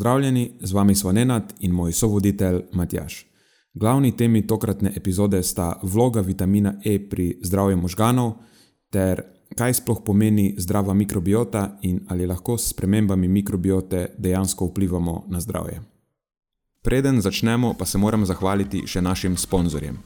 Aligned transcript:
Pozdravljeni, 0.00 0.52
z 0.60 0.72
vami 0.72 0.94
smo 0.94 1.12
Nenad 1.12 1.52
in 1.60 1.72
moj 1.72 1.92
sovoditelj 1.92 2.60
Matjaš. 2.72 3.26
Glavni 3.74 4.16
temi 4.16 4.46
tokratne 4.46 4.92
epizode 4.96 5.42
sta 5.42 5.80
vloga 5.82 6.20
vitamina 6.20 6.72
E 6.84 7.08
pri 7.08 7.38
zdravju 7.42 7.76
možganov 7.76 8.32
ter 8.90 9.22
kaj 9.56 9.74
sploh 9.74 10.00
pomeni 10.06 10.54
zdrava 10.58 10.94
mikrobiota 10.94 11.78
in 11.82 12.00
ali 12.08 12.26
lahko 12.26 12.58
s 12.58 12.70
spremembami 12.70 13.28
mikrobiote 13.28 14.06
dejansko 14.18 14.66
vplivamo 14.66 15.24
na 15.28 15.40
zdravje. 15.40 15.82
Preden 16.82 17.20
začnemo, 17.20 17.74
pa 17.78 17.84
se 17.84 17.98
moram 17.98 18.24
zahvaliti 18.26 18.86
še 18.86 19.00
našim 19.00 19.36
sponzorjem. 19.36 19.98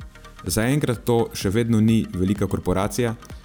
Zaenkrat 0.47 1.05
to 1.05 1.29
še 1.33 1.51
vedno 1.51 1.81
ni 1.81 2.05
velika 2.15 2.47
korporacija, 2.47 3.15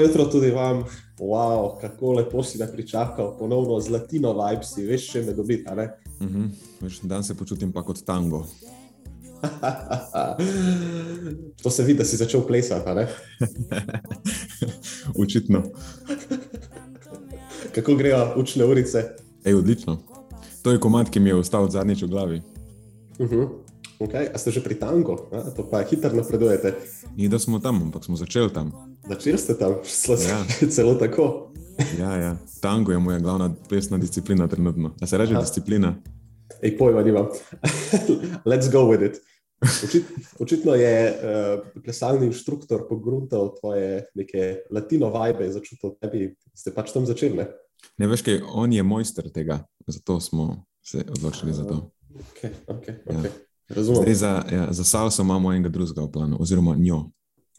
Jutro 0.00 0.24
tudi 0.24 0.50
vam. 0.50 0.84
Wow, 1.18 1.80
kako 1.80 2.12
lepo 2.12 2.42
si 2.42 2.58
me 2.58 2.72
pričakal, 2.72 3.38
ponovno 3.38 3.80
z 3.80 3.90
latino 3.90 4.32
vibes, 4.32 4.76
veš, 4.76 5.12
če 5.12 5.22
me 5.22 5.32
dobiti. 5.32 5.70
Uh 5.70 6.26
-huh. 6.26 6.48
veš, 6.80 7.00
dan 7.00 7.24
se 7.24 7.34
počutim 7.34 7.72
pa 7.72 7.82
kot 7.82 8.04
tango. 8.04 8.46
to 11.62 11.70
se 11.70 11.82
vidi, 11.82 11.98
da 11.98 12.04
si 12.04 12.16
začel 12.16 12.46
plesati. 12.46 12.90
Očitno. 15.22 15.62
kako 17.74 17.94
grejo 17.94 18.32
učne 18.36 18.64
urice? 18.64 19.04
Ej, 19.44 19.54
odlično. 19.54 19.98
To 20.62 20.70
je 20.70 20.80
komat, 20.80 21.10
ki 21.10 21.20
mi 21.20 21.30
je 21.30 21.34
ostal 21.34 21.70
zadnjič 21.70 22.02
v 22.02 22.06
glavi. 22.06 22.42
Uh 23.18 23.30
-huh. 23.30 23.48
okay. 23.98 24.28
A 24.34 24.38
ste 24.38 24.50
že 24.50 24.62
pri 24.62 24.74
tangu, 24.74 25.18
A? 25.32 25.50
to 25.50 25.68
pa 25.70 25.82
hitro 25.82 26.12
napredujete. 26.12 26.74
Ni 27.16 27.28
da 27.28 27.38
smo 27.38 27.58
tam, 27.58 27.82
ampak 27.82 28.04
smo 28.04 28.16
začeli 28.16 28.52
tam. 28.52 28.91
Začeli 29.12 29.38
ste 29.38 29.54
tam, 29.58 29.76
ja. 30.08 30.38
celo 30.74 30.94
tako. 30.94 31.52
ja, 32.00 32.16
ja. 32.16 32.32
Tango 32.60 32.92
je 32.92 32.98
moja 32.98 33.18
glavna 33.18 33.54
plesna 33.68 33.98
disciplina, 33.98 34.48
trenutno. 34.48 34.94
Da 35.00 35.06
se 35.06 35.18
reče 35.18 35.32
Aha. 35.32 35.40
disciplina. 35.40 35.94
Ej, 36.62 36.78
pojma, 36.78 37.02
nimam. 37.02 37.26
Let's 38.50 38.72
go 38.72 38.78
with 38.88 39.06
it. 39.06 39.20
Očit, 39.84 40.04
očitno 40.38 40.74
je 40.74 40.94
uh, 41.10 41.82
plesalni 41.82 42.26
inštruktor 42.26 42.88
pogruntal 42.88 43.54
tvoje 43.60 44.04
neke 44.14 44.56
latino 44.70 45.12
vibe, 45.12 45.52
začutil 45.52 45.94
tebi, 46.00 46.32
ste 46.54 46.72
pač 46.74 46.90
tam 46.90 47.06
začeli. 47.06 47.36
Ne, 47.36 47.46
ne 47.98 48.08
veš, 48.10 48.24
kaj 48.26 48.40
on 48.42 48.72
je 48.72 48.82
mojster 48.82 49.30
tega, 49.30 49.60
zato 49.86 50.18
smo 50.20 50.64
se 50.82 51.04
odločili 51.04 51.54
za 51.54 51.68
to. 51.68 51.92
Okay, 52.10 52.50
okay, 52.66 52.98
okay. 53.06 53.30
Ja. 53.70 53.82
Zdaj, 53.82 54.14
za, 54.14 54.32
ja, 54.50 54.66
za 54.70 54.84
salso 54.84 55.22
imamo 55.22 55.52
enega 55.52 55.70
drugega 55.70 56.02
v 56.02 56.12
planu, 56.12 56.42
oziroma 56.42 56.74
njo. 56.76 57.04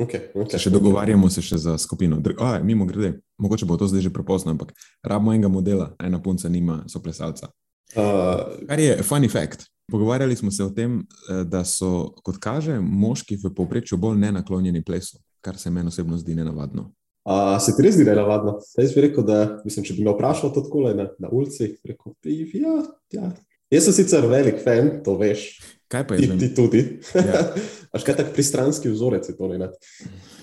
Okay, 0.01 0.31
okay. 0.33 0.57
Še 0.57 0.71
dogovarjamo 0.73 1.29
se 1.29 1.43
še 1.45 1.59
za 1.61 1.75
skupino. 1.77 2.17
A, 2.41 2.55
mimo 2.65 2.87
grede, 2.89 3.19
mogoče 3.37 3.67
bo 3.69 3.77
to 3.77 3.85
zdaj 3.87 4.07
že 4.07 4.13
prepozno, 4.13 4.55
ampak 4.55 4.73
rabimo 5.05 5.35
enega 5.35 5.51
modela, 5.53 5.91
ena 6.01 6.17
punca 6.21 6.49
nima 6.49 6.81
soplesalca. 6.89 7.51
Uh, 7.93 8.65
Kar 8.65 8.81
je 8.81 8.97
funny 9.05 9.29
fact. 9.29 9.67
Pogovarjali 9.91 10.35
smo 10.35 10.51
se 10.51 10.63
o 10.63 10.69
tem, 10.69 10.99
eh, 11.29 11.43
da 11.43 11.65
so, 11.67 12.15
kot 12.23 12.39
kaže, 12.39 12.79
moški 12.79 13.35
v 13.43 13.51
povprečju 13.53 13.97
bolj 13.99 14.17
nenaklonjeni 14.17 14.81
plesu, 14.83 15.19
kar 15.43 15.57
se 15.59 15.69
meni 15.69 15.91
osebno 15.91 16.17
zdi 16.17 16.35
nenavadno. 16.35 16.87
A 17.27 17.59
se 17.59 17.75
ti 17.75 17.83
res 17.83 17.95
zdi 17.95 18.07
nenavadno? 18.07 18.57
Jaz 18.79 18.95
bi 18.95 19.03
rekel, 19.05 19.25
da 19.27 19.59
mislim, 19.65 19.85
če 19.85 19.97
bi 19.97 20.07
me 20.07 20.15
vprašal 20.15 20.53
to 20.55 20.63
tako 20.63 20.87
na, 20.95 21.09
na 21.19 21.29
ulici, 21.31 21.75
rekel 21.83 22.15
bi, 22.23 22.47
ja, 22.63 22.79
ja. 23.11 23.33
Jaz 23.73 23.87
sem 23.87 23.95
sicer 23.99 24.25
velik 24.29 24.63
fan, 24.63 24.99
to 25.03 25.17
veš. 25.19 25.49
Kaj 25.93 26.07
pa 26.07 26.15
je? 26.15 26.25
Ti, 26.25 26.37
ti 26.39 26.55
tudi. 26.55 26.81
Ja. 27.13 27.53
Až 27.95 28.01
kaj 28.01 28.15
tak 28.17 28.33
pristranski 28.33 28.89
vzorec 28.89 29.29
je 29.29 29.37
to? 29.37 29.45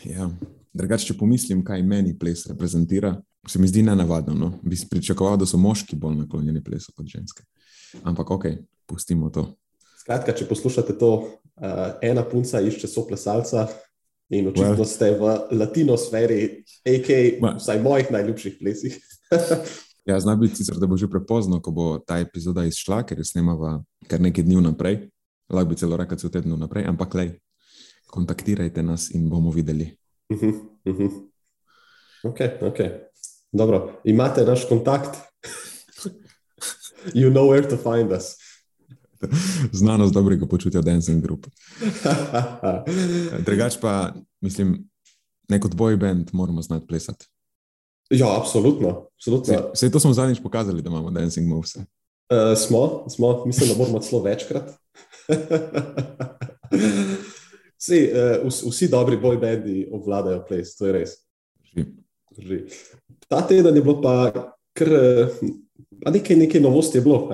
Ja. 0.07 0.31
Drugače, 0.71 1.11
če 1.11 1.17
pomislim, 1.19 1.65
kaj 1.67 1.83
meni 1.83 2.15
ples 2.15 2.45
reprezentira, 2.47 3.17
se 3.51 3.59
mi 3.59 3.67
zdi 3.67 3.83
nenavadno. 3.83 4.37
No? 4.39 4.53
Bi 4.63 4.79
pričakoval, 4.91 5.41
da 5.43 5.49
so 5.51 5.59
moški 5.59 5.99
bolj 5.99 6.21
naklonjeni 6.23 6.63
plesu 6.63 6.95
kot 6.95 7.11
ženske. 7.11 7.43
Ampak 8.07 8.31
ok, 8.31 8.47
pustimo 8.87 9.33
to. 9.35 9.49
Skratka, 9.99 10.37
če 10.39 10.47
poslušate 10.47 10.95
to, 11.03 11.13
uh, 11.59 11.85
ena 12.07 12.23
punca 12.23 12.63
išče 12.63 12.87
soplesalca 12.87 13.67
in 14.31 14.47
očitno 14.47 14.79
well. 14.79 14.87
ste 14.87 15.11
v 15.19 15.35
latino 15.59 15.99
sferi, 15.99 16.63
AK, 16.87 17.09
well. 17.43 17.59
vsaj 17.59 17.83
mojih 17.83 18.15
najljubših 18.15 18.61
plesih. 18.63 19.01
ja, 20.09 20.23
zna 20.23 20.39
biti 20.39 20.63
sicer, 20.63 20.79
da 20.79 20.87
bo 20.87 20.95
že 20.95 21.11
prepozno, 21.11 21.59
ko 21.59 21.75
bo 21.75 21.87
ta 21.99 22.23
epizoda 22.23 22.63
izšla, 22.71 23.03
ker 23.03 23.19
jo 23.19 23.27
snemava 23.27 23.81
kar 24.07 24.23
nekaj 24.23 24.47
dni 24.47 24.63
vnaprej 24.63 25.09
lahko 25.51 25.69
bi 25.69 25.77
celo 25.77 25.97
rekel, 25.97 26.19
cel 26.19 26.31
teden 26.31 26.59
naprej, 26.59 26.87
ampak 26.89 27.15
le, 27.15 27.27
kontaktirajte 28.11 28.83
nas 28.83 29.11
in 29.15 29.29
bomo 29.31 29.51
videli. 29.51 29.97
Uh 30.31 30.39
-huh, 30.39 30.55
uh 30.85 30.97
-huh. 30.97 31.31
Ok, 32.23 32.41
ok. 32.61 32.79
Dobro, 33.53 34.01
imate 34.05 34.45
naš 34.45 34.65
kontakt, 34.69 35.19
you 37.15 37.31
know 37.31 37.51
where 37.51 37.69
to 37.69 37.77
find 37.77 38.13
us. 38.13 38.37
Znanost 39.73 40.15
dobrega 40.15 40.47
počutja, 40.47 40.81
dancing 40.81 41.23
group. 41.23 41.47
Drugač 43.47 43.77
pa, 43.81 44.15
mislim, 44.41 44.89
neko 45.49 45.69
boj 45.69 45.97
band 45.97 46.31
moramo 46.33 46.63
znati 46.63 46.87
plesati. 46.87 47.27
Ja, 48.11 48.37
absolutno. 48.41 49.07
absolutno. 49.15 49.71
Vse 49.75 49.91
to 49.91 50.01
smo 50.01 50.13
zadnjič 50.13 50.43
pokazali, 50.43 50.83
da 50.83 50.91
imamo 50.91 51.11
dancing 51.11 51.49
moves. 51.49 51.77
Uh, 51.77 51.85
smo, 52.57 53.05
smo, 53.09 53.45
mislim, 53.47 53.69
da 53.69 53.77
moramo 53.77 54.01
celo 54.01 54.23
večkrat. 54.23 54.71
Vsi, 57.81 58.11
uh, 58.13 58.71
vsi 58.71 58.89
dobri 58.93 59.17
bojbendi 59.17 59.89
obvladajo 59.93 60.43
ples, 60.49 60.75
to 60.77 60.87
je 60.87 60.93
res. 60.93 61.15
Drži. 62.37 62.59
Ta 63.29 63.41
teden 63.49 63.77
je 63.77 63.83
bilo 63.83 64.03
pa 64.03 64.33
kar 64.77 64.91
nekaj, 66.13 66.37
nekaj 66.37 66.61
novosti, 66.61 66.99
je 66.99 67.03
bilo. 67.03 67.33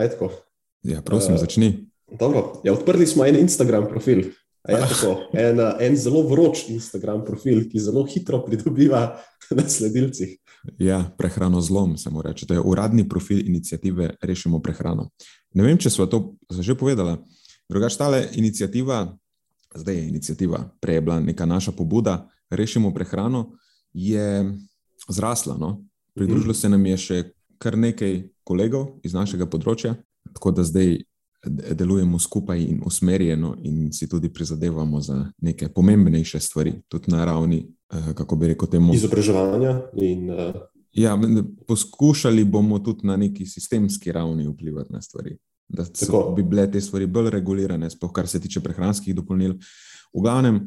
Ja, 0.87 1.03
prosim, 1.03 1.35
uh, 1.35 1.41
začni. 1.41 1.89
Dobro, 2.07 2.61
ja, 2.65 2.73
odprli 2.73 3.07
smo 3.07 3.27
en 3.27 3.41
Instagram 3.41 3.89
profil. 3.91 4.23
Ja, 4.69 4.89
en, 5.33 5.61
en 5.81 5.97
zelo 5.97 6.23
vroč 6.27 6.69
Instagram 6.69 7.25
profil, 7.25 7.69
ki 7.71 7.81
zelo 7.81 8.03
hitro 8.07 8.41
pridobiva 8.47 9.19
na 9.57 9.69
sledilcih. 9.69 10.39
Ja, 10.79 11.05
prehrano 11.19 11.61
zlom, 11.61 11.97
se 11.97 12.11
mora 12.11 12.31
reči. 12.31 12.47
To 12.47 12.55
je 12.55 12.61
uradni 12.61 13.09
profil 13.09 13.47
inicijative 13.47 14.15
Rešimo 14.23 14.59
prehrano. 14.63 15.11
Ne 15.55 15.63
vem, 15.63 15.79
če 15.79 15.91
smo 15.91 16.07
to 16.11 16.35
že 16.51 16.75
povedali. 16.75 17.19
Drugač, 17.69 17.97
ta 17.97 18.11
inicijativa, 18.33 19.17
zdaj 19.75 19.95
je 19.95 20.09
inicijativa, 20.09 20.71
prej 20.81 20.95
je 20.95 21.01
bila 21.01 21.21
neka 21.21 21.47
naša 21.47 21.73
pobuda, 21.73 22.29
rešimo 22.51 22.95
prehrano, 22.95 23.53
je 23.93 24.53
zrasla. 25.09 25.57
No? 25.59 25.85
Pridružilo 26.15 26.55
se 26.55 26.69
nam 26.69 26.87
je 26.87 26.97
še 26.97 27.23
kar 27.59 27.79
nekaj 27.79 28.23
kolegov 28.45 29.01
iz 29.05 29.15
našega 29.15 29.47
področja, 29.47 29.97
tako 30.33 30.53
da 30.53 30.65
zdaj 30.65 30.99
delujemo 31.47 32.19
skupaj 32.19 32.61
in 32.61 32.81
usmerjeno, 32.87 33.55
in 33.63 33.93
si 33.93 34.09
tudi 34.09 34.29
prizadevamo 34.33 35.01
za 35.01 35.19
neke 35.43 35.69
pomembnejše 35.69 36.41
stvari, 36.41 36.73
tudi 36.89 37.13
na 37.13 37.25
ravni, 37.25 37.67
eh, 37.93 38.13
kako 38.15 38.37
bi 38.37 38.53
rekel, 38.53 38.69
temu. 38.69 38.95
Izobraževanja. 38.95 39.81
In, 40.03 40.31
uh... 40.31 40.55
ja, 40.93 41.19
poskušali 41.67 42.45
bomo 42.45 42.79
tudi 42.79 43.07
na 43.07 43.17
neki 43.17 43.47
sistemski 43.47 44.13
ravni 44.13 44.49
vplivati 44.49 44.93
na 44.93 45.03
stvari. 45.03 45.37
Da 45.69 45.85
so, 45.85 46.31
bi 46.37 46.45
bile 46.47 46.69
te 46.71 46.81
stvari 46.81 47.07
bolj 47.07 47.31
regulirane, 47.35 47.91
sploh 47.91 48.13
kar 48.15 48.29
se 48.29 48.41
tiče 48.41 48.63
prehranskih 48.63 49.15
dopolnil. 49.15 49.57
V 50.15 50.23
glavnem, 50.23 50.61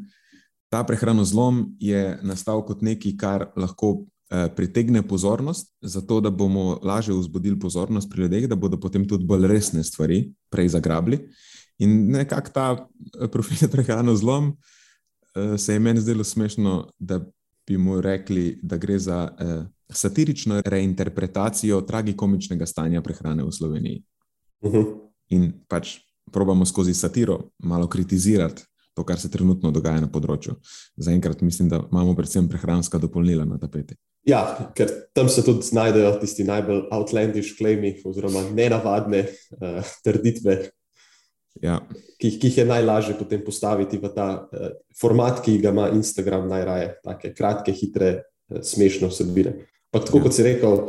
ta 0.70 0.84
prehranozlom 0.84 1.64
je 1.80 2.20
nastal 2.24 2.66
kot 2.68 2.84
nekaj, 2.86 3.16
kar 3.18 3.48
lahko 3.56 4.02
Eh, 4.32 4.50
pritegne 4.56 5.02
pozornost, 5.08 5.74
zato 5.82 6.22
da 6.22 6.30
bomo 6.30 6.80
lažje 6.84 7.16
vzbudili 7.16 7.60
pozornost 7.60 8.10
pri 8.12 8.22
ljudeh, 8.22 8.48
da 8.48 8.56
bodo 8.56 8.78
potem 8.78 9.08
tudi 9.08 9.26
bolj 9.26 9.48
resne 9.48 9.84
stvari 9.84 10.34
prej 10.50 10.68
zagrabili. 10.70 11.18
In 11.80 12.12
nekako 12.12 12.52
ta 12.54 12.68
eh, 12.78 13.28
profil 13.28 13.70
prehrano 13.74 14.16
zlom 14.16 14.52
eh, 14.54 15.58
se 15.58 15.74
je 15.74 15.80
meni 15.80 16.02
zdelo 16.02 16.24
smešno, 16.24 16.92
da 17.00 17.20
bi 17.68 17.78
mu 17.78 18.02
rekli, 18.02 18.60
da 18.64 18.78
gre 18.78 19.00
za 19.00 19.30
satirično 19.90 20.62
reinterpretacijo 20.66 21.82
tragikomičnega 21.82 22.66
stanja 22.66 23.02
prehrane 23.02 23.44
v 23.44 23.52
Sloveniji. 23.52 24.04
Uh 24.62 24.70
mhm. 24.70 24.78
-huh. 24.78 24.96
In 25.30 25.52
pač 25.68 25.98
probamo 26.32 26.66
skozi 26.66 26.94
satiro 26.94 27.52
malo 27.60 27.88
kritizirati 27.88 28.64
to, 29.00 29.04
kar 29.04 29.20
se 29.20 29.32
trenutno 29.32 29.72
dogaja 29.72 30.02
na 30.04 30.10
področju. 30.12 30.58
Zaenkrat 31.00 31.42
mislim, 31.42 31.70
da 31.70 31.80
imamo 31.92 32.16
predvsem 32.18 32.50
prehranska 32.52 33.00
dopolnila 33.00 33.46
na 33.46 33.60
tapeti. 33.62 33.96
Ja, 34.28 34.42
ker 34.76 34.92
tam 35.16 35.30
se 35.32 35.44
tudi 35.46 35.64
znajdejo 35.64 36.18
tisti 36.20 36.44
najbolj 36.44 36.90
outlandish 36.92 37.56
claimi, 37.58 37.94
oziroma 38.06 38.44
nenavadne 38.52 39.24
uh, 39.30 39.94
trditve, 40.04 40.58
ja. 41.64 41.80
ki, 42.20 42.34
ki 42.42 42.52
jih 42.52 42.60
je 42.60 42.68
najlažje 42.68 43.16
potem 43.20 43.46
postaviti 43.46 44.02
v 44.02 44.12
ta 44.16 44.28
uh, 44.44 44.74
format, 45.00 45.40
ki 45.46 45.58
ga 45.64 45.72
ima 45.72 45.88
Instagram 45.96 46.50
najraje, 46.52 46.92
tako 47.06 47.32
kratke, 47.38 47.76
hitre, 47.80 48.12
uh, 48.52 48.60
smešne 48.60 49.08
vsebine. 49.14 49.56
Pa 49.90 50.04
tako 50.04 50.20
ja. 50.20 50.28
kot 50.28 50.36
si 50.36 50.46
rekel, 50.46 50.84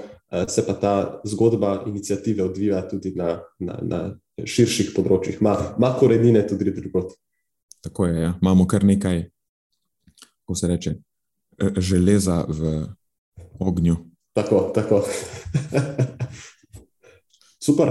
se 0.49 0.63
pa 0.67 0.75
ta 0.79 0.95
zgodba 1.25 1.85
inicijative 1.87 2.45
odvija 2.45 2.89
tudi 2.89 3.13
na, 3.17 3.41
na, 3.59 3.79
na 3.83 4.01
širših 4.47 4.93
področjih, 4.95 5.41
ima 5.43 5.91
korenine 5.99 6.45
tudi 6.49 6.71
drugot. 6.75 7.17
Tako 7.81 8.07
je, 8.07 8.23
ja. 8.23 8.33
imamo 8.43 8.67
kar 8.69 8.85
nekaj, 8.85 9.25
ko 10.45 10.55
se 10.55 10.69
reče, 10.69 10.95
železa 11.77 12.45
v 12.49 12.87
ognju. 13.61 13.97
Tako, 14.37 14.71
tako. 14.75 15.03
Super. 17.67 17.89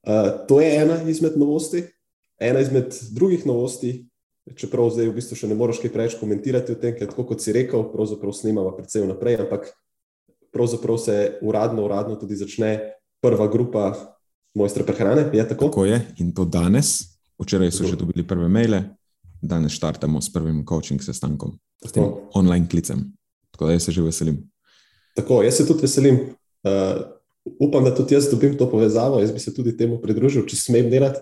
Uh, 0.00 0.46
to 0.48 0.60
je 0.60 0.76
ena 0.82 1.02
izmed 1.02 1.36
novosti. 1.36 1.84
Ena 2.40 2.60
izmed 2.60 2.94
drugih 3.12 3.46
novosti, 3.46 4.06
čeprav 4.56 4.88
zdaj 4.94 5.10
v 5.10 5.16
bistvu 5.18 5.36
še 5.36 5.50
ne 5.50 5.56
moreš 5.58 5.82
kaj 5.82 5.92
preveč 5.92 6.14
komentirati 6.16 6.72
o 6.72 6.78
tem, 6.80 6.94
ker 6.96 7.10
tako 7.10 7.26
kot 7.28 7.44
si 7.44 7.52
rekel, 7.52 7.84
pravzaprav 7.92 8.32
snemamo 8.32 8.72
predvsej 8.78 9.04
vnaprej, 9.04 9.42
ampak 9.44 9.68
pravzaprav 10.52 10.98
se 10.98 11.38
uradno, 11.42 11.84
uradno 11.84 12.16
tudi 12.16 12.36
začne 12.36 12.78
prva 13.22 13.48
grupa 13.48 13.94
mojstra 14.54 14.84
prehrane. 14.84 15.30
Je 15.32 15.48
tako? 15.48 15.64
tako 15.64 15.84
je 15.84 16.00
in 16.18 16.34
to 16.34 16.44
danes. 16.44 17.10
Včeraj 17.40 17.70
so 17.72 17.88
že 17.88 17.96
dobili 17.96 18.20
prve 18.26 18.48
maile, 18.48 18.82
danes 19.42 19.72
štartamo 19.72 20.20
s 20.20 20.32
prvim 20.32 20.64
coaching 20.68 21.00
sestankom, 21.02 21.56
s 21.86 21.92
tem 21.92 22.04
online 22.34 22.68
klicem. 22.68 23.16
Tako 23.50 23.66
da 23.66 23.72
jaz 23.72 23.88
se 23.88 23.92
že 23.92 24.02
veselim. 24.02 24.50
Tako, 25.16 25.42
jaz 25.42 25.56
se 25.56 25.66
tudi 25.66 25.82
veselim. 25.82 26.18
Uh, 26.60 27.00
upam, 27.60 27.84
da 27.84 27.94
tudi 27.94 28.14
jaz 28.14 28.28
dobim 28.30 28.58
to 28.58 28.70
povezavo. 28.70 29.20
Jaz 29.20 29.32
bi 29.32 29.40
se 29.40 29.54
tudi 29.54 29.76
temu 29.76 29.96
pridružil, 30.02 30.44
če 30.46 30.56
smem 30.56 30.90
delati. 30.90 31.20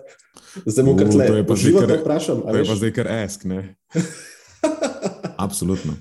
Zdaj 0.65 0.85
bom 0.85 0.97
kar 0.99 1.07
tle. 1.07 1.55
Živo 1.55 1.85
te 1.87 1.97
vprašam. 2.01 2.43
To 2.43 2.57
je 2.57 2.67
pa 2.67 2.75
zdaj 2.75 2.93
kar 2.93 3.07
esk, 3.07 3.47
ne? 3.47 3.75
Absolutno. 5.45 5.95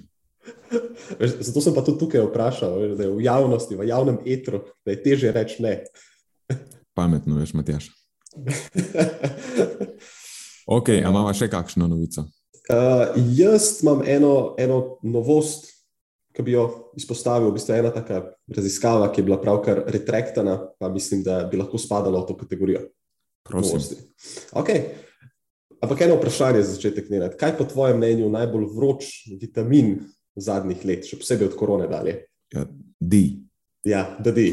Zato 1.16 1.60
sem 1.60 1.74
pa 1.74 1.84
tudi 1.84 1.98
tukaj 2.02 2.26
vprašal, 2.26 2.94
da 2.98 3.06
je 3.06 3.12
v 3.12 3.24
javnosti, 3.24 3.76
v 3.76 3.88
javnem 3.88 4.18
etru, 4.26 4.62
da 4.86 4.94
je 4.94 5.02
teže 5.02 5.32
reči 5.32 5.62
ne. 5.64 5.78
Pametno, 6.98 7.38
veš, 7.38 7.54
Matjaš. 7.54 7.88
ok, 10.78 10.92
a 10.98 11.08
imamo 11.08 11.32
še 11.34 11.48
kakšno 11.52 11.88
novico? 11.88 12.26
Uh, 12.68 13.16
jaz 13.32 13.78
imam 13.82 14.02
eno, 14.04 14.54
eno 14.60 14.98
novost, 15.02 15.70
ki 16.36 16.44
bi 16.44 16.52
jo 16.52 16.92
izpostavil, 16.98 17.48
v 17.48 17.56
bistvu 17.56 17.78
ena 17.78 17.90
taka 17.94 18.20
raziskava, 18.52 19.08
ki 19.10 19.22
je 19.22 19.28
bila 19.30 19.40
pravkar 19.40 19.86
retraktana, 19.88 20.58
pa 20.78 20.90
mislim, 20.92 21.24
da 21.26 21.40
bi 21.48 21.58
lahko 21.58 21.80
spadala 21.80 22.20
v 22.22 22.28
to 22.28 22.36
kategorijo. 22.38 22.84
Prosim. 23.48 23.80
Okay. 24.52 24.92
Ampak 25.80 26.02
eno 26.04 26.18
vprašanje 26.18 26.62
za 26.62 26.74
začetek. 26.74 27.08
Nenad. 27.10 27.36
Kaj 27.38 27.54
po 27.58 27.64
tvojem 27.64 27.96
mnenju 27.96 28.30
najbolj 28.30 28.66
vroč 28.74 29.06
vitamin 29.40 30.00
zadnjih 30.40 30.84
let, 30.88 31.06
še 31.08 31.18
posebej 31.20 31.50
od 31.50 31.56
korone 31.58 31.88
dalje? 31.90 32.20
Ja, 32.54 32.64
D. 33.00 33.22
Ja, 33.88 34.04
da 34.24 34.32
D. 34.34 34.48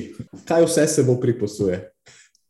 Kaj 0.48 0.68
vse 0.68 0.88
se 0.88 1.06
bo 1.08 1.18
pripisuje? 1.22 1.80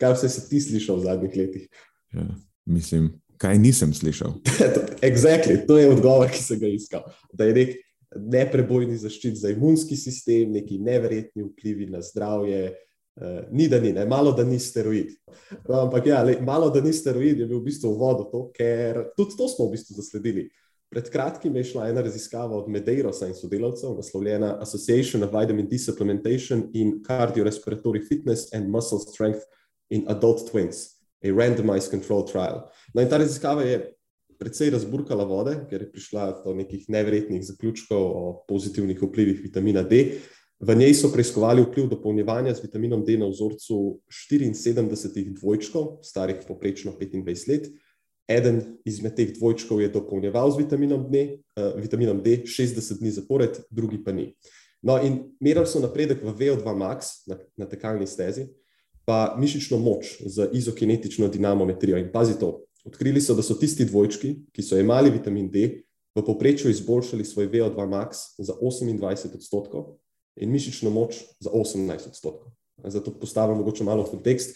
Kaj 0.01 0.15
vse 0.17 0.29
si 0.29 0.47
ti 0.49 0.61
slišal 0.61 0.99
v 0.99 1.05
zadnjih 1.05 1.37
letih? 1.39 1.67
Ja, 2.15 2.27
mislim, 2.65 3.13
kaj 3.41 3.59
nisem 3.59 3.93
slišal. 3.93 4.37
exactly, 5.09 5.61
to 5.67 5.79
je 5.79 5.91
odgovor, 5.91 6.31
ki 6.31 6.41
sem 6.43 6.59
ga 6.59 6.71
iskal. 6.71 7.05
Da 7.33 7.47
je 7.47 7.57
nek 7.57 7.75
neprebojni 8.15 8.97
zaščit 8.99 9.37
za 9.39 9.51
imunski 9.51 9.97
sistem, 9.99 10.53
neki 10.55 10.79
neverjetni 10.83 11.45
vplivi 11.47 11.89
na 11.91 12.03
zdravje. 12.05 12.73
Uh, 13.15 13.45
ni 13.55 13.69
da 13.71 13.79
ni, 13.79 13.93
ne? 13.95 14.03
malo 14.05 14.33
da 14.35 14.43
ni 14.43 14.57
steroid. 14.59 15.13
Ampak 15.71 16.07
ja, 16.09 16.19
le, 16.23 16.35
malo 16.43 16.67
da 16.69 16.81
ni 16.83 16.91
steroid 16.93 17.39
je 17.39 17.47
bil 17.47 17.61
v 17.61 17.69
bistvu 17.69 17.93
uvod 17.95 18.25
v 18.25 18.31
to, 18.31 18.41
ker 18.57 18.99
tudi 19.15 19.37
to 19.39 19.47
smo 19.47 19.69
v 19.69 19.77
bistvu 19.77 19.95
zasledili. 19.95 20.49
Pred 20.95 21.09
kratkim 21.11 21.55
je 21.55 21.63
šla 21.63 21.89
ena 21.89 22.01
raziskava 22.01 22.55
od 22.55 22.69
Medeirosa 22.71 23.27
in 23.27 23.33
sodelavcev, 23.35 23.97
naslovljena 23.97 24.53
Association 24.63 25.23
of 25.23 25.33
Vitamin 25.33 25.67
D 25.67 25.75
Supplementation 25.77 26.69
in 26.73 27.01
Cardiorespiratory 27.03 27.99
Fitness 28.07 28.53
and 28.53 28.69
Muscle 28.71 28.99
Strength 28.99 29.43
in 29.89 30.05
Adult 30.07 30.47
Twins, 30.51 30.85
a 31.19 31.33
randomized 31.35 31.91
control 31.91 32.23
trial. 32.23 32.63
No, 32.93 33.01
in 33.01 33.09
ta 33.11 33.19
raziskava 33.19 33.67
je 33.67 33.81
precej 34.39 34.71
razburkala 34.71 35.27
vode, 35.27 35.57
ker 35.67 35.83
je 35.83 35.91
prišla 35.91 36.29
do 36.45 36.55
nekih 36.55 36.87
nevrjetnih 36.87 37.43
zaključkov 37.43 37.99
o 37.99 38.45
pozitivnih 38.47 39.03
vplivih 39.03 39.43
vitamina 39.43 39.83
D. 39.83 40.21
V 40.63 40.75
njej 40.79 40.93
so 40.95 41.11
preiskovali 41.11 41.65
vpliv 41.67 41.89
dopolnjevanja 41.91 42.55
z 42.55 42.63
vitaminom 42.69 43.03
D 43.03 43.17
na 43.19 43.27
vzorcu 43.27 43.99
74 44.31 45.35
dvojčkov, 45.41 45.97
starih 46.07 46.47
poprečno 46.47 46.95
25 46.95 47.51
let. 47.51 47.67
Eden 48.27 48.61
izmed 48.85 49.15
teh 49.15 49.33
dvojčkov 49.37 49.81
je 49.81 49.89
dopolnjeval 49.93 50.51
z 50.51 50.63
vitaminom 50.63 51.07
D, 51.11 51.25
uh, 51.57 51.75
vitaminom 51.77 52.23
D 52.23 52.41
60 52.45 52.99
dni 52.99 53.11
zapored, 53.11 53.59
drugi 53.69 54.01
pa 54.03 54.11
ni. 54.11 54.33
No, 54.81 54.97
in 55.01 55.35
merili 55.41 55.67
so 55.67 55.81
napredek 55.81 56.23
v 56.23 56.33
VO2 56.33 56.77
max 56.77 57.25
na, 57.29 57.37
na 57.57 57.65
tekalni 57.69 58.07
stezi, 58.07 58.47
pa 59.05 59.35
mišično 59.37 59.77
moč 59.77 60.17
z 60.25 60.49
izokinetično 60.53 61.29
dinamometrijo. 61.29 61.97
In 62.01 62.09
pazi 62.13 62.37
to, 62.39 62.65
Odkrili 62.85 63.21
so, 63.21 63.33
da 63.33 63.41
so 63.41 63.57
tisti 63.57 63.85
dvojčki, 63.85 64.35
ki 64.53 64.63
so 64.63 64.77
imeli 64.77 65.09
vitamin 65.09 65.49
D, 65.49 65.65
v 66.15 66.23
povprečju 66.23 66.69
izboljšali 66.69 67.25
svoj 67.25 67.49
VO2 67.49 67.87
max 67.89 68.37
za 68.37 68.53
28 68.61 69.33
odstotkov 69.35 69.97
in 70.37 70.51
mišično 70.53 70.89
moč 70.93 71.23
za 71.39 71.49
18 71.49 72.07
odstotkov. 72.07 72.53
Zato 72.85 73.11
postavim 73.19 73.57
mogoče 73.57 73.83
malo 73.83 74.03
v 74.03 74.13
kontekst. 74.13 74.55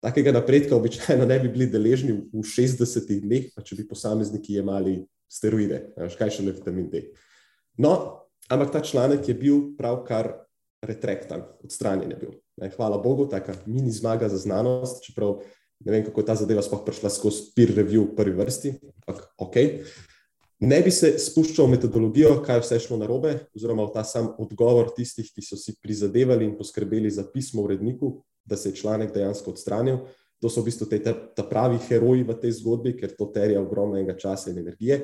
Takega 0.00 0.32
napredka 0.32 0.76
običajno 0.76 1.26
ne 1.28 1.36
bi 1.42 1.48
bili 1.52 1.66
deležni 1.68 2.14
v 2.32 2.44
60 2.44 3.10
dneh, 3.20 3.50
pa 3.52 3.60
če 3.62 3.76
bi 3.76 3.88
posamezniki 3.88 4.56
jemali 4.56 5.02
steroide, 5.28 5.90
kaj 6.16 6.38
še 6.38 6.46
le 6.46 6.54
vitamin 6.56 6.88
D. 6.88 7.10
No, 7.80 7.92
ampak 8.48 8.72
ta 8.72 8.80
članek 8.80 9.28
je 9.28 9.36
bil 9.36 9.60
pravkar 9.76 10.32
retrektan, 10.82 11.44
odstranjen 11.64 12.14
je 12.14 12.16
bil. 12.16 12.32
Hvala 12.76 12.98
Bogu, 13.00 13.28
taka 13.28 13.54
mini 13.66 13.92
zmaga 13.92 14.28
za 14.32 14.40
znanost, 14.40 15.04
čeprav 15.04 15.42
ne 15.84 15.92
vem, 15.92 16.04
kako 16.04 16.20
je 16.20 16.28
ta 16.28 16.36
zadeva 16.36 16.64
sploh 16.64 16.80
prišla 16.84 17.12
skozi 17.12 17.52
peer 17.56 17.72
review 17.76 18.08
v 18.08 18.16
prvi 18.16 18.36
vrsti, 18.36 18.72
ampak 19.04 19.28
ok. 19.40 19.56
Ne 20.60 20.80
bi 20.84 20.92
se 20.92 21.14
spuščal 21.16 21.68
v 21.68 21.76
metodologijo, 21.76 22.34
kaj 22.44 22.60
vse 22.60 22.76
je 22.76 22.84
šlo 22.84 22.98
narobe, 23.00 23.32
oziroma 23.56 23.86
v 23.88 23.94
ta 23.94 24.04
sam 24.04 24.32
odgovor 24.40 24.90
tistih, 24.96 25.28
ki 25.32 25.44
so 25.44 25.56
si 25.56 25.72
prizadevali 25.80 26.44
in 26.44 26.56
poskrbeli 26.58 27.08
za 27.08 27.24
pismo 27.32 27.64
uredniku, 27.64 28.18
da 28.50 28.56
se 28.56 28.68
je 28.68 28.76
članek 28.82 29.14
dejansko 29.14 29.54
odstranil. 29.54 30.02
To 30.40 30.48
so 30.48 30.62
v 30.62 30.70
bistvu 30.70 30.88
te, 30.88 30.98
ta, 31.04 31.14
ta 31.36 31.44
pravi 31.44 31.78
heroji 31.88 32.24
v 32.24 32.36
tej 32.40 32.56
zgodbi, 32.60 32.94
ker 32.96 33.12
to 33.16 33.28
terja 33.34 33.60
ogromnega 33.60 34.16
časa 34.18 34.50
in 34.50 34.58
energije. 34.62 35.02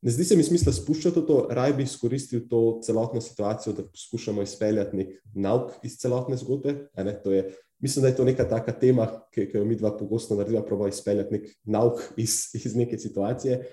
Ne 0.00 0.12
zdi 0.14 0.24
se 0.24 0.36
mi 0.38 0.44
smisla 0.46 0.72
spuščati 0.72 1.24
to, 1.26 1.40
raj 1.50 1.74
bi 1.76 1.84
izkoristil 1.84 2.46
to 2.48 2.78
celotno 2.86 3.20
situacijo, 3.20 3.74
da 3.76 3.84
poskušamo 3.84 4.42
izpeljati 4.42 4.96
nek 4.96 5.10
nauk 5.34 5.74
iz 5.84 5.98
celotne 5.98 6.38
zgodbe. 6.40 6.76
To 7.24 7.34
je 7.34 7.50
mislim, 7.80 8.02
da 8.02 8.08
je 8.08 8.16
to 8.16 8.24
neka 8.24 8.48
taka 8.48 8.72
tema, 8.72 9.08
ki, 9.34 9.48
ki 9.50 9.58
jo 9.58 9.64
mi 9.64 9.76
dva 9.76 9.96
pogosto 9.96 10.36
naredila, 10.36 10.64
proba 10.64 10.88
izpeljati 10.88 11.34
nek 11.34 11.48
nauk 11.64 12.00
iz, 12.16 12.50
iz 12.54 12.76
neke 12.76 12.98
situacije. 12.98 13.64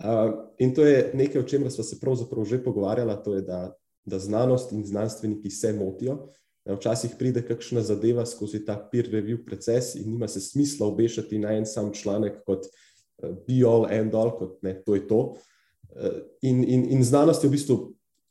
Uh, 0.00 0.32
in 0.58 0.74
to 0.74 0.84
je 0.86 1.10
nekaj, 1.14 1.40
o 1.40 1.46
čemer 1.48 1.72
smo 1.72 1.84
se 1.84 2.00
pravzaprav 2.00 2.44
že 2.44 2.64
pogovarjali, 2.64 3.16
to 3.24 3.34
je, 3.34 3.42
da, 3.42 3.74
da 4.04 4.18
znanost 4.18 4.72
in 4.72 4.84
znanstveniki 4.86 5.50
se 5.50 5.72
motijo 5.72 6.28
Včasih 6.68 7.14
pride 7.18 7.42
kakšna 7.46 7.80
zadeva 7.82 8.26
skozi 8.26 8.60
ta 8.64 8.76
peer 8.92 9.08
review 9.08 9.40
proces 9.44 9.94
in 9.94 10.10
nima 10.12 10.28
se 10.28 10.40
smisla 10.40 10.86
obešati 10.86 11.38
na 11.38 11.54
en 11.56 11.66
sam 11.66 11.92
članek 11.94 12.42
kot 12.46 12.66
uh, 12.66 13.30
be 13.46 13.64
all 13.66 13.86
and 13.86 14.14
all, 14.14 14.34
kot 14.38 14.62
ne, 14.62 14.76
to 14.84 14.94
je 14.94 15.06
to. 15.08 15.20
Uh, 15.90 16.20
in, 16.42 16.64
in, 16.64 16.84
in 16.90 17.04
znanost 17.04 17.44
je 17.44 17.48
v 17.48 17.56
bistvu, 17.56 17.78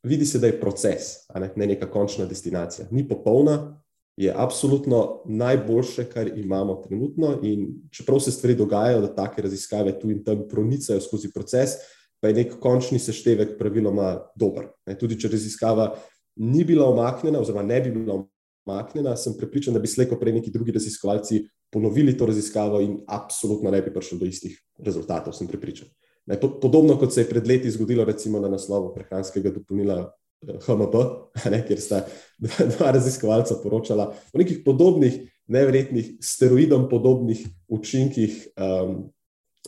vidi 0.04 0.26
se, 0.26 0.40
da 0.40 0.48
je 0.48 0.60
proces, 0.62 1.26
ne, 1.36 1.52
ne 1.56 1.68
neka 1.74 1.90
končna 1.92 2.26
destinacija. 2.26 2.88
Ni 2.92 3.08
popolna, 3.08 3.80
je 4.20 4.34
absolutno 4.36 5.22
najboljše, 5.26 6.04
kar 6.12 6.28
imamo 6.38 6.76
trenutno. 6.76 7.40
In 7.44 7.68
čeprav 7.92 8.20
se 8.20 8.32
stvari 8.32 8.56
dogajajo, 8.56 9.02
da 9.02 9.16
take 9.16 9.42
raziskave 9.42 10.00
tu 10.00 10.12
in 10.12 10.24
tam 10.24 10.42
pronicajo 10.50 11.02
skozi 11.02 11.32
proces, 11.34 11.78
pa 12.20 12.28
je 12.28 12.34
nek 12.34 12.58
končni 12.60 13.00
seštevek 13.00 13.58
praviloma 13.58 14.18
dober. 14.36 14.68
Ne, 14.86 14.98
tudi 15.00 15.16
če 15.20 15.32
raziskava 15.32 15.94
ni 16.40 16.64
bila 16.64 16.88
omaknjena, 16.90 17.40
oziroma 17.40 17.64
ne 17.64 17.82
bi 17.82 17.92
bila 17.92 18.24
omaknjena, 18.66 19.16
sem 19.18 19.36
prepričan, 19.38 19.74
da 19.74 19.80
bi 19.80 19.88
slejko 19.88 20.20
prej 20.20 20.40
neki 20.40 20.52
drugi 20.52 20.72
raziskovalci 20.72 21.44
ponovili 21.72 22.18
to 22.18 22.26
raziskavo 22.26 22.82
in 22.82 23.00
absolutno 23.08 23.72
ne 23.72 23.82
bi 23.82 23.94
prišli 23.94 24.20
do 24.20 24.26
istih 24.26 24.56
rezultatov, 24.78 25.34
sem 25.34 25.48
prepričan. 25.48 25.88
Ne, 26.30 26.40
podobno 26.40 26.98
kot 27.00 27.14
se 27.14 27.22
je 27.22 27.30
pred 27.30 27.48
leti 27.48 27.72
zgodilo, 27.72 28.06
recimo 28.06 28.40
na 28.40 28.50
naslovu 28.50 28.94
prehranskega 28.96 29.52
dopolnila 29.54 30.00
eh, 30.48 30.58
HMP, 30.66 30.96
ne, 31.54 31.62
kjer 31.68 31.82
sta 31.82 32.04
dva 32.40 32.92
raziskovalca 32.92 33.60
poročala 33.64 34.12
o 34.34 34.42
nekih 34.42 34.62
podobnih, 34.66 35.22
neverjetnih, 35.50 36.18
steroidom 36.22 36.86
podobnih 36.90 37.42
učinkih 37.68 38.48
um, 38.54 39.10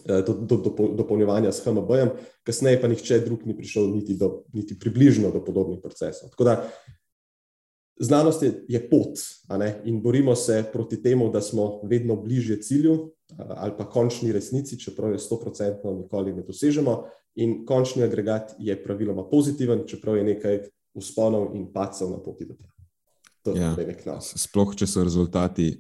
do, 0.05 0.33
do, 0.33 0.57
do, 0.57 0.87
dopolnjevanja 0.97 1.51
s 1.51 1.65
HMB-jem, 1.65 2.09
kasneje 2.43 2.81
pa 2.81 2.87
nihče 2.87 3.19
drug 3.25 3.45
ni 3.45 3.57
prišel 3.57 3.89
niti, 3.95 4.17
do, 4.17 4.43
niti 4.53 4.79
približno 4.79 5.31
do 5.31 5.43
podobnih 5.45 5.79
procesov. 5.83 6.29
Tako 6.29 6.43
da 6.43 6.55
znanost 8.01 8.43
je, 8.43 8.65
je 8.67 8.89
pot 8.89 9.19
in 9.85 10.01
borimo 10.01 10.35
se 10.35 10.63
proti 10.73 11.01
temu, 11.03 11.29
da 11.29 11.41
smo 11.41 11.81
vedno 11.83 12.15
bližje 12.15 12.61
cilju 12.61 13.11
ali 13.37 13.71
pa 13.77 13.89
končni 13.89 14.31
resnici, 14.31 14.79
čeprav 14.79 15.11
je 15.11 15.17
100% 15.17 15.97
nikoli 15.97 16.33
ne 16.33 16.43
dosežemo. 16.43 17.03
In 17.35 17.65
končni 17.65 18.03
agregat 18.03 18.51
je 18.59 18.83
praviloma 18.83 19.23
pozitiven, 19.29 19.85
čeprav 19.87 20.17
je 20.17 20.23
nekaj 20.23 20.59
usponov 20.93 21.55
in 21.55 21.69
pacov 21.73 22.11
na 22.11 22.17
poti 22.19 22.45
do 22.45 22.55
tega. 22.59 23.95
Ja, 24.05 24.19
sploh, 24.19 24.75
če 24.75 24.87
so 24.87 25.03
rezultati 25.03 25.71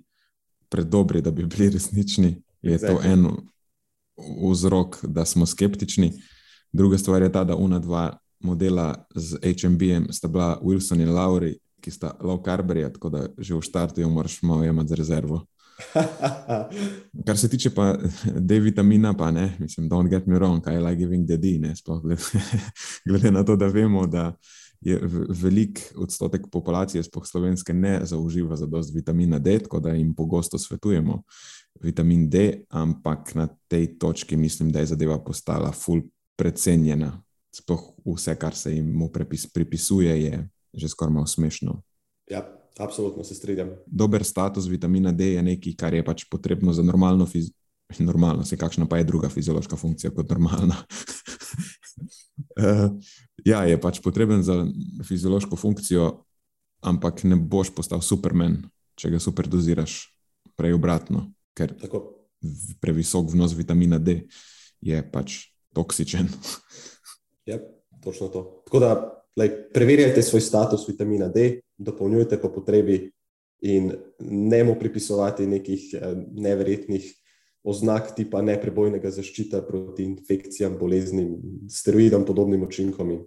predobri, 0.69 1.21
da 1.21 1.31
bi 1.31 1.45
bili 1.45 1.69
resnični, 1.69 2.31
je 2.61 2.77
exactly. 2.77 2.87
to 2.87 3.01
eno 3.03 3.35
vzrok, 4.51 4.99
da 5.03 5.25
smo 5.25 5.45
skeptični. 5.45 6.13
Druga 6.71 6.97
stvar 6.97 7.21
je 7.21 7.31
ta, 7.31 7.43
da 7.43 7.55
una 7.55 7.79
dva 7.79 8.17
modela 8.39 9.05
z 9.15 9.37
HMB-jem 9.43 10.07
sta 10.13 10.27
bila 10.27 10.59
Wilson 10.63 11.01
in 11.01 11.09
Lowry, 11.09 11.55
ki 11.81 11.91
sta 11.91 12.13
low 12.21 12.41
carberja, 12.45 12.89
tako 12.93 13.09
da 13.09 13.25
že 13.37 13.55
v 13.55 13.61
štartu 13.61 14.01
jo 14.01 14.09
moraš 14.09 14.41
malo 14.41 14.63
imeti 14.63 14.89
za 14.89 14.95
rezervo. 14.95 15.45
Kar 17.25 17.37
se 17.37 17.49
tiče 17.49 17.69
pa 17.69 17.97
D 18.47 18.59
vitamina, 18.59 19.13
pa 19.13 19.31
ne, 19.31 19.55
mislim, 19.59 19.89
don't 19.89 20.09
get 20.09 20.27
me 20.27 20.39
wrong, 20.39 20.61
kaj 20.61 20.73
je 20.73 20.79
like 20.79 20.97
giving 20.97 21.27
the 21.27 21.37
D, 21.37 21.57
ne, 21.59 21.75
sploh 21.75 22.01
glede, 22.01 22.21
glede 23.09 23.31
na 23.31 23.43
to, 23.43 23.55
da 23.55 23.67
vemo, 23.67 24.07
da 24.07 24.33
je 24.81 24.99
velik 25.29 25.79
odstotek 25.95 26.47
populacije, 26.51 27.03
sploh 27.03 27.25
slovenske, 27.25 27.73
ne 27.73 27.99
zauživa 28.05 28.55
za 28.55 28.65
dost 28.65 28.95
vitamina 28.95 29.39
D, 29.39 29.59
tako 29.59 29.79
da 29.79 29.89
jim 29.89 30.15
pogosto 30.15 30.57
svetujemo 30.57 31.21
vitamin 31.79 32.29
D, 32.29 32.65
ampak 32.69 33.35
na 33.35 33.47
tej 33.67 33.97
točki 33.97 34.37
mislim, 34.37 34.71
da 34.71 34.79
je 34.79 34.91
zadeva 34.93 35.19
postala 35.23 35.71
ful 35.71 36.01
precenjena. 36.35 37.21
Sploh 37.51 37.91
vse, 38.05 38.35
kar 38.39 38.55
se 38.55 38.75
jim 38.75 39.09
pripis, 39.13 39.47
pripisuje, 39.47 40.23
je 40.23 40.49
že 40.73 40.87
skoraj 40.87 41.13
malo 41.13 41.27
smešno. 41.27 41.81
Ja, 42.31 42.47
absolutno 42.79 43.23
se 43.23 43.35
strinjam. 43.35 43.69
Dober 43.85 44.23
status 44.23 44.67
vitamina 44.67 45.11
D 45.11 45.33
je 45.33 45.41
nekaj, 45.43 45.75
kar 45.75 45.93
je 45.93 46.05
pač 46.05 46.23
potrebno 46.31 46.73
za 46.73 46.83
normalno 46.83 47.25
fizično. 47.25 47.59
Normalno, 47.99 48.45
se 48.47 48.55
kakšna 48.55 48.85
pa 48.87 48.97
je 48.97 49.03
druga 49.03 49.27
fiziološka 49.29 49.75
funkcija 49.75 50.13
kot 50.15 50.29
normalna. 50.29 50.75
uh, 52.55 52.87
ja, 53.51 53.65
je 53.67 53.81
pač 53.81 53.99
potreben 53.99 54.43
za 54.47 54.63
fiziološko 55.03 55.59
funkcijo, 55.59 56.23
ampak 56.79 57.25
ne 57.27 57.35
boš 57.35 57.73
postal 57.75 57.99
supermen, 57.99 58.61
če 58.95 59.11
ga 59.11 59.19
super 59.19 59.51
doziraš, 59.51 60.05
prej 60.55 60.79
obratno 60.79 61.33
ker 61.61 61.77
Tako. 61.85 62.01
previsok 62.81 63.29
vnos 63.33 63.53
vitamina 63.57 63.99
D 64.01 64.23
je 64.81 65.01
pač 65.11 65.53
toksičen. 65.77 66.29
Ja, 67.49 67.57
točno 68.05 68.27
to. 68.29 68.61
Tako 68.67 68.79
da 68.79 68.89
lej, 69.35 69.49
preverjajte 69.73 70.21
svoj 70.21 70.43
status 70.45 70.83
vitamina 70.85 71.25
D, 71.27 71.63
dopolnjujte 71.73 72.37
po 72.37 72.51
potrebi 72.53 72.99
in 73.65 73.89
ne 74.21 74.59
mu 74.63 74.75
pripisovati 74.79 75.47
nekih 75.49 75.87
eh, 75.97 76.13
neverjetnih 76.37 77.07
oznak 77.65 78.11
tipa 78.13 78.43
neprebojnega 78.45 79.09
zaščita 79.09 79.63
proti 79.65 80.05
infekcijam, 80.05 80.77
boleznim, 80.77 81.33
steroidom, 81.69 82.27
podobnim 82.29 82.61
učinkom 82.69 83.11
in, 83.17 83.25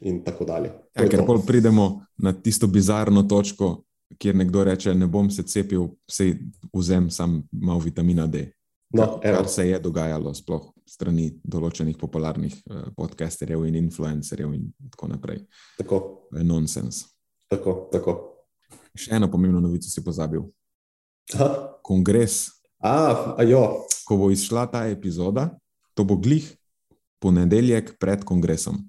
in 0.00 0.24
tako 0.24 0.48
dalje. 0.48 0.72
Ja, 0.96 1.04
ker 1.04 1.24
pa 1.28 1.36
pridemo 1.46 1.90
na 2.16 2.32
tisto 2.32 2.66
bizarno 2.66 3.26
točko, 3.28 3.74
kjer 4.18 4.36
nekdo 4.36 4.64
reče, 4.64 4.94
ne 4.94 5.06
bom 5.06 5.30
se 5.30 5.42
cepil, 5.42 5.88
vse 6.08 6.34
vzem 6.72 7.10
samo 7.10 7.42
malo 7.52 7.80
vitamina 7.80 8.26
D. 8.26 8.50
No, 8.90 9.20
kar 9.22 9.46
se 9.48 9.68
je 9.68 9.78
dogajalo, 9.78 10.32
sploh 10.34 10.72
strani 10.90 11.28
določenih 11.46 11.94
popularnih 11.98 12.56
uh, 12.56 12.88
podcasterjev 12.96 13.62
in 13.68 13.76
influencerjev, 13.84 14.54
in 14.56 14.64
tako 14.90 15.12
naprej. 15.12 15.44
Tako. 15.78 16.00
To 16.30 16.40
je 16.40 16.46
nonsens. 16.46 17.04
Tako, 17.50 17.76
tako. 17.92 18.16
Še 18.98 19.14
eno 19.14 19.30
pomembno 19.30 19.62
novico 19.62 19.86
si 19.86 20.02
pozabil. 20.02 20.42
Aha. 21.36 21.78
Kongres. 21.86 22.48
A, 22.82 23.36
a 23.38 23.44
Ko 24.08 24.16
bo 24.18 24.30
izšla 24.34 24.66
ta 24.66 24.88
epizoda, 24.90 25.52
to 25.94 26.02
bo 26.02 26.16
glih 26.18 26.48
ponedeljek 27.22 27.94
pred 28.02 28.24
kongresom. 28.26 28.80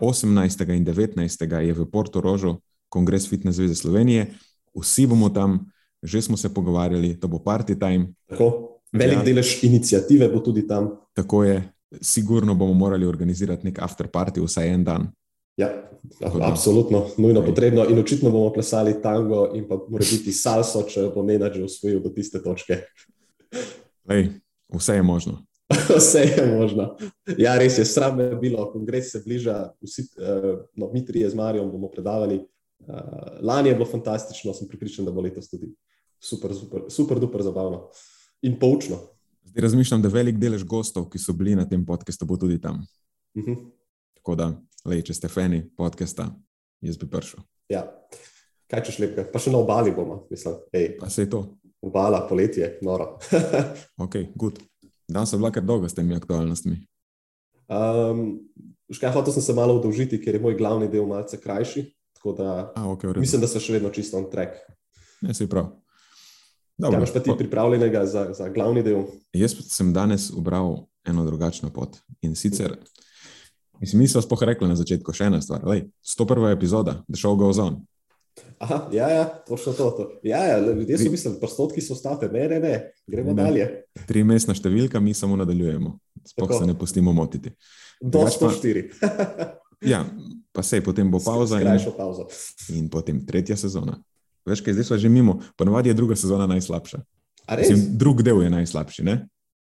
18. 0.00 0.64
in 0.72 0.84
19. 0.86 1.20
je 1.44 1.72
v 1.76 1.84
Porto 1.92 2.24
Rožu 2.24 2.56
Kongres 2.90 3.28
Fitness 3.30 3.56
Zveze 3.56 3.74
Slovenije, 3.78 4.26
vsi 4.74 5.06
bomo 5.06 5.30
tam, 5.30 5.62
že 6.02 6.22
smo 6.22 6.36
se 6.36 6.50
pogovarjali, 6.54 7.14
to 7.20 7.28
bo 7.28 7.38
party 7.38 7.78
time. 7.78 8.12
Tako, 8.26 8.80
velik 8.92 9.22
ja. 9.22 9.24
delež 9.24 9.64
inicijative 9.64 10.28
bo 10.28 10.40
tudi 10.40 10.66
tam. 10.66 10.90
Tako 11.14 11.44
je, 11.44 11.62
sigurno 12.00 12.54
bomo 12.54 12.74
morali 12.74 13.06
organizirati 13.06 13.66
nek 13.70 13.78
after 13.82 14.08
party 14.08 14.42
vsaj 14.44 14.68
en 14.74 14.84
dan. 14.84 15.08
Ja, 15.56 15.68
absolutno, 16.42 17.06
nujno 17.18 17.44
potrebno. 17.44 17.84
In 17.88 17.98
očitno 17.98 18.30
bomo 18.30 18.52
plesali 18.52 18.96
tango 19.02 19.50
in 19.54 19.68
pa 19.68 19.76
mora 19.88 20.04
biti 20.10 20.32
salso, 20.32 20.82
če 20.88 21.10
bo 21.14 21.24
menedžer 21.26 21.64
usvojil 21.64 22.00
do 22.00 22.12
tiste 22.14 22.40
točke. 22.42 22.80
Lej, 24.08 24.30
vse 24.72 24.98
je 25.00 25.02
možno. 25.02 25.44
Vse 25.96 26.18
je 26.18 26.46
možno. 26.58 26.96
Ja, 27.38 27.54
res 27.58 27.78
je, 27.78 27.84
sram 27.86 28.18
je 28.20 28.34
bilo, 28.42 28.64
kongres 28.72 29.12
se 29.12 29.20
bliža, 29.22 29.68
vsi, 29.82 30.02
uh, 30.18 30.64
no, 30.74 30.90
mi 30.90 31.04
trije 31.06 31.28
z 31.30 31.38
Marijo 31.38 31.68
bomo 31.70 31.86
predavali, 31.88 32.40
lani 33.40 33.68
je 33.68 33.74
bilo 33.74 33.86
fantastično, 33.86 34.54
sem 34.54 34.68
pripričan, 34.68 35.04
da 35.04 35.12
bo 35.12 35.20
letos 35.20 35.50
tudi 35.50 35.70
super, 36.20 36.54
super, 36.54 36.86
super, 36.88 37.20
duper 37.20 37.42
zabavno 37.42 37.88
in 38.42 38.58
poučno. 38.58 38.96
Zdaj 39.44 39.62
razmišljam, 39.62 40.02
da 40.02 40.08
velik 40.08 40.38
delež 40.38 40.64
gostov, 40.64 41.08
ki 41.10 41.18
so 41.18 41.32
bili 41.32 41.56
na 41.56 41.64
tem 41.68 41.86
podkastu, 41.86 42.26
bo 42.26 42.36
tudi 42.36 42.60
tam. 42.60 42.84
Uh 43.34 43.42
mhm. 43.42 43.52
-huh. 43.52 43.70
Tako 44.14 44.34
da, 44.34 44.52
lej, 44.84 45.02
če 45.02 45.14
ste 45.14 45.28
fani 45.28 45.62
podcasta, 45.76 46.28
jaz 46.80 46.98
bi 46.98 47.06
prišel. 47.10 47.40
Ja, 47.68 47.86
kaj 48.66 48.82
češ 48.84 48.98
lepega, 48.98 49.24
pa 49.32 49.38
še 49.38 49.50
na 49.50 49.58
obali 49.58 49.92
bomo, 49.96 50.26
mislim. 50.30 50.54
Ej. 50.72 50.98
Pa 51.00 51.08
se 51.10 51.22
je 51.22 51.30
to. 51.30 51.56
Obala, 51.80 52.26
poletje, 52.28 52.78
noro. 52.82 53.18
ok, 54.04 54.16
good. 54.34 54.60
Dan 55.08 55.26
so 55.26 55.38
vlakar 55.38 55.64
dolgo 55.64 55.88
s 55.88 55.94
temi 55.94 56.14
aktualnostmi. 56.14 56.76
Um, 57.68 58.40
Škaj, 58.90 59.12
hotel 59.14 59.32
sem 59.32 59.42
se 59.42 59.54
malo 59.54 59.76
odolžiti, 59.78 60.18
ker 60.18 60.34
je 60.34 60.42
moj 60.42 60.56
glavni 60.58 60.88
del 60.90 61.06
malce 61.06 61.38
krajši. 61.40 61.84
Tako 62.20 62.32
da 62.36 62.72
A, 62.76 62.84
okay, 62.84 63.18
mislim, 63.18 63.40
da 63.40 63.48
so 63.48 63.60
še 63.60 63.72
vedno 63.72 63.88
čisto 63.88 64.18
on 64.20 64.26
track. 64.28 64.58
Ne, 65.24 65.32
si 65.34 65.46
prav. 65.48 65.70
Kaj 66.80 66.96
imaš 66.96 67.12
pa 67.12 67.20
ti 67.24 67.32
pripravljenega 67.38 68.02
za, 68.06 68.26
za 68.36 68.48
glavni 68.52 68.82
del? 68.84 69.06
Jaz 69.32 69.54
sem 69.72 69.92
danes 69.96 70.28
ubral 70.36 70.82
eno 71.08 71.24
drugačno 71.24 71.70
pot. 71.72 71.96
In 72.20 72.36
sicer, 72.36 72.76
mislim, 73.80 74.02
mi 74.02 74.08
smo 74.08 74.20
spoh 74.20 74.42
rekli 74.44 74.68
na 74.68 74.76
začetku 74.76 75.16
še 75.16 75.30
ena 75.32 75.40
stvar. 75.40 75.64
Lej, 75.64 75.86
101. 76.04 76.52
epizoda, 76.52 76.98
The 77.08 77.16
Show 77.16 77.40
Goes 77.40 77.58
On. 77.58 77.80
Aha, 78.60 78.82
ja, 78.92 79.08
ja, 79.08 79.24
točno 79.48 79.72
to. 79.72 79.90
to. 79.96 80.08
Ja, 80.22 80.44
ja, 80.44 80.58
ljudje 80.60 80.98
so 80.98 81.10
mislili, 81.10 81.40
prostotki 81.40 81.80
so 81.80 81.96
ostali, 81.96 82.28
ne, 82.32 82.48
ne, 82.48 82.60
ne, 82.60 82.74
gremo 83.08 83.32
ne. 83.32 83.42
dalje. 83.42 83.70
Tri 84.06 84.24
mestna 84.28 84.52
številka, 84.56 85.00
mi 85.00 85.16
samo 85.16 85.40
nadaljujemo. 85.40 85.96
Spoh 86.34 86.52
se 86.58 86.68
ne 86.68 86.76
pustimo 86.76 87.16
motiti. 87.16 87.56
Do 88.00 88.28
104. 88.28 88.84
Ja, 89.80 90.02
pa 90.52 90.62
sej, 90.62 90.82
potem 90.84 91.10
bo 91.10 91.20
pauza. 91.22 91.58
Skrajšo 91.60 91.94
pauzo. 91.96 92.26
In 92.74 92.88
potem 92.90 93.22
tretja 93.26 93.56
sezona. 93.56 93.98
Veš, 94.46 94.64
kaj 94.64 94.78
zdaj 94.78 94.88
smo 94.88 94.98
že 94.98 95.08
mimo, 95.08 95.40
ponovadi 95.56 95.90
je 95.90 95.94
druga 95.94 96.16
sezona 96.16 96.46
najslabša. 96.50 97.02
Mislim, 97.58 97.98
drug 97.98 98.22
del 98.22 98.42
je 98.42 98.50
najslabši. 98.50 99.04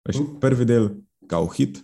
Veš, 0.09 0.21
uh. 0.21 0.29
Prvi 0.41 0.65
del, 0.65 0.91
kao 1.29 1.49
hit, 1.53 1.81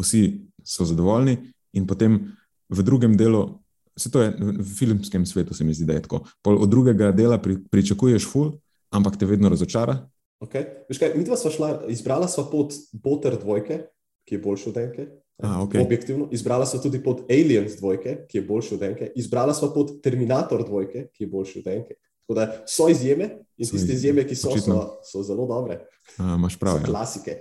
vsi 0.00 0.46
so 0.64 0.86
zadovoljni, 0.88 1.36
in 1.74 1.86
potem 1.86 2.32
v 2.70 2.82
drugem 2.82 3.16
delu 3.18 3.64
se 3.96 4.10
to 4.10 4.22
je 4.22 4.34
v 4.38 4.64
filmskem 4.78 5.26
svetu, 5.26 5.54
se 5.54 5.64
mi 5.64 5.74
zdi, 5.74 5.86
da 5.86 5.94
je 5.94 6.02
tako. 6.02 6.24
Pol 6.42 6.58
od 6.62 6.68
drugega 6.68 7.12
dela 7.12 7.38
pri, 7.38 7.58
pričakuješ 7.70 8.26
ful, 8.26 8.52
ampak 8.90 9.16
te 9.18 9.26
vedno 9.26 9.48
razočara. 9.48 10.08
Okay. 10.42 10.66
Kaj, 10.90 11.14
mi 11.14 11.24
dva 11.24 11.36
smo 11.38 11.50
šla, 11.50 11.68
izbrala 11.88 12.28
smo 12.28 12.48
pot 12.50 12.74
Boter 12.92 13.38
dvojke, 13.38 13.84
ki 14.26 14.34
je 14.34 14.40
boljši 14.42 14.68
od 14.68 14.80
enke. 14.82 15.06
A, 15.42 15.62
okay. 15.62 15.82
Objektivno. 15.82 16.28
Izbrala 16.32 16.66
smo 16.66 16.80
tudi 16.80 17.02
pot 17.02 17.20
Aliens 17.30 17.76
dvojke, 17.76 18.16
ki 18.28 18.38
je 18.38 18.46
boljši 18.46 18.74
od 18.74 18.82
enke. 18.82 19.12
Izbrala 19.16 19.54
smo 19.54 19.72
pot 19.74 19.90
Terminator 20.02 20.64
dvojke, 20.66 21.08
ki 21.12 21.24
je 21.24 21.28
boljši 21.28 21.58
od 21.58 21.72
enke. 21.72 21.94
Tako 22.24 22.38
da 22.38 22.44
so 22.66 22.88
izjeme 22.88 23.24
in 23.56 23.68
tiste 23.68 23.92
izjeme, 23.92 24.24
ki 24.28 24.34
so, 24.34 24.54
so, 24.56 24.78
so 25.04 25.22
zelo 25.22 25.46
dobre. 25.46 25.80
Imáš 26.18 26.56
prav. 26.58 26.78
Ja. 26.80 26.86
Klasike. 26.86 27.38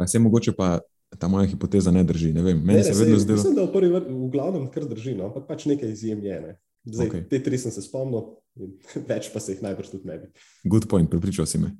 Vse 0.00 0.18
mogoče 0.18 0.52
pa 0.52 0.78
ta 1.18 1.28
moja 1.28 1.46
hipoteza 1.46 1.90
ne 1.90 2.04
drži. 2.04 2.32
Ne 2.32 2.42
vem, 2.42 2.58
meni 2.58 2.78
Ne, 2.78 2.84
se 2.84 2.92
ne, 2.92 2.98
vedno 2.98 3.16
sej, 3.16 3.24
zdelo. 3.24 3.36
Mislim, 3.36 3.54
da 3.54 3.62
v, 3.62 3.72
prvi, 3.72 3.92
vr- 3.92 4.26
v 4.26 4.30
glavnem 4.30 4.68
kar 4.72 4.84
drži, 4.88 5.14
no? 5.16 5.30
ampak 5.30 5.46
pač 5.48 5.64
nekaj 5.70 5.92
izjem 5.92 6.24
je. 6.24 6.40
Ne? 6.40 6.58
Zdaj, 6.84 7.08
okay. 7.08 7.24
Te 7.30 7.42
tri 7.42 7.58
sem 7.58 7.72
se 7.72 7.84
spomnil, 7.84 8.34
več 9.10 9.30
pa 9.32 9.40
se 9.40 9.54
jih 9.54 9.62
najbrž 9.64 9.94
tudi 9.94 10.10
ne 10.10 10.18
bi. 10.18 10.32
Good 10.64 10.88
point, 10.90 11.10
pripričal 11.10 11.46
si 11.46 11.62
me. 11.62 11.76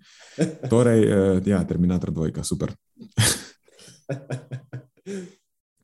Torej, 0.71 1.05
eh, 1.05 1.41
ja, 1.51 1.65
Terminator 1.69 2.15
2, 2.15 2.45
super. 2.47 2.73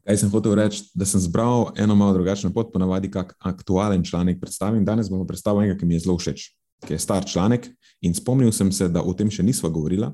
Kaj 0.09 0.17
sem 0.17 0.31
hotel 0.33 0.55
reči, 0.57 0.87
da 0.97 1.05
sem 1.05 1.21
zbral 1.21 1.73
eno 1.77 1.95
malo 1.99 2.15
drugačno 2.17 2.49
pot, 2.55 2.71
ponavadi 2.73 3.11
kak 3.13 3.35
aktualen 3.39 4.05
članek 4.05 4.41
predstavim. 4.41 4.85
Danes 4.85 5.11
bomo 5.11 5.27
predstavili 5.27 5.67
enega, 5.67 5.79
ki 5.79 5.87
mi 5.87 5.99
je 5.99 6.05
zelo 6.07 6.17
všeč, 6.19 6.45
ki 6.87 6.95
je 6.95 6.99
star 6.99 7.27
članek 7.27 7.69
in 8.01 8.15
spomnil 8.15 8.53
sem 8.53 8.73
se, 8.73 8.89
da 8.89 9.03
o 9.03 9.13
tem 9.13 9.31
še 9.31 9.43
nisva 9.43 9.69
govorila. 9.69 10.13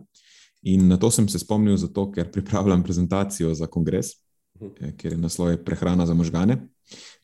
In 0.64 0.88
na 0.88 0.96
to 0.96 1.10
sem 1.12 1.28
se 1.28 1.38
spomnil 1.38 1.76
zato, 1.76 2.08
ker 2.10 2.30
pripravljam 2.32 2.82
prezentacijo 2.82 3.52
za 3.54 3.68
kongres, 3.70 4.14
eh, 4.80 4.94
kjer 4.96 5.12
je 5.12 5.18
naslov 5.20 5.50
je 5.52 5.64
Prehrana 5.64 6.06
za 6.06 6.14
možgane. 6.14 6.58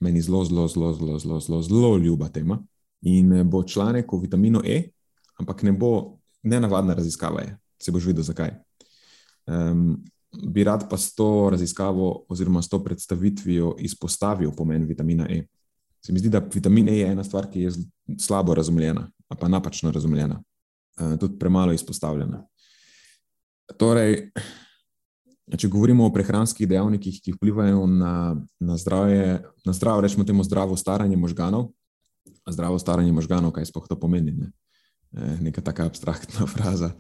Meni 0.00 0.20
zelo, 0.22 0.44
zelo, 0.44 0.68
zelo, 0.68 0.92
zelo, 0.94 1.18
zelo, 1.18 1.40
zelo, 1.40 1.62
zelo 1.62 1.96
ljuba 1.96 2.28
tema. 2.28 2.60
In 3.02 3.32
eh, 3.32 3.44
bo 3.44 3.64
članek 3.64 4.12
o 4.12 4.20
vitaminu 4.20 4.60
E, 4.64 4.90
ampak 5.40 5.62
ne 5.62 5.72
bo 5.72 6.20
nenavadna 6.42 6.94
raziskava, 6.94 7.40
je. 7.40 7.58
se 7.82 7.92
boš 7.92 8.04
videl 8.04 8.22
zakaj. 8.22 8.50
Um, 9.46 10.04
bi 10.32 10.64
rad 10.64 10.86
pa 10.90 10.96
s 10.96 11.14
to 11.14 11.50
raziskavo 11.50 12.24
oziroma 12.28 12.62
s 12.62 12.68
to 12.68 12.84
predstavitvijo 12.84 13.74
izpostavil 13.78 14.52
pomen 14.56 14.84
vitamina 14.86 15.26
E. 15.30 15.46
Se 16.06 16.12
mi 16.12 16.18
zdi, 16.18 16.28
da 16.28 16.38
vitamin 16.54 16.88
E 16.88 16.98
je 16.98 17.06
ena 17.12 17.24
stvar, 17.24 17.50
ki 17.50 17.60
je 17.60 17.72
slabo 18.18 18.54
razumljena, 18.54 19.10
pa 19.28 19.48
napačno 19.48 19.90
razumljena, 19.90 20.42
uh, 21.00 21.18
tudi 21.18 21.38
premalo 21.38 21.72
izpostavljena. 21.72 22.46
Torej, 23.76 24.30
če 25.56 25.68
govorimo 25.68 26.06
o 26.06 26.12
prehranskih 26.14 26.68
dejavnikih, 26.68 27.20
ki 27.22 27.34
vplivajo 27.36 27.84
na, 27.86 28.36
na 28.60 28.78
zdravje, 28.78 29.42
na 29.66 29.72
zdravo, 29.72 30.00
rečemo 30.00 30.24
temu 30.24 30.44
zdravo 30.46 30.76
staranje 30.76 31.16
možganov, 31.16 31.68
zdravo 32.48 32.78
staranje 32.78 33.12
možganov, 33.12 33.52
kaj 33.52 33.68
sploh 33.70 33.88
to 33.88 33.98
pomeni. 34.00 34.32
Ne? 34.32 34.52
Eh, 35.12 35.36
Neka 35.40 35.60
taka 35.60 35.86
abstraktna 35.90 36.46
fraza. 36.54 36.92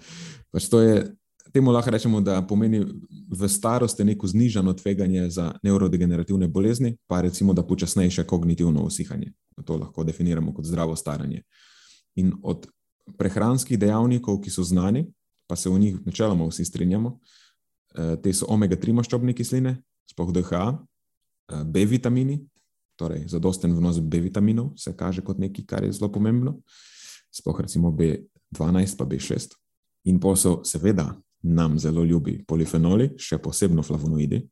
Pač 0.50 0.68
to 0.68 0.82
je, 0.82 1.06
temu 1.52 1.72
lahko 1.72 1.90
rečemo, 1.90 2.20
da 2.20 2.42
pomeni 2.42 2.84
v 3.30 3.48
starosti 3.48 4.04
neko 4.04 4.26
znižano 4.26 4.72
tveganje 4.72 5.30
za 5.30 5.52
nevrodegenerativne 5.62 6.48
bolezni, 6.48 6.96
pa 7.06 7.20
recimo, 7.20 7.54
da 7.54 7.66
počasnejše 7.66 8.24
kognitivno 8.24 8.82
usihanje. 8.82 9.32
To 9.64 9.76
lahko 9.76 10.04
definiramo 10.04 10.54
kot 10.54 10.64
zdravo 10.64 10.96
staranje. 10.96 11.42
In 12.16 12.32
od 12.42 12.66
prehranskih 13.18 13.78
dejavnikov, 13.78 14.40
ki 14.40 14.50
so 14.50 14.62
znani, 14.62 15.06
pa 15.46 15.56
se 15.56 15.70
o 15.70 15.78
njih 15.78 15.98
načeloma 16.06 16.46
vsi 16.46 16.64
strinjamo, 16.64 17.18
eh, 17.94 18.16
te 18.22 18.32
so 18.32 18.46
omega-3 18.46 18.92
maščobne 18.92 19.34
kisline, 19.34 19.82
sploh 20.10 20.32
DHA, 20.32 20.78
eh, 20.78 21.64
B 21.64 21.84
vitamini, 21.84 22.40
torej 23.00 23.24
zadosten 23.28 23.72
vnos 23.72 24.00
B 24.00 24.20
vitaminov 24.20 24.74
se 24.76 24.92
kaže 24.96 25.24
kot 25.24 25.38
nekaj, 25.38 25.64
kar 25.66 25.84
je 25.84 25.92
zelo 25.92 26.10
pomembno, 26.12 26.60
sploh 27.32 27.60
recimo 27.60 27.90
B12 27.90 28.96
pa 28.96 29.04
B6. 29.04 29.56
In 30.04 30.20
pa 30.20 30.36
so 30.36 30.60
seveda 30.64 31.14
nam 31.42 31.78
zelo 31.78 32.04
ljubi 32.04 32.40
polifenoli, 32.48 33.14
še 33.18 33.38
posebno 33.38 33.82
flavonoidi. 33.82 34.42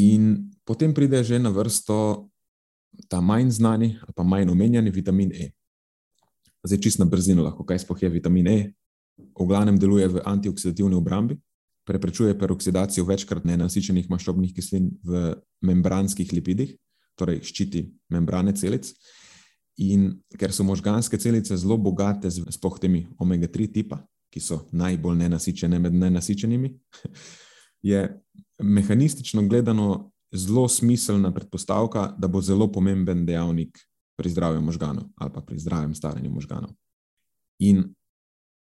In 0.00 0.50
potem 0.64 0.94
pride 0.94 1.22
že 1.24 1.38
na 1.38 1.52
vrsto 1.54 2.30
ta 3.08 3.20
manj 3.20 3.50
znani 3.50 3.98
ali 4.00 4.12
pa 4.14 4.22
manj 4.22 4.50
omenjeni 4.50 4.90
vitamin 4.90 5.32
E. 5.32 5.50
Zdaj, 6.64 6.80
čist 6.80 6.98
na 6.98 7.04
brzino 7.04 7.44
lahko, 7.44 7.64
kaj 7.64 7.84
sploh 7.84 8.02
je 8.02 8.08
vitamin 8.08 8.46
E. 8.48 8.72
V 9.14 9.46
glavnem 9.46 9.78
deluje 9.78 10.08
v 10.08 10.22
antioksidativni 10.24 10.96
obrambi, 10.96 11.36
preprečuje 11.84 12.34
peroksidacijo 12.38 13.04
večkrat 13.04 13.44
nenasičenih 13.44 14.08
maščobnih 14.10 14.54
kislin 14.56 14.88
v 15.04 15.36
membranskih 15.62 16.32
lipidih, 16.32 16.72
torej 17.14 17.44
ščiti 17.44 17.84
membrane 18.10 18.56
celic. 18.56 18.88
In 19.84 20.14
ker 20.38 20.54
so 20.54 20.64
možganske 20.64 21.18
celice 21.20 21.56
zelo 21.58 21.76
bogate 21.76 22.30
sploh 22.30 22.78
temi 22.80 23.04
omega-3 23.18 23.70
tipa, 23.74 24.00
ki 24.34 24.42
so 24.42 24.64
najbolj 24.74 25.16
nenasičene 25.22 25.78
med 25.78 25.94
nenasičenimi, 25.94 26.72
je 27.90 28.02
mehanistično 28.62 29.46
gledano 29.48 30.10
zelo 30.34 30.68
smiselna 30.68 31.30
predpostavka, 31.34 32.14
da 32.18 32.28
bo 32.28 32.40
zelo 32.42 32.66
pomemben 32.72 33.26
dejavnik 33.26 33.78
pri 34.18 34.30
zdravju 34.30 34.62
možganov 34.62 35.04
ali 35.16 35.32
pa 35.34 35.40
pri 35.40 35.58
zdravem 35.58 35.94
staranju 35.94 36.30
možganov. 36.30 36.70
In 37.58 37.94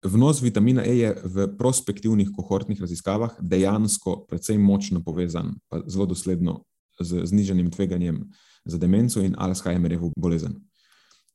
vnos 0.04 0.42
vitamina 0.42 0.84
E 0.86 0.94
je 0.98 1.14
v 1.24 1.48
prospektivnih 1.58 2.30
kohortnih 2.36 2.80
raziskavah 2.80 3.34
dejansko 3.40 4.24
precej 4.28 4.58
močno 4.58 5.02
povezan, 5.04 5.56
pa 5.68 5.82
zelo 5.86 6.06
dosledno 6.06 6.62
z 7.00 7.26
znižanim 7.26 7.70
tveganjem 7.70 8.22
za 8.64 8.78
demenco 8.78 9.22
in 9.22 9.34
Alzheimerjevo 9.38 10.12
bolezen. 10.16 10.54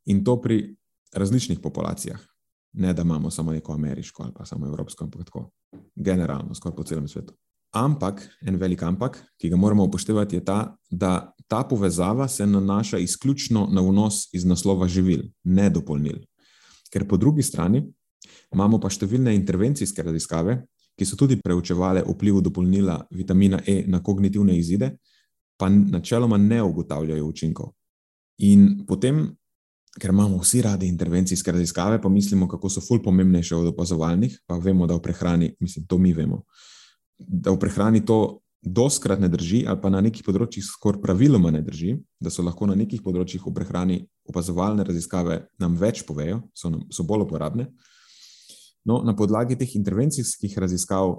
In 0.05 0.23
to 0.23 0.41
pri 0.41 0.75
različnih 1.13 1.59
populacijah. 1.59 2.19
Ne, 2.73 2.93
da 2.93 3.01
imamo 3.01 3.31
samo 3.31 3.51
neko 3.51 3.73
ameriško 3.73 4.23
ali 4.23 4.33
pa 4.35 4.45
samo 4.45 4.67
evropsko, 4.67 5.03
ampak 5.03 5.25
tako 5.25 5.51
generalno, 5.95 6.55
skoraj 6.55 6.75
po 6.75 6.83
celem 6.83 7.07
svetu. 7.07 7.33
Ampak, 7.73 8.21
en 8.41 8.55
velik 8.55 8.83
ampak, 8.83 9.17
ki 9.37 9.49
ga 9.49 9.57
moramo 9.57 9.83
upoštevati, 9.83 10.35
je 10.35 10.45
ta, 10.45 10.75
da 10.89 11.33
ta 11.47 11.63
povezava 11.63 12.27
se 12.27 12.45
nanaša 12.45 12.97
izključno 12.97 13.67
na 13.71 13.81
vnos 13.81 14.29
iz 14.33 14.45
naslova 14.45 14.87
živil, 14.87 15.23
ne 15.43 15.69
dopolnil. 15.69 16.19
Ker 16.93 17.07
po 17.07 17.17
drugi 17.17 17.43
strani 17.43 17.81
imamo 18.53 18.79
pa 18.79 18.89
številne 18.93 19.33
intervencijske 19.35 20.03
raziskave, 20.05 20.59
ki 20.93 21.05
so 21.05 21.17
tudi 21.17 21.39
preučevale 21.41 22.03
vpliv 22.05 22.41
dopolnila 22.45 22.99
vitamina 23.11 23.59
E 23.65 23.83
na 23.87 24.03
kognitivne 24.03 24.57
izide, 24.57 24.91
pa 25.57 25.69
načeloma 25.69 26.37
ne 26.37 26.61
ugotavljajo 26.63 27.25
učinkov. 27.25 27.73
In 28.45 28.85
potem 28.87 29.25
ker 29.99 30.09
imamo 30.09 30.39
vsi 30.41 30.61
radi 30.61 30.87
intervencijske 30.87 31.51
raziskave, 31.51 32.01
pa 32.01 32.09
mislimo, 32.09 32.47
kako 32.47 32.69
so 32.69 32.81
ful 32.81 33.01
pomembnejše 33.03 33.55
od 33.55 33.67
opazovalnih, 33.73 34.39
pa 34.47 34.57
vemo, 34.57 34.87
da 34.87 34.95
v 34.97 35.01
prehrani, 35.01 35.51
mislim, 35.59 35.85
to 35.87 35.97
mi 35.97 36.13
vemo, 36.13 36.43
da 37.19 37.51
v 37.51 37.59
prehrani 37.59 38.05
to 38.05 38.39
doskrat 38.63 39.19
ne 39.19 39.27
drži, 39.29 39.65
ali 39.67 39.81
pa 39.81 39.91
na 39.91 39.99
nekih 40.01 40.23
področjih 40.23 40.63
skoraj 40.65 41.01
praviloma 41.03 41.51
ne 41.51 41.61
drži, 41.61 41.97
da 42.19 42.31
so 42.31 42.45
lahko 42.45 42.67
na 42.69 42.77
nekih 42.79 43.03
področjih 43.03 43.43
v 43.43 43.53
prehrani 43.53 43.97
opazovalne 44.29 44.85
raziskave 44.87 45.41
nam 45.59 45.75
več 45.77 46.05
povejo, 46.07 46.39
so, 46.55 46.71
nam, 46.71 46.85
so 46.89 47.03
bolj 47.03 47.27
uporabne. 47.27 47.67
No, 48.87 49.01
na 49.03 49.15
podlagi 49.15 49.57
teh 49.59 49.75
intervencijskih 49.77 50.55
raziskav 50.59 51.11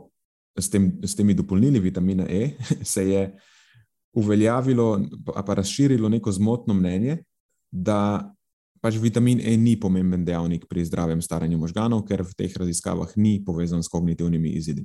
s, 0.57 0.71
tem, 0.73 0.89
s 1.05 1.17
temi 1.17 1.37
dopolnili 1.37 1.81
vitamina 1.85 2.27
E 2.29 2.57
se 2.95 3.05
je 3.11 3.23
uveljavilo, 4.17 4.89
pa, 5.27 5.43
pa 5.45 5.61
razširilo 5.61 6.09
neko 6.09 6.33
zmotno 6.33 6.75
mnenje, 6.75 7.19
da 7.71 8.33
pač 8.85 8.99
vitamin 9.01 9.41
E 9.41 9.57
ni 9.57 9.79
pomemben 9.81 10.27
dejavnik 10.29 10.69
pri 10.69 10.85
zdravem 10.85 11.23
staranju 11.25 11.57
možganov, 11.57 12.05
ker 12.05 12.21
v 12.21 12.37
teh 12.37 12.53
raziskavah 12.53 13.17
ni 13.17 13.41
povezan 13.41 13.81
s 13.81 13.89
kognitivnimi 13.89 14.53
izidi. 14.61 14.85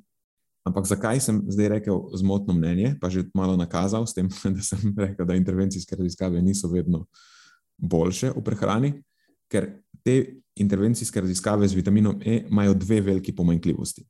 Ampak 0.63 0.87
zakaj 0.87 1.19
sem 1.19 1.41
zdaj 1.51 1.67
rekel 1.79 1.99
zmotno 2.15 2.55
mnenje, 2.55 2.95
pa 3.01 3.11
že 3.11 3.27
malo 3.35 3.59
nakazal 3.59 4.07
s 4.07 4.15
tem, 4.15 4.31
da 4.55 4.63
sem 4.63 4.95
rekel, 4.95 5.27
da 5.27 5.35
intervencijske 5.35 5.99
raziskave 5.99 6.39
niso 6.39 6.71
vedno 6.71 7.09
boljše 7.75 8.31
v 8.35 8.43
prehrani, 8.43 8.91
ker 9.51 9.67
te 10.03 10.39
intervencijske 10.55 11.19
raziskave 11.19 11.67
z 11.67 11.75
vitaminom 11.75 12.21
E 12.23 12.45
imajo 12.47 12.73
dve 12.79 13.01
veliki 13.01 13.35
pomanjkljivosti. 13.35 14.05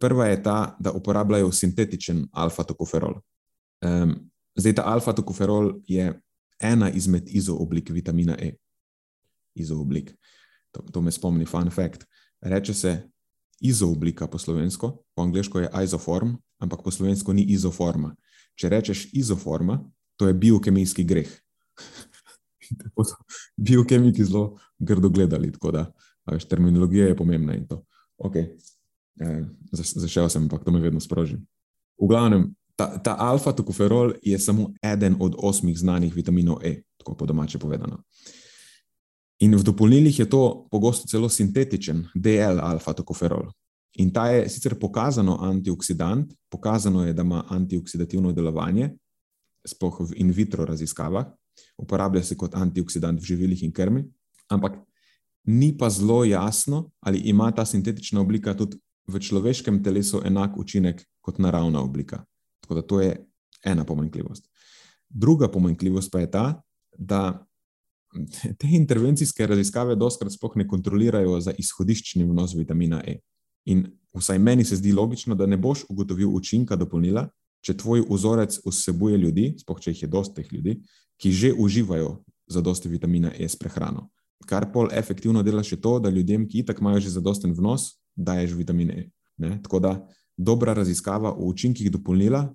Prva 0.00 0.28
je 0.32 0.42
ta, 0.42 0.76
da 0.80 0.92
uporabljajo 0.92 1.52
sintetičen 1.52 2.26
alfa-tokoferol. 2.32 3.20
Um, 3.84 4.14
zdaj, 4.56 4.74
ta 4.80 4.88
alfa-tokoferol 4.88 5.80
je 5.88 6.12
ena 6.60 6.90
izmed 6.90 7.28
izooblik 7.28 7.90
vitamina 7.92 8.36
E. 8.40 8.56
Izooblik. 9.58 10.14
To, 10.72 10.82
to 10.92 11.02
me 11.02 11.12
spomni, 11.12 11.46
fun 11.46 11.70
fact. 11.70 12.04
Reče 12.40 12.74
se 12.74 12.92
izooblika 13.60 14.26
po 14.26 14.38
slovensko, 14.38 15.02
po 15.14 15.22
angliško 15.22 15.60
je 15.60 15.70
izoform, 15.84 16.36
ampak 16.58 16.82
po 16.84 16.90
slovensko 16.90 17.32
ni 17.32 17.42
izoforma. 17.42 18.14
Če 18.54 18.68
rečeš 18.68 19.08
izoforma, 19.12 19.80
to 20.16 20.28
je 20.28 20.34
biokemijski 20.34 21.04
greh. 21.04 21.30
Tako 22.82 23.04
so 23.04 23.16
biokemiki 23.56 24.24
zelo 24.24 24.58
grdo 24.78 25.08
gledali, 25.08 25.52
tako 25.52 25.70
da 25.72 25.86
veš, 26.28 26.44
terminologija 26.44 27.06
je 27.06 27.16
pomembna 27.16 27.54
in 27.56 27.66
to. 27.66 27.80
Okay. 28.18 28.50
E, 29.20 29.44
zašel 29.72 30.28
sem, 30.28 30.42
ampak 30.42 30.64
to 30.64 30.70
me 30.70 30.80
vedno 30.80 31.00
sproži. 31.00 31.38
V 31.96 32.08
glavnem, 32.10 32.50
ta, 32.76 32.90
ta 33.02 33.16
alfa-tokoferol 33.18 34.12
je 34.22 34.38
samo 34.38 34.72
eden 34.82 35.16
od 35.20 35.34
osmih 35.38 35.78
znanih 35.78 36.14
vitaminov 36.14 36.60
E, 36.62 36.82
tako 36.98 37.14
po 37.14 37.26
domače 37.26 37.58
povedano. 37.58 38.02
In 39.38 39.54
v 39.54 39.62
dopolnilih 39.62 40.18
je 40.18 40.26
to 40.26 40.66
pogosto 40.70 41.06
celo 41.06 41.28
sintetičen 41.28 42.08
DL 42.14 42.58
alfa-tokoferol. 42.58 43.46
In 43.98 44.10
ta 44.10 44.28
je 44.30 44.48
sicer 44.50 44.74
pokazano 44.78 45.38
antioksidant, 45.42 46.34
pokazano 46.50 47.06
je, 47.06 47.12
da 47.12 47.22
ima 47.22 47.44
antioksidativno 47.48 48.32
delovanje, 48.32 48.90
sploh 49.66 50.00
v 50.00 50.18
in 50.22 50.30
vitro 50.30 50.64
raziskavah, 50.66 51.26
uporablja 51.78 52.22
se 52.22 52.36
kot 52.36 52.54
antioksidant 52.54 53.20
v 53.20 53.24
živilih 53.24 53.62
in 53.62 53.72
krmi, 53.72 54.04
ampak 54.50 54.78
ni 55.46 55.72
pa 55.76 55.90
zelo 55.90 56.24
jasno, 56.24 56.90
ali 57.00 57.18
ima 57.30 57.50
ta 57.52 57.64
sintetična 57.64 58.20
oblika 58.20 58.54
tudi 58.54 58.78
v 59.08 59.18
človeškem 59.18 59.82
telesu 59.82 60.20
enak 60.24 60.58
učinek 60.58 61.02
kot 61.24 61.38
naravna 61.38 61.80
oblika. 61.80 62.24
Tako 62.60 62.74
da 62.74 62.82
to 62.82 63.00
je 63.00 63.16
ena 63.64 63.84
pomanjkljivost. 63.84 64.44
Druga 65.08 65.48
pomanjkljivost 65.48 66.12
pa 66.12 66.20
je 66.20 66.30
ta, 66.30 66.62
da 66.92 67.46
te 68.58 68.68
intervencijske 68.70 69.46
raziskave 69.46 69.96
doskrat 69.96 70.32
sploh 70.32 70.56
ne 70.56 70.66
kontrolirajo 70.68 71.40
za 71.40 71.52
izhodiščni 71.58 72.24
vnos 72.24 72.54
vitamina 72.56 73.02
E. 73.06 73.18
In 73.68 73.84
vsaj 74.16 74.38
meni 74.38 74.64
se 74.64 74.76
zdi 74.76 74.92
logično, 74.92 75.34
da 75.34 75.46
ne 75.46 75.56
boš 75.56 75.84
ugotovil 75.88 76.30
učinka 76.34 76.76
dopolnila, 76.76 77.28
če 77.64 77.76
tvoj 77.76 78.06
vzorec 78.08 78.60
vsebuje 78.64 79.18
ljudi, 79.18 79.48
sploh 79.60 79.80
če 79.80 79.92
jih 79.92 80.02
je 80.02 80.08
dosti 80.08 80.40
teh 80.40 80.52
ljudi, 80.52 80.78
ki 81.20 81.32
že 81.32 81.52
uživajo 81.52 82.22
za 82.48 82.62
dosti 82.64 82.88
vitamina 82.88 83.32
E 83.36 83.48
s 83.48 83.58
prehrano. 83.58 84.08
Kar 84.46 84.70
pol 84.72 84.88
efektivno 84.94 85.42
delaš 85.42 85.72
je 85.72 85.80
to, 85.80 85.98
da 86.00 86.10
ljudem, 86.10 86.46
ki 86.48 86.62
itak 86.62 86.80
imajo 86.80 87.02
že 87.04 87.12
zadosten 87.18 87.52
vnos, 87.52 87.98
daješ 88.16 88.54
vitamin 88.56 88.90
E. 88.90 89.08
Ne? 89.38 89.58
Tako 89.62 89.80
da 89.80 89.92
dobra 90.36 90.72
raziskava 90.74 91.34
o 91.34 91.50
učinkih 91.50 91.90
dopolnila 91.90 92.46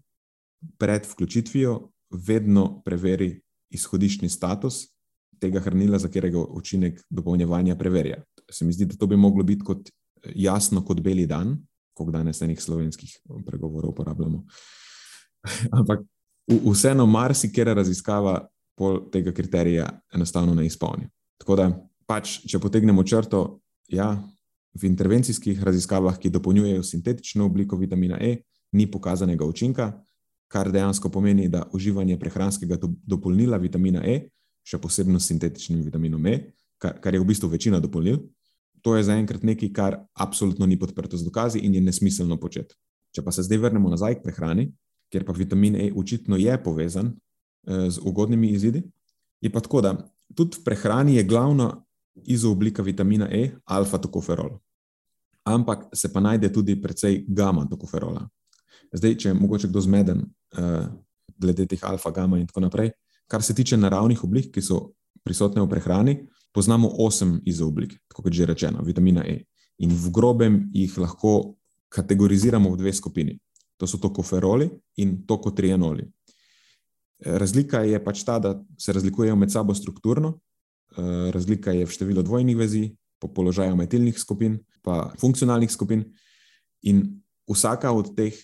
pred 0.80 1.06
vključitvijo 1.06 1.92
vedno 2.10 2.82
preveri 2.86 3.42
izhodiščni 3.70 4.30
status 4.30 4.93
tega 5.44 5.62
hranila, 5.64 6.00
za 6.00 6.08
katerega 6.08 6.40
učinek 6.40 7.02
dopolnjevanja 7.10 7.76
preverja. 7.80 8.22
Se 8.52 8.66
mi 8.66 8.74
zdi, 8.74 8.88
da 8.90 8.98
to 9.00 9.08
bi 9.08 9.20
moglo 9.20 9.44
biti 9.44 9.66
kot 9.66 9.92
jasno 10.36 10.84
kot 10.86 11.02
beli 11.04 11.28
dan, 11.28 11.58
kot 11.94 12.10
danes 12.14 12.42
enih 12.42 12.62
slovenskih 12.62 13.18
pregovorov 13.46 13.92
uporabljamo. 13.92 14.44
Ampak 15.80 16.06
vseeno, 16.48 17.06
marsikera 17.06 17.74
raziskava 17.74 18.40
pol 18.76 19.04
tega 19.12 19.32
kriterija 19.32 19.90
enostavno 20.14 20.56
ne 20.56 20.66
izpolni. 20.66 21.08
Tako 21.42 21.56
da, 21.60 21.68
pač, 22.10 22.40
če 22.50 22.60
potegnemo 22.60 23.04
črto, 23.04 23.44
ja, 23.92 24.16
v 24.74 24.88
intervencijskih 24.90 25.62
raziskavah, 25.64 26.18
ki 26.18 26.32
dopolnjujejo 26.34 26.84
sintetično 26.84 27.46
obliko 27.46 27.78
vitamina 27.78 28.18
E, 28.22 28.38
ni 28.74 28.88
pokazanega 28.90 29.46
učinka, 29.46 29.92
kar 30.50 30.72
dejansko 30.72 31.10
pomeni, 31.14 31.48
da 31.50 31.68
uživanje 31.74 32.18
prehranskega 32.20 32.80
dopolnila 32.82 33.58
vitamina 33.62 34.02
E, 34.06 34.30
še 34.64 34.80
posebno 34.82 35.20
s 35.20 35.30
sintetičnim 35.32 35.84
vitaminom 35.84 36.26
E, 36.32 36.38
kar, 36.82 37.00
kar 37.04 37.14
je 37.16 37.22
v 37.22 37.28
bistvu 37.28 37.52
večina 37.52 37.80
dopolnil, 37.84 38.22
to 38.84 38.96
je 38.98 39.06
zaenkrat 39.08 39.44
nekaj, 39.48 39.70
kar 39.72 40.00
absolutno 40.14 40.68
ni 40.68 40.80
podprto 40.80 41.18
z 41.18 41.24
dokazi 41.24 41.62
in 41.64 41.76
je 41.76 41.82
nesmiselno 41.82 42.38
početi. 42.38 42.76
Če 43.16 43.24
pa 43.24 43.32
se 43.32 43.46
zdaj 43.46 43.62
vrnemo 43.64 43.92
nazaj 43.92 44.20
k 44.20 44.26
prehrani, 44.26 44.68
ker 45.14 45.24
pa 45.24 45.36
vitamin 45.36 45.78
E 45.78 45.92
očitno 45.96 46.40
je 46.40 46.58
povezan 46.64 47.14
eh, 47.14 47.90
z 47.90 48.02
ugodnimi 48.04 48.50
izidi, 48.52 48.84
je 49.44 49.52
pa 49.52 49.62
tako, 49.64 49.82
da 49.82 49.96
tudi 50.36 50.60
v 50.60 50.66
prehrani 50.66 51.16
je 51.16 51.24
glavna 51.24 51.70
izooblika 52.26 52.84
vitamina 52.84 53.30
E 53.32 53.52
alfa-tokoferol. 53.66 54.58
Ampak 55.44 55.92
se 55.94 56.12
pa 56.14 56.20
najde 56.24 56.52
tudi 56.54 56.76
precej 56.82 57.26
gamma-tokoferola. 57.28 58.28
Zdaj, 58.94 59.16
če 59.20 59.30
je 59.30 59.34
mogoče 59.34 59.68
kdo 59.68 59.82
zmeden 59.82 60.22
uh, 60.24 60.88
glede 61.38 61.66
teh 61.68 61.82
alfa, 61.84 62.12
gamma 62.12 62.40
in 62.40 62.48
tako 62.48 62.64
naprej, 62.64 62.94
kar 63.28 63.44
se 63.44 63.56
tiče 63.56 63.78
naravnih 63.78 64.24
oblik, 64.24 64.52
ki 64.54 64.62
so 64.62 64.94
prisotne 65.24 65.62
v 65.62 65.70
prehrani, 65.70 66.16
poznamo 66.54 66.90
osem 67.00 67.40
izooblik, 67.46 67.96
tako 68.08 68.28
kot 68.28 68.34
že 68.34 68.46
rečeno, 68.46 68.84
vitamina 68.84 69.26
E. 69.26 69.44
In 69.80 69.90
v 69.90 70.12
grobem 70.14 70.70
jih 70.74 70.98
lahko 70.98 71.56
kategoriziramo 71.90 72.70
v 72.74 72.78
dve 72.78 72.94
skupini. 72.94 73.40
To 73.78 73.88
so 73.88 73.98
tokoferoli 73.98 74.70
in 75.02 75.24
tokotrienoli. 75.26 76.06
Razlika 77.26 77.82
je 77.88 78.04
pač 78.04 78.24
ta, 78.24 78.40
da 78.40 78.58
se 78.78 78.94
razlikujejo 78.94 79.36
med 79.36 79.52
sabo 79.52 79.74
strukturno, 79.74 80.40
Eh, 80.94 81.32
razlika 81.34 81.74
je 81.74 81.88
v 81.88 81.94
številu 81.94 82.22
dvojnih 82.22 82.58
vezi, 82.58 82.94
po 83.18 83.32
položaju 83.32 83.74
metilnih 83.80 84.14
skupin, 84.20 84.60
pa 84.86 85.10
funkcionalnih 85.18 85.72
skupin. 85.72 86.06
In 86.86 87.24
vsaka 87.50 87.90
od 87.90 88.14
teh 88.14 88.36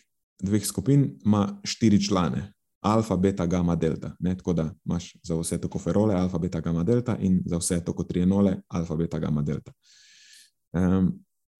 dveh 0.41 0.63
skupin 0.65 1.19
ima 1.21 1.59
štiri 1.61 1.99
člane, 2.01 2.49
alfa, 2.81 3.17
beta, 3.17 3.45
gamma, 3.45 3.75
delta. 3.75 4.13
Ne? 4.19 4.35
Tako 4.37 4.53
da 4.53 4.69
imaš 4.85 5.13
za 5.23 5.35
vse 5.35 5.57
tokoferole, 5.61 6.15
alfa, 6.15 6.37
beta, 6.37 6.61
gamma, 6.61 6.83
delta 6.83 7.17
in 7.19 7.41
za 7.45 7.57
vse 7.57 7.81
tokotrienole, 7.85 8.61
alfa, 8.67 8.95
beta, 8.95 9.19
gamma, 9.19 9.41
delta. 9.41 9.73
Um, 10.71 11.11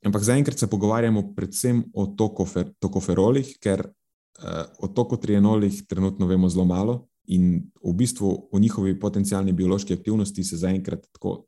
ampak 0.06 0.24
zaenkrat 0.24 0.60
se 0.60 0.68
pogovarjamo 0.68 1.34
predvsem 1.36 1.84
o 1.94 2.06
tokofer, 2.18 2.72
tokoferolih, 2.80 3.56
ker 3.62 3.84
uh, 3.86 4.64
o 4.80 4.88
tokotrienolih 4.88 5.84
trenutno 5.88 6.28
vemo 6.28 6.50
zelo 6.50 6.66
malo, 6.66 7.10
In 7.30 7.70
v 7.84 7.94
bistvu 7.94 8.50
o 8.52 8.60
njihovi 8.60 9.00
potencijalni 9.00 9.54
biološki 9.54 9.94
aktivnosti 9.94 10.44
se 10.44 10.58
zaenkrat 10.58 11.06
tako 11.14 11.46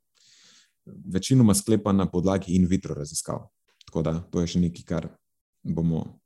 večinoma 0.85 1.53
sklepa 1.53 1.91
na 1.91 2.05
podlagi 2.05 2.53
in 2.55 2.67
vitro 2.69 2.95
raziskav. 2.95 3.47
Tako 3.85 4.01
da 4.01 4.19
to 4.31 4.41
je 4.41 4.47
še 4.47 4.59
nekaj, 4.61 4.83
kar 4.85 5.07
bomo 5.63 6.20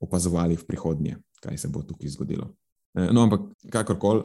opazovali 0.00 0.56
v 0.56 0.66
prihodnje, 0.66 1.16
kaj 1.42 1.58
se 1.58 1.68
bo 1.68 1.82
tukaj 1.82 2.10
zgodilo. 2.14 2.52
E, 2.94 3.08
no, 3.12 3.22
ampak 3.22 3.48
kakorkoli, 3.72 4.24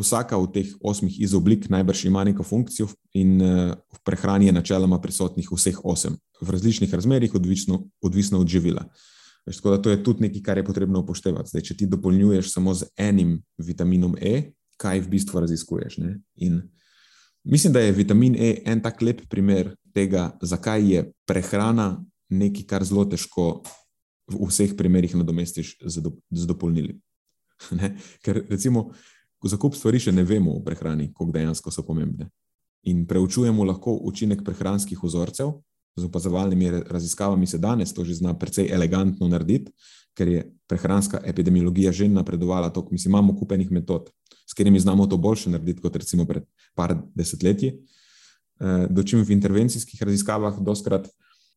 vsaka 0.00 0.38
od 0.38 0.54
teh 0.54 0.68
osmih 0.80 1.20
izoblik 1.20 1.68
najbrž 1.68 2.04
ima 2.08 2.24
neko 2.24 2.42
funkcijo, 2.42 2.88
in 3.14 3.40
e, 3.42 3.74
v 3.74 4.04
prehrani 4.04 4.46
je 4.46 4.56
načeloma 4.56 5.00
prisotnih 5.00 5.48
vseh 5.52 5.80
osem, 5.84 6.16
v 6.40 6.50
različnih 6.50 6.94
razmerah, 6.94 7.34
odvisno, 7.34 7.84
odvisno 8.02 8.40
od 8.40 8.48
živila. 8.48 8.86
Veš, 9.46 9.60
tako 9.60 9.70
da 9.70 9.82
to 9.82 9.90
je 9.90 10.02
tudi 10.04 10.22
nekaj, 10.24 10.42
kar 10.42 10.58
je 10.58 10.64
potrebno 10.64 11.00
upoštevati. 11.04 11.50
Zdaj, 11.52 11.62
če 11.68 11.76
ti 11.76 11.86
dopolnjuješ 11.86 12.52
samo 12.52 12.74
z 12.74 12.88
enim 12.96 13.36
vitaminom 13.58 14.16
E, 14.20 14.54
kaj 14.80 15.04
v 15.04 15.10
bistvu 15.12 15.44
raziskuješ. 15.44 16.00
Mislim, 17.44 17.72
da 17.72 17.80
je 17.80 17.92
vitamin 17.92 18.36
E 18.40 18.62
en 18.64 18.80
tak 18.80 19.02
lep 19.02 19.20
primer 19.28 19.74
tega, 19.94 20.32
zakaj 20.40 20.88
je 20.88 21.04
prehrana 21.28 22.04
nekaj, 22.32 22.64
kar 22.66 22.84
zelo 22.84 23.04
težko 23.04 23.62
v 24.30 24.46
vseh 24.48 24.72
primerih 24.76 25.14
nadomestiš 25.16 25.76
z, 25.80 26.00
do, 26.00 26.16
z 26.30 26.46
dopolnili. 26.46 26.98
Ne? 27.78 27.94
Ker 28.24 28.42
recimo 28.50 28.90
za 29.44 29.56
kup 29.60 29.76
stvari 29.76 30.00
še 30.00 30.12
ne 30.12 30.24
vemo 30.24 30.56
v 30.58 30.64
prehrani, 30.64 31.12
koliko 31.12 31.36
dejansko 31.36 31.70
so 31.70 31.84
pomembne. 31.86 32.30
In 32.90 33.04
preučujemo 33.08 33.64
lahko 33.64 33.94
učinek 34.08 34.42
prehranskih 34.44 34.98
vzorcev, 35.00 35.52
z 35.96 36.04
opazovalnimi 36.04 36.70
raziskavami 36.90 37.46
se 37.46 37.58
danes 37.58 37.94
to 37.94 38.04
že 38.04 38.14
zna 38.14 38.34
precej 38.34 38.66
elegantno 38.72 39.28
narediti, 39.28 39.72
ker 40.14 40.28
je 40.28 40.40
prehranska 40.66 41.20
epidemiologija 41.24 41.92
že 41.92 42.08
napredovala. 42.08 42.70
Tok, 42.70 42.90
mislim, 42.90 43.12
imamo 43.12 43.36
kupenih 43.38 43.70
metod, 43.70 44.10
s 44.46 44.52
katerimi 44.54 44.80
znamo 44.80 45.06
to 45.06 45.16
boljše 45.16 45.50
narediti 45.50 45.82
kot 45.82 45.96
recimo 45.96 46.26
pred 46.26 46.44
par 46.74 46.96
desetletji. 47.14 47.78
Eh, 48.60 48.86
dočim 48.90 49.22
v 49.22 49.30
intervencijskih 49.34 50.02
raziskavah, 50.02 50.58
doskrat, 50.62 51.08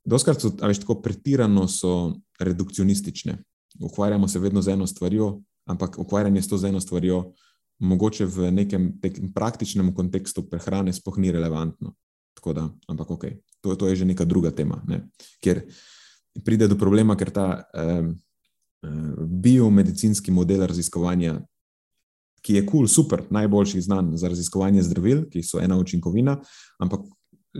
doskrat 0.05 0.41
so 0.41 0.53
veš, 0.61 0.81
tako 0.83 1.01
pretirano 1.01 1.67
so 1.67 2.15
redukcionistične. 2.39 3.37
Ukvarjamo 3.81 4.27
se 4.27 4.39
vedno 4.39 4.61
z 4.61 4.73
eno 4.73 4.87
stvarjo, 4.87 5.41
ampak 5.65 5.99
ukvarjanje 5.99 6.41
s 6.41 6.47
to 6.47 6.57
z 6.57 6.71
eno 6.71 6.81
stvarjo, 6.81 7.33
mogoče 7.79 8.25
v 8.25 8.51
nekem 8.51 8.93
praktičnem 9.35 9.93
kontekstu 9.95 10.47
prehrane, 10.49 10.93
sploh 10.93 11.17
ni 11.17 11.31
relevantno. 11.31 11.93
Da, 12.47 12.69
ampak 12.87 13.09
ok, 13.11 13.23
to, 13.59 13.75
to 13.75 13.87
je 13.89 13.95
že 13.95 14.05
neka 14.05 14.23
druga 14.23 14.53
tema, 14.55 14.79
ne? 14.87 15.09
ker 15.43 15.65
pride 16.45 16.69
do 16.71 16.77
problema, 16.79 17.17
ker 17.19 17.27
ta 17.33 17.65
eh, 17.75 18.07
biomedicinski 19.27 20.31
model 20.31 20.63
raziskovanja, 20.69 21.41
ki 22.41 22.55
je 22.55 22.61
kul, 22.63 22.85
cool, 22.85 22.87
super, 22.87 23.25
najboljši 23.29 23.81
znan 23.81 24.13
za 24.17 24.29
raziskovanje 24.31 24.85
zdravil, 24.87 25.25
ki 25.27 25.43
so 25.43 25.59
ena 25.59 25.75
učinkovina, 25.75 26.37
ampak 26.79 27.03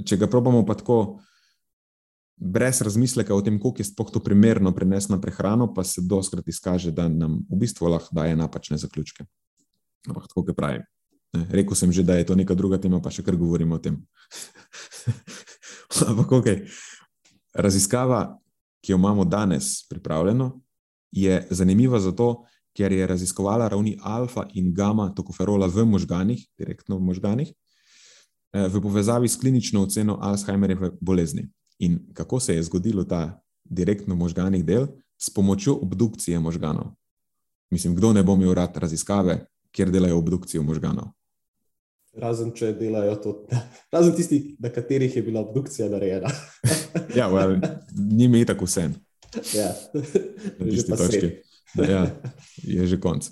če 0.05 0.17
ga 0.21 0.29
probamo 0.31 0.63
pa 0.65 0.77
tako. 0.77 1.19
Brez 2.37 2.81
razmisleka 2.85 3.33
o 3.35 3.41
tem, 3.41 3.57
kako 3.57 3.81
je 3.81 3.87
sploh 3.89 4.11
to 4.13 4.21
primerno 4.21 4.69
prenesti 4.75 5.11
na 5.11 5.21
prehrano, 5.21 5.71
pa 5.73 5.83
se 5.83 6.01
doskrat 6.05 6.47
izkaže, 6.47 6.91
da 6.91 7.07
nam 7.09 7.39
v 7.49 7.57
bistvu 7.63 7.89
lahko 7.89 8.13
daje 8.15 8.35
napačne 8.37 8.77
zaključke. 8.77 9.25
Ampak 10.07 10.27
tako, 10.29 10.45
kot 10.45 10.55
pravim. 10.55 10.85
Rekl 11.33 11.75
sem 11.75 11.91
že, 11.91 12.03
da 12.03 12.15
je 12.15 12.25
to 12.25 12.35
neka 12.35 12.55
druga 12.55 12.77
tema, 12.77 13.01
pa 13.01 13.11
še 13.11 13.25
kar 13.25 13.35
govorimo 13.35 13.75
o 13.75 13.81
tem. 13.81 13.97
Ampak, 16.09 16.31
okay. 16.31 16.61
raziskava, 17.57 18.37
ki 18.85 18.93
jo 18.93 19.01
imamo 19.01 19.25
danes 19.25 19.87
pripravljeno, 19.89 20.53
je 21.11 21.47
zanimiva 21.49 21.99
zato, 21.99 22.45
ker 22.77 22.93
je 22.93 23.07
raziskovala 23.07 23.67
ravni 23.73 23.97
alfa 24.05 24.45
in 24.53 24.69
gamma 24.73 25.09
tokoferola 25.15 25.67
v 25.67 25.85
možganih, 25.85 26.45
direktno 26.59 26.99
v 26.99 27.09
možganih, 27.09 27.49
eh, 28.53 28.67
v 28.69 28.81
povezavi 28.81 29.27
s 29.27 29.39
klinično 29.41 29.81
oceno 29.83 30.19
Alzheimerjeve 30.21 30.91
bolezni. 31.01 31.47
In 31.79 31.99
kako 32.13 32.39
se 32.39 32.55
je 32.55 32.63
zgodilo 32.63 33.03
ta 33.03 33.41
direktno 33.63 34.15
možganih 34.15 34.65
del? 34.65 34.87
S 35.17 35.29
pomočjo 35.29 35.75
obdukcije 35.81 36.39
možganov. 36.39 36.93
Mislim, 37.69 37.95
kdo 37.95 38.13
ne 38.13 38.23
bo 38.23 38.33
imel 38.33 38.53
rad 38.53 38.77
raziskave, 38.77 39.45
kjer 39.71 39.91
delajo 39.91 40.17
obdukcijo 40.17 40.63
možganov. 40.63 41.11
Razen 42.17 42.51
če 42.55 42.71
delajo 42.73 43.15
to, 43.21 43.33
razen 43.93 44.15
tisti, 44.15 44.55
na 44.59 44.69
katerih 44.73 45.15
je 45.15 45.21
bila 45.21 45.41
obdukcija 45.41 45.89
narejena. 45.89 46.31
ja, 47.15 47.29
well, 47.29 47.59
ni 47.93 48.27
mi 48.27 48.45
tako 48.45 48.65
vse. 48.65 48.89
Ja, 49.53 49.73
na 50.59 50.65
tisti 50.65 50.97
točki. 50.97 51.31
Ja, 51.77 52.07
je 52.63 52.87
že 52.87 52.99
konc. 52.99 53.27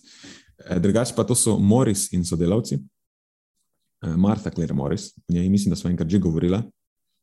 Eh, 0.70 0.80
drugače 0.80 1.16
pa 1.16 1.24
to 1.24 1.36
so 1.36 1.58
Moris 1.58 2.12
in 2.14 2.26
sodelavci, 2.26 2.76
eh, 2.76 4.16
Marta 4.18 4.52
Claire 4.52 4.74
Moris, 4.74 5.10
o 5.18 5.34
njej 5.34 5.50
mislim, 5.50 5.70
da 5.70 5.76
smo 5.76 5.90
enkrat 5.90 6.10
že 6.10 6.20
govorila, 6.20 6.64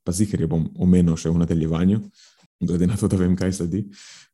pa 0.04 0.12
zihar 0.12 0.40
jo 0.40 0.48
bom 0.48 0.66
omenil 0.78 1.16
še 1.16 1.30
v 1.30 1.42
nadaljevanju, 1.42 2.00
glede 2.62 2.86
na 2.86 2.96
to, 2.98 3.08
da 3.10 3.18
vem, 3.20 3.36
kaj 3.38 3.52
sledi. 3.58 3.84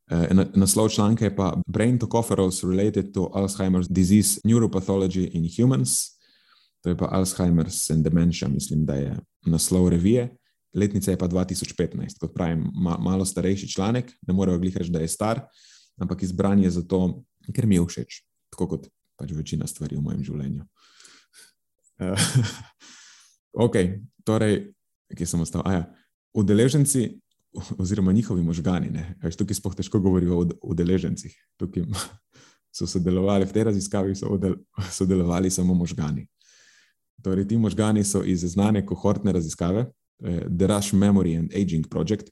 Eh, 0.09 0.33
naslov 0.57 0.89
članka 0.89 1.25
je 1.25 1.35
pa 1.35 1.53
Brain 1.67 1.99
Tocopherols 1.99 2.63
Related 2.63 3.13
to 3.13 3.29
Alzheimer's 3.33 3.87
Disease 3.89 4.41
Neuropathology 4.43 5.29
in 5.33 5.45
Humans. 5.45 6.17
To 6.81 6.89
je 6.89 6.97
pa 6.97 7.05
Alzheimer's 7.05 7.91
and 7.93 8.03
Dementia, 8.03 8.47
mislim, 8.47 8.85
da 8.85 8.93
je 8.93 9.17
naslov 9.45 9.89
revije. 9.89 10.35
Letnica 10.73 11.11
je 11.11 11.17
pa 11.17 11.27
2015, 11.27 12.19
kot 12.19 12.33
pravim, 12.33 12.69
ma, 12.73 12.97
malo 12.97 13.25
starejši 13.25 13.67
članek, 13.67 14.11
ne 14.27 14.33
morejo 14.33 14.59
glih 14.59 14.77
reči, 14.77 14.91
da 14.91 14.99
je 14.99 15.07
star, 15.07 15.41
ampak 15.97 16.23
izbran 16.23 16.63
je 16.63 16.69
zato, 16.69 17.23
ker 17.55 17.65
mi 17.65 17.75
je 17.75 17.85
všeč, 17.85 18.21
tako 18.53 18.67
kot 18.67 18.87
pač 19.17 19.33
večina 19.33 19.67
stvari 19.67 19.97
v 19.97 20.01
mojem 20.01 20.23
življenju. 20.23 20.65
Uh, 21.99 22.15
ok, 23.65 23.73
torej, 24.23 24.69
kje 25.15 25.25
sem 25.25 25.41
ostal? 25.41 25.63
Aja, 25.65 25.85
udeleženci 26.33 27.09
oziroma 27.77 28.11
njihovi 28.13 28.43
možgani, 28.45 28.89
ne, 28.93 29.15
veš, 29.23 29.39
tukaj 29.39 29.57
spoh 29.57 29.75
težko 29.75 29.99
govorijo 29.99 30.41
o 30.41 30.47
udeležencih, 30.73 31.33
tukaj 31.57 31.87
so 32.77 32.87
sodelovali 32.87 33.47
v 33.49 33.53
tej 33.53 33.69
raziskavi, 33.71 34.15
so 34.15 34.37
sodelovali 34.91 35.49
samo 35.49 35.73
možgani. 35.73 36.27
Torej, 37.23 37.47
ti 37.47 37.57
možgani 37.57 38.03
so 38.03 38.21
iz 38.23 38.45
znane 38.45 38.85
kohortne 38.85 39.31
raziskave, 39.35 39.89
The 40.57 40.67
Rush 40.67 40.93
Memory 40.93 41.37
and 41.37 41.53
Aging 41.55 41.87
Project. 41.89 42.29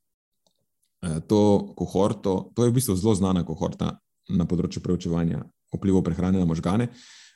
Eh, 1.01 1.19
to, 1.27 1.73
kohorto, 1.75 2.51
to 2.55 2.63
je 2.63 2.69
v 2.69 2.73
bistvu 2.73 2.95
zelo 2.95 3.15
znana 3.15 3.45
kohorta 3.45 3.99
na 4.29 4.45
področju 4.45 4.81
preučevanja 4.83 5.45
vplivov 5.73 6.03
prehrane 6.03 6.39
na 6.39 6.47
možgane. 6.47 6.89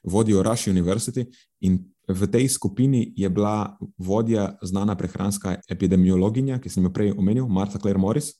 Vodijo 0.03 0.41
Rush 0.43 0.67
University 0.67 1.27
in 1.61 1.77
v 2.07 2.27
tej 2.27 2.49
skupini 2.49 3.13
je 3.15 3.29
bila 3.29 3.77
vodja 3.97 4.57
znana 4.61 4.95
prehranska 4.97 5.61
epidemiologinja, 5.69 6.59
ki 6.59 6.69
sem 6.69 6.83
jo 6.83 6.91
prej 6.93 7.13
omenil, 7.13 7.47
Martha 7.47 7.79
Claire 7.79 7.99
Morris, 8.01 8.33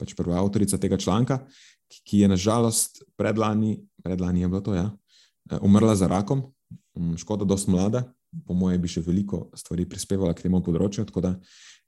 pač 0.00 0.14
prva 0.16 0.40
avtorica 0.40 0.78
tega 0.78 0.96
članka, 0.96 1.44
ki 1.88 2.24
je 2.24 2.28
nažalost 2.28 3.04
predlani, 3.16 3.78
predlani 4.02 4.44
je 4.44 4.48
bilo 4.48 4.60
to, 4.60 4.74
ja, 4.74 4.90
eh, 5.50 5.58
umrla 5.62 5.94
za 5.96 6.08
rakom, 6.08 6.52
mm, 6.98 7.16
škoda, 7.16 7.44
dosti 7.44 7.70
mlada, 7.70 8.12
po 8.46 8.54
mojem, 8.54 8.80
bi 8.82 8.88
še 8.88 9.00
veliko 9.00 9.50
stvari 9.54 9.86
prispevala 9.88 10.34
k 10.34 10.42
temu 10.42 10.60
področju. 10.60 11.06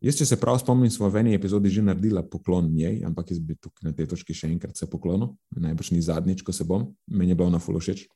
Jaz, 0.01 0.15
če 0.15 0.27
se 0.27 0.37
prav 0.39 0.61
spomnim, 0.63 0.91
smo 0.91 1.11
v 1.11 1.25
eni 1.25 1.35
epizodi 1.35 1.71
že 1.71 1.83
naredila 1.83 2.23
poklon 2.23 2.71
njej, 2.71 3.03
ampak 3.05 3.33
jaz 3.33 3.41
bi 3.43 3.57
tukaj 3.59 3.91
na 3.91 3.93
tej 3.93 4.07
točki 4.07 4.35
še 4.35 4.47
enkrat 4.47 4.77
se 4.77 4.87
poklonil, 4.87 5.35
najbrž 5.51 5.91
ni 5.91 6.03
zadnjič, 6.03 6.45
ko 6.47 6.53
se 6.53 6.65
bom, 6.65 6.95
meni 7.11 7.35
je 7.35 7.35
bilo 7.35 7.51
na 7.51 7.59
fulo 7.59 7.83
všeč. 7.83 8.07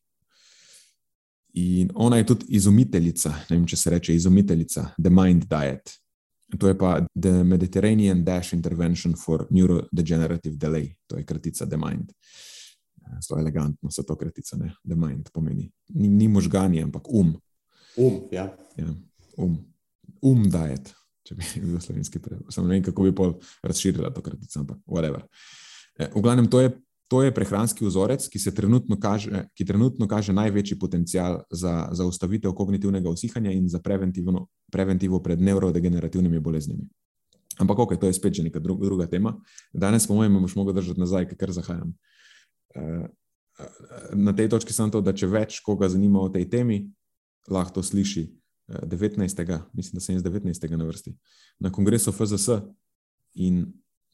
In 1.54 1.90
ona 1.94 2.16
je 2.16 2.26
tudi 2.26 2.46
izumiteljica, 2.56 3.30
ne 3.50 3.56
vem, 3.56 3.66
če 3.68 3.76
se 3.76 3.90
reče 3.90 4.14
izumiteljica, 4.16 4.86
The 4.96 5.10
Mind 5.10 5.44
Diet. 5.50 5.92
To 6.58 6.68
je 6.68 6.76
pa 6.78 6.98
The 7.14 7.42
Mediterranean 7.44 8.24
Dash 8.24 8.54
Intervention 8.54 9.14
for 9.16 9.46
Neurodegenerative 9.50 10.56
Delay, 10.56 10.90
to 11.06 11.16
je 11.16 11.24
kratica 11.24 11.66
The 11.66 11.76
Mind. 11.76 12.12
Zelo 13.20 13.40
elegantno 13.40 13.90
se 13.90 14.04
to 14.08 14.16
kratica, 14.16 14.56
ne? 14.56 14.72
The 14.88 14.96
Mind 14.96 15.28
pomeni. 15.32 15.70
Ni, 15.94 16.08
ni 16.08 16.28
možgani, 16.28 16.82
ampak 16.82 17.08
um, 17.08 17.34
Um, 17.96 18.20
ja. 18.30 18.56
ja, 18.76 18.88
um, 19.36 19.56
um 20.24 20.44
diet, 20.48 20.92
če 21.26 21.36
bi 21.36 21.48
bil 21.60 21.80
slovenski 21.80 22.20
prevod. 22.22 22.48
Samo 22.52 22.70
ne 22.70 22.78
vem, 22.78 22.86
kako 22.86 23.04
bi 23.04 23.14
pol 23.16 23.34
razširila 23.66 24.12
to 24.14 24.22
kratico, 24.24 24.62
ampak 24.62 24.78
whatever. 24.88 25.26
E, 25.98 26.08
v 26.14 26.22
glavnem, 26.24 26.48
to 26.50 26.62
je, 26.62 26.72
to 27.12 27.20
je 27.20 27.34
prehranski 27.34 27.84
vzorec, 27.84 28.24
ki, 28.32 28.40
trenutno 28.56 28.96
kaže, 28.96 29.44
ki 29.52 29.66
trenutno 29.68 30.08
kaže 30.08 30.32
največji 30.32 30.78
potencial 30.80 31.42
za 31.52 31.92
zaustavitev 31.92 32.54
kognitivnega 32.56 33.12
usihanja 33.12 33.52
in 33.52 33.68
za 33.68 33.80
preventivo 34.72 35.20
pred 35.20 35.40
neurodegenerativnimi 35.40 36.40
boleznimi. 36.40 36.88
Ampak, 37.60 37.84
ok, 37.84 38.00
to 38.00 38.08
je 38.08 38.16
spet 38.16 38.40
že 38.40 38.48
neka 38.48 38.64
druga, 38.64 38.88
druga 38.88 39.06
tema. 39.06 39.36
Danes, 39.76 40.08
po 40.08 40.16
mojem, 40.16 40.40
boš 40.40 40.56
mogel 40.56 40.72
držati 40.80 41.00
nazaj, 41.00 41.28
ker 41.36 41.52
zahajam. 41.52 41.92
E, 42.72 43.12
na 44.16 44.32
tej 44.32 44.48
točki 44.48 44.72
sem 44.72 44.88
to, 44.88 45.04
da 45.04 45.12
če 45.12 45.28
več 45.28 45.60
koga 45.60 45.92
zanima 45.92 46.24
o 46.24 46.32
tej 46.32 46.48
temi, 46.48 46.86
lahko 47.52 47.76
to 47.76 47.84
sliši 47.84 48.24
19. 48.72 49.44
Eh, 49.52 49.60
mislim, 49.76 50.00
da 50.00 50.00
sem 50.00 50.16
jaz 50.16 50.24
19. 50.24 50.76
na 50.80 50.88
vrsti, 50.88 51.12
na 51.60 51.68
kongresu 51.68 52.12
FZS 52.12 52.64
in 53.34 53.66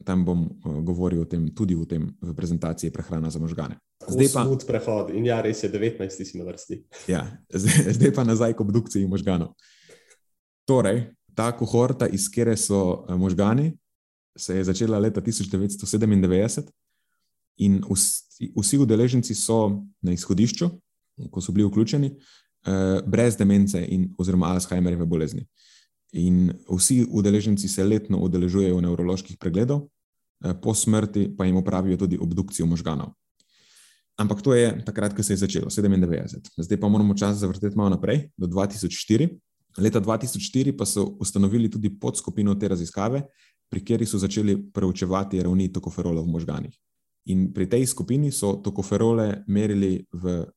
tam 0.05 0.25
bom 0.25 0.47
uh, 0.47 0.79
govoril 0.83 1.23
o 1.23 1.27
tem, 1.27 1.49
tudi 1.55 1.75
v 1.75 1.87
tem 1.87 2.03
v 2.23 2.35
prezentaciji 2.35 2.91
prehrana 2.95 3.31
za 3.31 3.39
možgane. 3.39 3.79
Zdaj 4.07 4.29
pa 4.33 4.45
smut 4.47 4.63
prehod 4.67 5.11
in 5.11 5.27
ja, 5.27 5.41
res 5.43 5.63
je 5.63 5.71
19. 5.71 6.07
si 6.25 6.39
na 6.39 6.47
vrsti. 6.47 6.77
Ja, 7.11 7.27
zdaj, 7.63 7.99
zdaj 7.99 8.13
pa 8.15 8.23
nazaj 8.25 8.55
k 8.55 8.63
obdukciji 8.63 9.11
možganov. 9.11 9.59
Torej, 10.69 11.11
ta 11.35 11.51
kohorta, 11.57 12.07
iz 12.07 12.29
kere 12.31 12.57
so 12.57 13.05
eh, 13.09 13.17
možgani, 13.17 13.73
se 14.39 14.57
je 14.57 14.65
začela 14.65 14.99
leta 14.99 15.21
1997 15.21 16.71
in 17.59 17.83
vsi, 17.91 18.53
vsi 18.55 18.79
udeleženci 18.79 19.35
so 19.35 19.83
na 20.03 20.15
izhodišču, 20.15 20.71
ko 21.31 21.43
so 21.43 21.51
bili 21.53 21.67
vključeni, 21.67 22.13
uh, 22.15 23.03
brez 23.03 23.35
demence 23.37 23.83
in 23.83 24.13
oziroma 24.19 24.53
Alzheimerjeve 24.55 25.07
bolezni. 25.07 25.43
In 26.13 26.53
vsi 26.69 27.05
udeleženci 27.11 27.69
se 27.69 27.85
letno 27.85 28.19
udeležujejo 28.25 28.81
nevroloških 28.81 29.37
pregledov, 29.37 29.83
uh, 29.85 30.55
po 30.63 30.75
smrti 30.75 31.29
pa 31.37 31.45
jim 31.45 31.57
opravijo 31.57 31.97
tudi 31.97 32.19
obdukcijo 32.21 32.67
možganov. 32.67 33.13
Ampak 34.19 34.43
to 34.43 34.55
je 34.55 34.73
takrat, 34.85 35.15
ko 35.15 35.23
se 35.23 35.33
je 35.33 35.45
začelo, 35.45 35.71
97. 35.71 36.51
Zdaj 36.59 36.81
pa 36.81 36.89
moramo 36.89 37.15
čas 37.15 37.37
zavrteti 37.39 37.77
malo 37.77 37.95
naprej, 37.95 38.31
do 38.37 38.47
2004. 38.47 39.29
Leta 39.79 40.01
2004 40.01 40.75
pa 40.77 40.87
so 40.87 41.05
ustanovili 41.23 41.71
tudi 41.71 41.91
podskupino 41.91 42.55
te 42.55 42.69
raziskave, 42.69 43.23
pri 43.69 43.81
kateri 43.81 44.07
so 44.07 44.19
začeli 44.19 44.57
preučevati 44.73 45.43
ravni 45.43 45.69
tokoferola 45.73 46.23
v 46.25 46.33
možganih. 46.33 46.75
In 47.29 47.53
pri 47.53 47.69
tej 47.69 47.87
skupini 47.87 48.33
so 48.33 48.57
tokoferole 48.65 49.45
merili 49.47 50.09
v 50.13 50.49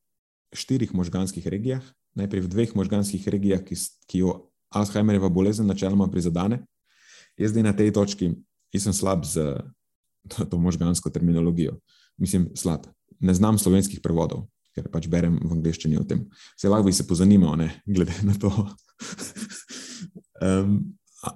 štirih 0.52 0.94
možganskih 0.94 1.46
regijah, 1.46 1.84
najprej 2.16 2.42
v 2.42 2.48
dveh 2.48 2.70
možganskih 2.76 3.28
regijah, 3.28 3.60
ki, 3.60 3.76
ki 4.08 4.24
jo 4.24 4.51
Alzheimerjeva 4.72 5.28
bolezen 5.28 5.66
načeloma 5.66 6.08
prizadene. 6.10 6.62
Jaz 7.38 7.52
zdaj 7.52 7.62
na 7.62 7.72
tej 7.76 7.92
točki 7.92 8.32
nisem 8.72 8.92
slab 8.92 9.24
z 9.24 9.56
to, 10.28 10.58
možgansko 10.58 11.10
terminologijo. 11.10 11.76
Mislim, 12.16 12.50
slab. 12.54 12.86
Ne 13.20 13.34
znam 13.34 13.58
slovenskih 13.58 14.00
prevodov, 14.02 14.46
ker 14.74 14.88
pač 14.90 15.06
berem 15.10 15.38
v 15.42 15.52
angleščini 15.56 15.98
o 15.98 16.04
tem. 16.04 16.24
Se 16.58 16.68
lahko 16.68 16.88
bi 16.88 16.94
se 16.94 17.06
pozanimal, 17.06 17.56
ne, 17.58 17.68
glede 17.86 18.14
na 18.26 18.34
to. 18.34 18.50
um, 20.46 20.78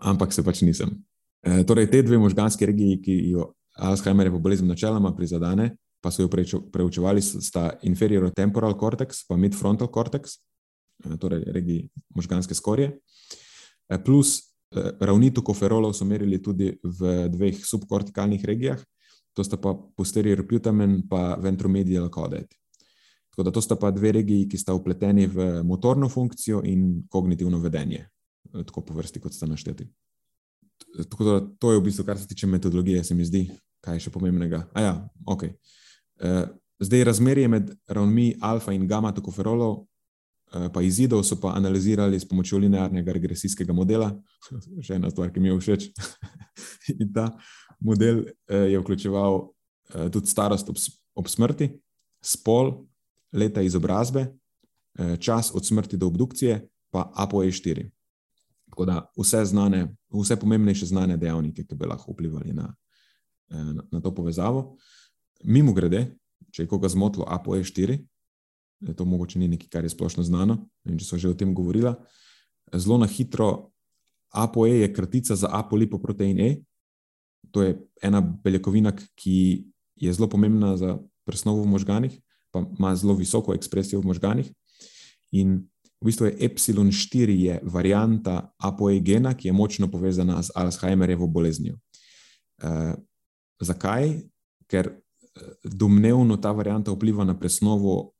ampak 0.00 0.32
se 0.32 0.44
pač 0.46 0.62
nisem. 0.66 0.96
E, 1.42 1.62
torej, 1.66 1.90
te 1.92 2.02
dve 2.02 2.18
možganske 2.18 2.66
regiji, 2.66 3.00
ki 3.02 3.18
jo 3.36 3.52
Alzheimerjeva 3.76 4.40
bolezen 4.40 4.68
načeloma 4.70 5.12
prizadene, 5.16 5.74
pa 6.00 6.10
so 6.10 6.24
jo 6.24 6.30
preučevali, 6.72 7.22
sta 7.22 7.70
inferior 7.82 8.30
temporal 8.34 8.76
cortex 8.78 9.24
in 9.30 9.40
midfrontal 9.42 9.90
cortex, 9.92 10.36
eh, 10.36 10.55
torej 11.20 11.44
regiji 11.46 11.88
možganske 12.14 12.54
skorje. 12.54 12.98
Eh, 13.88 13.98
plus 14.04 14.38
eh, 14.40 14.92
ravni 15.00 15.30
tokoferolov 15.34 15.94
so 15.94 16.04
merili 16.04 16.42
tudi 16.42 16.72
v 16.82 17.28
dveh 17.28 17.64
subkortikalnih 17.64 18.44
regijah, 18.44 18.80
to 19.36 19.44
sta 19.44 19.56
pa 19.56 19.74
posterior 19.74 20.46
putamen 20.48 21.02
in 21.02 21.36
ventromedial 21.40 22.08
caudate. 22.08 22.56
Tako 23.30 23.42
da 23.42 23.50
to 23.50 23.60
sta 23.60 23.76
pa 23.76 23.90
dve 23.90 24.12
regiji, 24.12 24.48
ki 24.48 24.58
sta 24.58 24.74
upleteni 24.74 25.26
v 25.26 25.62
motorno 25.62 26.08
funkcijo 26.08 26.62
in 26.64 27.04
kognitivno 27.08 27.58
vedenje, 27.60 28.08
tako 28.52 28.80
po 28.80 28.94
vrsti, 28.94 29.20
kot 29.20 29.34
sta 29.34 29.46
našteti. 29.46 29.84
Tako 31.10 31.24
da 31.24 31.40
to 31.58 31.72
je 31.72 31.78
v 31.78 31.84
bistvu, 31.84 32.04
kar 32.04 32.18
se 32.18 32.26
tiče 32.28 32.46
metodologije, 32.46 33.04
se 33.04 33.14
mi 33.14 33.24
zdi, 33.24 33.50
kaj 33.84 33.96
je 33.96 34.06
še 34.06 34.10
pomembnega. 34.10 34.62
A 34.72 34.80
ja, 34.80 34.94
ok. 35.26 35.44
Eh, 35.44 36.46
zdaj, 36.80 37.04
razmerje 37.04 37.48
med 37.48 37.74
ravnmi 37.88 38.38
alfa 38.40 38.72
in 38.72 38.86
gamma 38.88 39.12
tokoferolov, 39.12 39.82
eh, 39.82 39.95
pa 40.72 40.82
izidov 40.82 41.24
so 41.26 41.38
pa 41.40 41.54
analizirali 41.56 42.20
s 42.20 42.28
pomočjo 42.28 42.58
linearnega 42.58 43.12
regresijskega 43.12 43.72
modela. 43.72 44.12
Še 44.86 44.98
ena 44.98 45.10
stvar, 45.10 45.32
ki 45.32 45.42
mi 45.42 45.50
je 45.50 45.58
všeč. 45.60 45.88
in 47.00 47.12
ta 47.12 47.30
model 47.80 48.24
eh, 48.26 48.72
je 48.72 48.80
vključeval 48.80 49.44
tudi 50.10 50.26
starost 50.26 50.66
ob, 50.66 50.78
ob 51.14 51.28
smrti, 51.30 51.68
spol, 52.18 52.72
leta 53.30 53.62
izobrazbe, 53.62 54.24
čas 55.22 55.52
od 55.54 55.62
smrti 55.62 55.94
do 55.96 56.08
obdukcije, 56.10 56.56
pa 56.90 57.04
ApoE4. 57.14 57.84
Tako 58.70 58.84
da 58.84 58.96
vse, 59.14 59.44
znane, 59.44 59.94
vse 60.10 60.36
pomembnejše 60.36 60.86
znane 60.86 61.16
dejavnike, 61.16 61.64
ki 61.64 61.74
bi 61.74 61.86
lahko 61.86 62.12
vplivali 62.12 62.52
na, 62.52 62.66
na, 63.48 63.82
na 63.92 64.00
to 64.00 64.14
povezavo. 64.14 64.76
Mimo 65.44 65.72
grede, 65.72 66.16
če 66.50 66.64
je 66.64 66.68
koga 66.68 66.88
zmotilo, 66.88 67.28
ApoE4, 67.30 67.98
to 68.96 69.04
mogoče 69.04 69.38
ni 69.38 69.48
nekaj, 69.48 69.68
kar 69.68 69.84
je 69.84 69.90
splošno 69.90 70.24
znano, 70.26 70.58
če 70.84 71.04
so 71.04 71.18
že 71.18 71.30
o 71.30 71.38
tem 71.38 71.54
govorila. 71.54 71.96
Zelo 72.74 72.98
na 72.98 73.06
hitro, 73.06 73.70
ApoE 74.34 74.82
je 74.82 74.92
kratica 74.92 75.36
za 75.36 75.48
apolipoprotein 75.52 76.40
E. 76.40 76.50
To 77.54 77.62
je 77.62 77.76
ena 78.02 78.20
beljakovina, 78.20 78.92
ki 78.92 79.64
je 79.96 80.12
zelo 80.12 80.28
pomembna 80.28 80.76
za 80.76 80.98
presnovo 81.24 81.62
v 81.62 81.72
možganih, 81.72 82.18
pa 82.52 82.66
ima 82.78 82.92
zelo 82.96 83.14
visoko 83.16 83.54
ekspresijo 83.54 84.00
v 84.00 84.12
možganih. 84.12 84.50
In 85.32 85.64
v 86.02 86.10
bistvu 86.10 86.28
je 86.28 86.36
epsilon 86.44 86.92
4 86.92 87.32
je 87.32 87.60
varianta 87.64 88.52
ApoE 88.58 89.00
gena, 89.00 89.32
ki 89.34 89.48
je 89.48 89.56
močno 89.56 89.88
povezana 89.90 90.42
z 90.42 90.52
Alzheimerjevo 90.54 91.26
boleznijo. 91.26 91.78
Uh, 92.62 92.92
zakaj? 93.60 94.20
Ker 94.66 94.90
domnevno 95.64 96.36
ta 96.36 96.52
varianta 96.52 96.92
vpliva 96.92 97.24
na 97.24 97.38
presnovo 97.38 98.15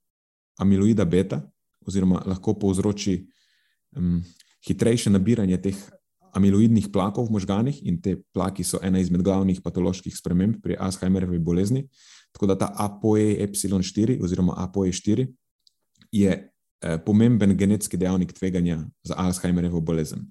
amiloida 0.59 1.05
beta, 1.05 1.41
oziroma 1.87 2.23
lahko 2.27 2.55
povzroči 2.59 3.21
um, 3.97 4.23
hitrejše 4.67 5.11
nabiranje 5.11 5.59
teh 5.63 5.79
amiloidnih 6.37 6.91
plakov 6.93 7.29
v 7.29 7.39
možganih, 7.39 7.81
in 7.89 8.01
te 8.03 8.19
plaki 8.37 8.65
so 8.65 8.81
ena 8.85 9.01
izmed 9.01 9.25
glavnih 9.25 9.63
patoloških 9.65 10.13
sprememb 10.13 10.61
pri 10.63 10.77
Alzheimerjevi 10.77 11.39
bolezni. 11.41 11.87
Tako 12.37 12.51
da 12.53 12.59
ta 12.59 12.69
ApoE 12.77 13.39
epsilon 13.41 13.83
4 13.83 14.19
oziroma 14.21 14.59
ApoE 14.61 14.93
4 14.93 15.27
je 16.13 16.33
eh, 16.37 16.99
pomemben 17.07 17.57
genetski 17.57 17.97
dejavnik 17.97 18.33
tveganja 18.37 18.85
za 19.03 19.15
Alzheimerjevo 19.17 19.81
bolezen. 19.81 20.27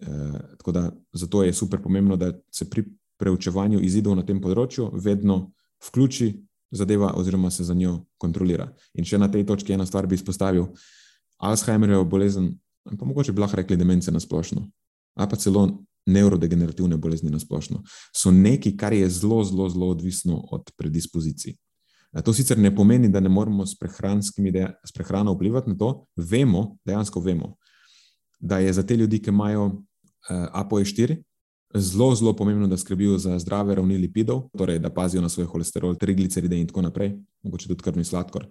Eh, 0.00 0.40
tako 0.58 0.72
da 0.72 0.90
zato 1.12 1.42
je 1.42 1.52
super 1.52 1.82
pomembno, 1.82 2.16
da 2.16 2.32
se 2.50 2.70
pri 2.70 2.84
preučevanju 3.18 3.80
izidov 3.80 4.16
na 4.16 4.24
tem 4.26 4.40
področju 4.40 4.90
vedno 5.04 5.52
vključi 5.84 6.32
zadeva 6.76 7.12
oziroma 7.16 7.50
se 7.50 7.64
za 7.64 7.74
njo 7.74 8.04
kontrolira. 8.18 8.68
In 8.94 9.04
še 9.04 9.18
na 9.18 9.30
tej 9.30 9.46
točki 9.46 9.72
ena 9.72 9.86
stvar 9.86 10.06
bi 10.06 10.18
izpostavil. 10.18 10.66
Alzheimerjevo 11.38 12.04
bolezen, 12.04 12.52
pa 12.84 13.04
mogoče 13.06 13.32
bi 13.32 13.42
lahko 13.42 13.56
rekli 13.56 13.76
demence 13.76 14.12
na 14.12 14.20
splošno, 14.20 14.66
ali 15.14 15.30
pa 15.30 15.36
celo 15.36 15.66
nevrodegenerativne 16.06 16.96
bolezni 16.96 17.30
na 17.30 17.38
splošno, 17.40 17.82
so 18.12 18.30
nekaj, 18.30 18.76
kar 18.76 18.92
je 18.92 19.08
zelo, 19.08 19.40
zelo, 19.44 19.68
zelo 19.72 19.88
odvisno 19.88 20.36
od 20.52 20.70
predispozicij. 20.76 21.56
To 22.24 22.32
sicer 22.32 22.58
ne 22.58 22.70
pomeni, 22.74 23.08
da 23.08 23.20
ne 23.20 23.28
moramo 23.28 23.66
s, 23.66 23.74
s 24.84 24.92
prehrano 24.94 25.32
vplivati 25.32 25.70
na 25.70 25.76
to, 25.76 26.06
vemo, 26.16 26.76
dejansko 26.84 27.20
vemo, 27.20 27.56
da 28.40 28.58
je 28.58 28.72
za 28.72 28.82
te 28.82 28.96
ljudi, 28.96 29.18
ki 29.22 29.30
imajo 29.30 29.64
uh, 29.66 29.74
ApoE4, 30.30 31.16
zelo, 31.74 32.14
zelo 32.14 32.36
pomembno, 32.36 32.66
da 32.66 32.76
skrbijo 32.76 33.18
za 33.18 33.38
zdrave 33.38 33.74
ravni 33.74 33.98
lipidov, 33.98 34.48
torej 34.58 34.78
da 34.78 34.90
pazijo 34.94 35.22
na 35.22 35.28
svoj 35.28 35.46
holesterol, 35.46 35.96
trigliceride 35.98 36.58
in 36.58 36.66
tako 36.66 36.82
naprej, 36.82 37.16
mogoče 37.42 37.68
tudi 37.68 37.82
krvni 37.82 38.04
sladkor. 38.04 38.46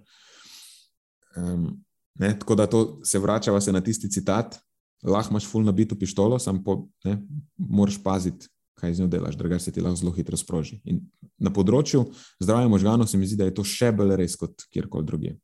Um, 1.36 1.84
ne, 2.14 2.38
tako 2.38 2.54
da 2.54 2.66
to 2.66 3.00
se 3.04 3.18
vračava 3.18 3.60
se 3.60 3.72
na 3.72 3.80
tisti 3.80 4.10
citat, 4.10 4.58
lahko 5.02 5.32
imaš 5.32 5.48
full 5.50 5.64
nabito 5.64 5.94
pištolo, 5.98 6.38
samo 6.38 6.62
po, 6.64 6.86
ne, 7.04 7.18
moraš 7.56 8.02
paziti, 8.02 8.48
kaj 8.74 8.94
z 8.94 9.00
njo 9.00 9.06
delaš, 9.06 9.36
drugače 9.36 9.64
se 9.64 9.72
ti 9.72 9.80
lahko 9.80 9.96
zelo 9.96 10.12
hitro 10.12 10.36
sproži. 10.36 10.80
In 10.84 11.00
na 11.38 11.52
področju 11.52 12.04
zdravja 12.40 12.68
možganov 12.68 13.08
se 13.08 13.18
mi 13.18 13.26
zdi, 13.26 13.38
da 13.40 13.48
je 13.48 13.54
to 13.54 13.64
še 13.64 13.92
bolj 13.92 14.16
res 14.20 14.36
kot 14.36 14.66
kjerkoli 14.72 15.06
drugje. 15.06 15.38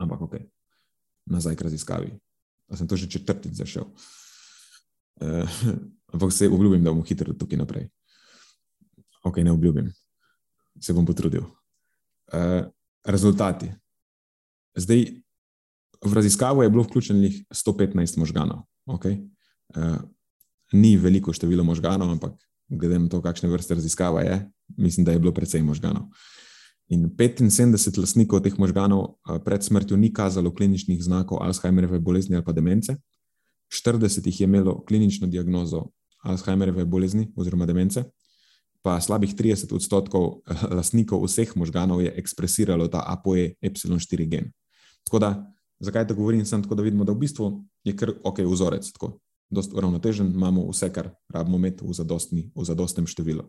Ampak 0.00 0.20
ok, 0.26 0.34
nazaj 1.30 1.56
k 1.56 1.68
raziskavi. 1.68 2.12
Pa 2.70 2.76
sem 2.76 2.88
to 2.88 2.96
že 2.96 3.10
četrtič 3.10 3.54
zašel. 3.58 3.86
Uh, 5.20 5.60
ampak 6.12 6.32
se 6.32 6.48
obljubim, 6.48 6.84
da 6.84 6.92
bom 6.92 7.04
hitro 7.04 7.34
tukaj 7.34 7.58
naprej. 7.58 7.88
Ok, 9.24 9.36
ne 9.44 9.52
obljubim, 9.52 9.92
se 10.80 10.92
bom 10.92 11.06
potrudil. 11.06 11.42
Uh, 12.32 12.64
rezultati. 13.04 13.70
Zdaj, 14.74 15.04
v 16.04 16.12
raziskavo 16.14 16.62
je 16.62 16.70
bilo 16.70 16.82
vključenih 16.82 17.44
115 17.50 18.18
možganov. 18.18 18.64
Okay. 18.86 19.20
Uh, 19.76 20.00
ni 20.72 20.96
veliko 20.96 21.32
število 21.32 21.64
možganov, 21.64 22.10
ampak 22.10 22.38
glede 22.68 22.98
na 22.98 23.08
to, 23.08 23.20
kakšne 23.22 23.50
vrste 23.50 23.74
raziskava 23.74 24.22
je, 24.22 24.50
mislim, 24.76 25.04
da 25.04 25.12
je 25.12 25.18
bilo 25.18 25.34
precej 25.34 25.62
možganov. 25.62 26.08
In 26.90 27.10
75 27.10 27.98
lastnikov 27.98 28.40
teh 28.42 28.56
možganov 28.58 29.00
uh, 29.00 29.38
pred 29.44 29.62
smrtjo 29.62 29.96
ni 29.96 30.12
kazalo 30.14 30.54
kliničnih 30.54 31.02
znakov 31.02 31.42
Alzheimerjeve 31.42 31.98
bolezni 31.98 32.36
ali 32.36 32.44
pa 32.44 32.52
demence, 32.52 32.96
40 33.70 34.26
jih 34.26 34.40
je 34.40 34.44
imelo 34.44 34.84
klinično 34.84 35.26
diagnozo 35.26 35.90
Alzheimerjeve 36.22 36.84
bolezni 36.84 37.30
oziroma 37.36 37.66
demence, 37.66 38.04
pa 38.82 39.00
slabih 39.00 39.32
30 39.36 39.72
odstotkov 39.76 40.42
eh, 40.44 40.66
lastnikov 40.74 41.24
vseh 41.24 41.56
možganov 41.56 42.02
je 42.04 42.12
ekspresiralo 42.16 42.88
ta 42.88 43.04
ApoE 43.06 43.54
epsilon 43.62 43.98
4 43.98 44.28
gen. 44.28 44.52
Tako 45.04 45.18
da 45.18 45.30
Zakaj 45.80 46.06
to 46.06 46.14
govorim? 46.14 46.44
Sem 46.44 46.62
tako, 46.62 46.74
da 46.74 46.82
vidimo, 46.82 47.04
da 47.04 47.12
v 47.12 47.18
bistvu 47.24 47.64
je 47.84 47.96
kar 47.96 48.12
ok, 48.24 48.38
vzorec, 48.44 48.92
tako 48.92 49.18
dosta 49.50 49.76
uravnotežen, 49.76 50.28
imamo 50.34 50.68
vse, 50.68 50.92
kar 50.92 51.08
rabimo 51.32 51.56
imeti 51.58 51.84
v, 51.84 51.94
zadostni, 51.96 52.44
v 52.54 52.64
zadostnem 52.64 53.08
številu. 53.08 53.48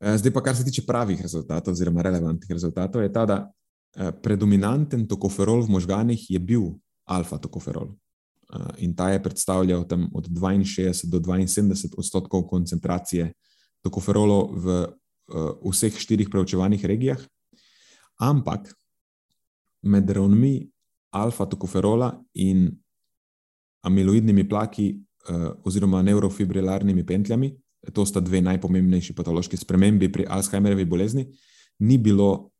Eh, 0.00 0.16
zdaj 0.18 0.32
pa, 0.34 0.42
kar 0.42 0.56
se 0.56 0.64
tiče 0.66 0.82
pravih 0.86 1.20
rezultatov, 1.22 1.76
oziroma 1.76 2.02
relevantnih 2.02 2.50
rezultatov, 2.50 3.04
je 3.04 3.12
ta, 3.12 3.26
da 3.28 3.36
eh, 3.44 4.10
predominanten 4.24 5.06
tokoferol 5.06 5.62
v 5.62 5.76
možganih 5.76 6.24
je 6.30 6.40
bil 6.40 6.72
alfa-tokoferol. 7.06 7.92
Eh, 8.48 8.84
in 8.84 8.94
ta 8.96 9.10
je 9.10 9.22
predstavljal 9.22 9.84
tam 9.88 10.08
od 10.14 10.28
62 10.28 11.10
do 11.10 11.18
72 11.20 11.94
odstotkov 11.96 12.46
koncentracije 12.48 13.32
tokoferolov 13.82 14.54
v 14.56 14.86
vseh 15.70 15.92
štirih 15.92 16.28
preučevanih 16.32 16.84
regijah, 16.84 17.20
ampak 18.16 18.72
med 19.82 20.10
ravnmi 20.10 20.70
alfa-tokoferola 21.12 22.24
in 22.34 22.70
amiloidnimi 23.82 24.48
plaki 24.48 24.88
uh, 24.94 25.52
oziroma 25.64 26.02
neurofibrilarnimi 26.02 27.06
pentljami, 27.06 27.52
to 27.92 28.06
sta 28.06 28.20
dve 28.20 28.40
najpomembnejši 28.42 29.14
patološki 29.14 29.56
spremembi 29.56 30.10
pri 30.12 30.26
Alzheimerjevi 30.28 30.84
bolezni, 30.84 31.28
ni 31.78 31.98
bilo 31.98 32.50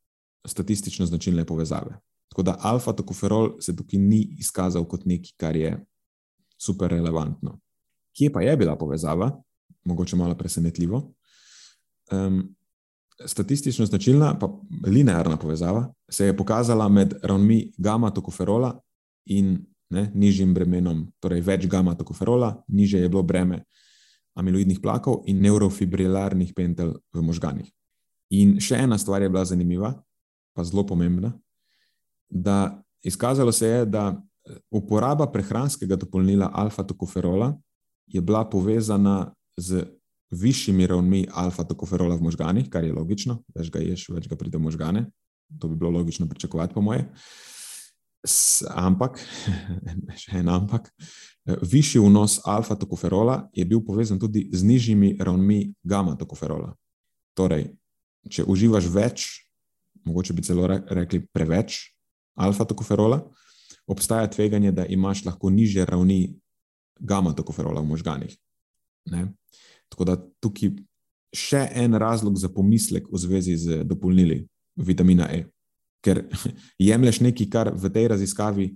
statistično 0.46 1.06
značilne 1.06 1.44
povezave. 1.44 1.98
Tako 2.28 2.42
da 2.42 2.56
alfa-tokoferol 2.60 3.56
se 3.60 3.76
tukaj 3.76 4.00
ni 4.00 4.20
izkazal 4.38 4.84
kot 4.84 5.04
nekaj, 5.04 5.32
kar 5.36 5.56
je 5.56 5.72
super 6.58 6.90
relevantno. 6.90 7.58
Kje 8.16 8.32
pa 8.32 8.42
je 8.42 8.56
bila 8.56 8.76
povezava, 8.78 9.30
mogoče 9.84 10.16
malo 10.16 10.34
presenetljivo? 10.34 11.02
Um, 12.12 12.42
statistično 13.26 13.86
značilna, 13.86 14.38
pa 14.38 14.48
linearna 14.86 15.36
povezava, 15.36 15.92
se 16.10 16.26
je 16.26 16.36
pokazala 16.36 16.88
med 16.88 17.14
ravnmi 17.22 17.72
gamma-tokoferola 17.78 18.78
in 19.26 19.58
ne, 19.90 20.10
nižjim 20.14 20.54
bremenom, 20.54 21.06
torej 21.20 21.40
več 21.40 21.66
gamma-tokoferola, 21.66 22.62
niže 22.68 23.00
je 23.00 23.08
bilo 23.08 23.22
breme 23.22 23.64
amiloidnih 24.38 24.80
plakov 24.80 25.24
in 25.26 25.40
neurofibrilarnih 25.42 26.52
pentel 26.54 26.94
v 27.12 27.22
možganih. 27.24 27.70
In 28.38 28.58
še 28.60 28.84
ena 28.84 28.98
stvar 28.98 29.22
je 29.24 29.30
bila 29.32 29.44
zanimiva, 29.48 29.94
pa 30.54 30.64
zelo 30.64 30.84
pomembna, 30.86 31.32
da 32.30 32.82
izkazalo 33.02 33.52
se 33.52 33.68
je, 33.68 33.84
da 33.84 34.22
uporaba 34.70 35.26
prehranskega 35.32 35.96
dopolnila 35.96 36.50
alfa-tokoferola 36.54 37.52
je 38.06 38.20
bila 38.20 38.44
povezana 38.50 39.34
z 39.56 39.84
višjimi 40.30 40.86
ravnmi 40.86 41.26
alfa-tokoferola 41.32 42.16
v 42.16 42.22
možganih, 42.22 42.68
kar 42.70 42.84
je 42.84 42.92
logično, 42.92 43.42
več 43.56 43.70
ga 43.72 43.80
ješ, 43.80 44.08
več 44.12 44.28
ga 44.28 44.36
pride 44.36 44.58
v 44.58 44.66
možgane. 44.68 45.06
To 45.60 45.68
bi 45.68 45.76
bilo 45.76 45.90
logično 45.90 46.28
pričakovati, 46.28 46.74
po 46.74 46.82
moje. 46.84 47.06
S, 48.26 48.64
ampak, 48.68 49.20
še 50.20 50.40
en 50.40 50.50
ampak, 50.52 50.90
višji 51.64 52.00
vnos 52.04 52.40
alfa-tokoferola 52.44 53.46
je 53.56 53.64
bil 53.64 53.80
povezan 53.84 54.20
tudi 54.20 54.48
z 54.52 54.64
nižjimi 54.68 55.16
ravnmi 55.20 55.60
gamma-tokoferola. 55.88 56.74
Torej, 57.38 57.70
če 58.28 58.44
uživaš 58.44 58.88
več, 58.92 59.28
mogoče 60.04 60.36
bi 60.36 60.44
celo 60.44 60.68
rekli 60.68 61.22
preveč 61.32 61.97
alfa-tokoferola, 62.38 63.20
obstaja 63.86 64.30
tveganje, 64.30 64.72
da 64.72 64.86
imaš 64.86 65.24
lahko 65.26 65.50
nižje 65.50 65.84
ravni 65.84 66.20
gamma-tokoferola 67.00 67.80
v 67.80 67.90
možganih. 67.90 68.36
Ne? 69.10 69.28
Tako 69.88 70.04
da 70.04 70.16
tukaj 70.40 70.74
še 71.34 71.66
en 71.74 71.94
razlog 71.98 72.38
za 72.38 72.48
pomislek 72.52 73.08
v 73.12 73.20
zvezi 73.20 73.56
z 73.56 73.84
dopolnili 73.84 74.42
vitamina 74.76 75.28
E. 75.32 75.46
Ker 76.04 76.24
jemliš 76.88 77.20
nekaj, 77.24 77.48
kar 77.50 77.72
v 77.74 77.90
tej 77.92 78.12
raziskavi 78.14 78.68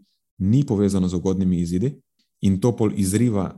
ni 0.42 0.64
povezano 0.66 1.08
z 1.08 1.18
ugodnimi 1.18 1.60
izidi, 1.62 1.92
in 2.42 2.58
to 2.60 2.74
pol 2.76 2.92
izriva 2.98 3.52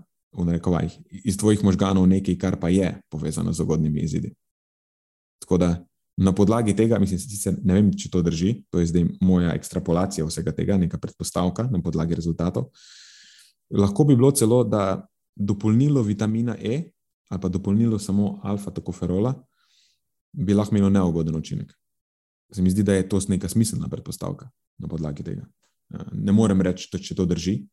iz 1.24 1.36
tvojih 1.38 1.62
možganov 1.64 2.06
nekaj, 2.10 2.36
kar 2.38 2.58
pa 2.60 2.68
je 2.68 2.90
povezano 3.08 3.52
z 3.52 3.62
ugodnimi 3.62 4.00
izidi. 4.00 4.34
Tako 5.40 5.58
da 5.58 5.68
na 6.16 6.32
podlagi 6.32 6.76
tega, 6.76 6.98
mislim, 6.98 7.18
sicer 7.18 7.56
ne 7.64 7.74
vem, 7.74 7.90
če 7.98 8.10
to 8.10 8.22
drži, 8.22 8.52
to 8.70 8.78
je 8.78 8.90
zdaj 8.90 9.06
moja 9.24 9.54
ekstrapolacija 9.54 10.26
vsega 10.26 10.52
tega, 10.54 10.76
neka 10.78 10.98
predpostavka 11.02 11.66
na 11.70 11.80
podlagi 11.82 12.14
rezultatov. 12.14 12.70
Lahko 13.74 14.04
bi 14.06 14.16
bilo 14.16 14.30
celo, 14.30 14.62
da 14.64 15.06
dopolnilo 15.34 16.02
vitamina 16.02 16.56
E 16.60 16.90
ali 17.32 17.40
pa 17.40 17.48
dopolnilo 17.48 17.98
samo 17.98 18.38
alfa-tokoferola, 18.44 19.32
bi 20.32 20.54
lahko 20.54 20.76
imelo 20.76 20.90
neugoden 20.90 21.36
učinek. 21.36 21.72
se 22.52 22.62
mi 22.62 22.70
zdi, 22.70 22.82
da 22.82 22.94
je 22.94 23.08
to 23.08 23.18
neka 23.28 23.48
smiselna 23.48 23.88
predpostavka 23.88 24.50
na 24.78 24.88
podlagi 24.88 25.22
tega. 25.22 25.46
Ne 26.12 26.32
morem 26.32 26.60
reči, 26.60 26.88
da 26.92 26.98
če 26.98 27.14
to 27.14 27.24
drži, 27.26 27.66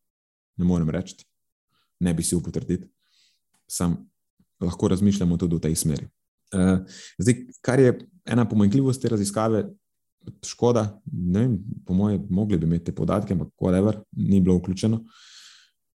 ne 0.57 0.65
morem 0.65 0.89
reči, 0.89 1.15
ne 1.99 2.13
bi 2.13 2.23
si 2.23 2.35
upotrditi, 2.35 2.87
sam 3.67 4.09
lahko 4.61 4.87
razmišljamo 4.87 5.37
tudi 5.37 5.55
v 5.55 5.59
tej 5.59 5.75
smeri. 5.75 6.07
Uh, 6.51 6.79
zdaj, 7.17 7.35
kar 7.61 7.79
je 7.79 7.93
ena 8.25 8.45
pomanjkljivost 8.49 9.01
te 9.01 9.09
raziskave, 9.09 9.65
škoda, 10.45 11.01
ne 11.11 11.39
vem, 11.39 11.57
po 11.85 11.93
mojem, 11.93 12.25
mogli 12.29 12.57
bi 12.57 12.65
imeti 12.65 12.91
te 12.91 12.95
podatke, 12.95 13.33
ampak 13.33 13.53
whatever, 13.61 14.01
ni 14.11 14.41
bilo 14.41 14.57
vključeno. 14.57 15.01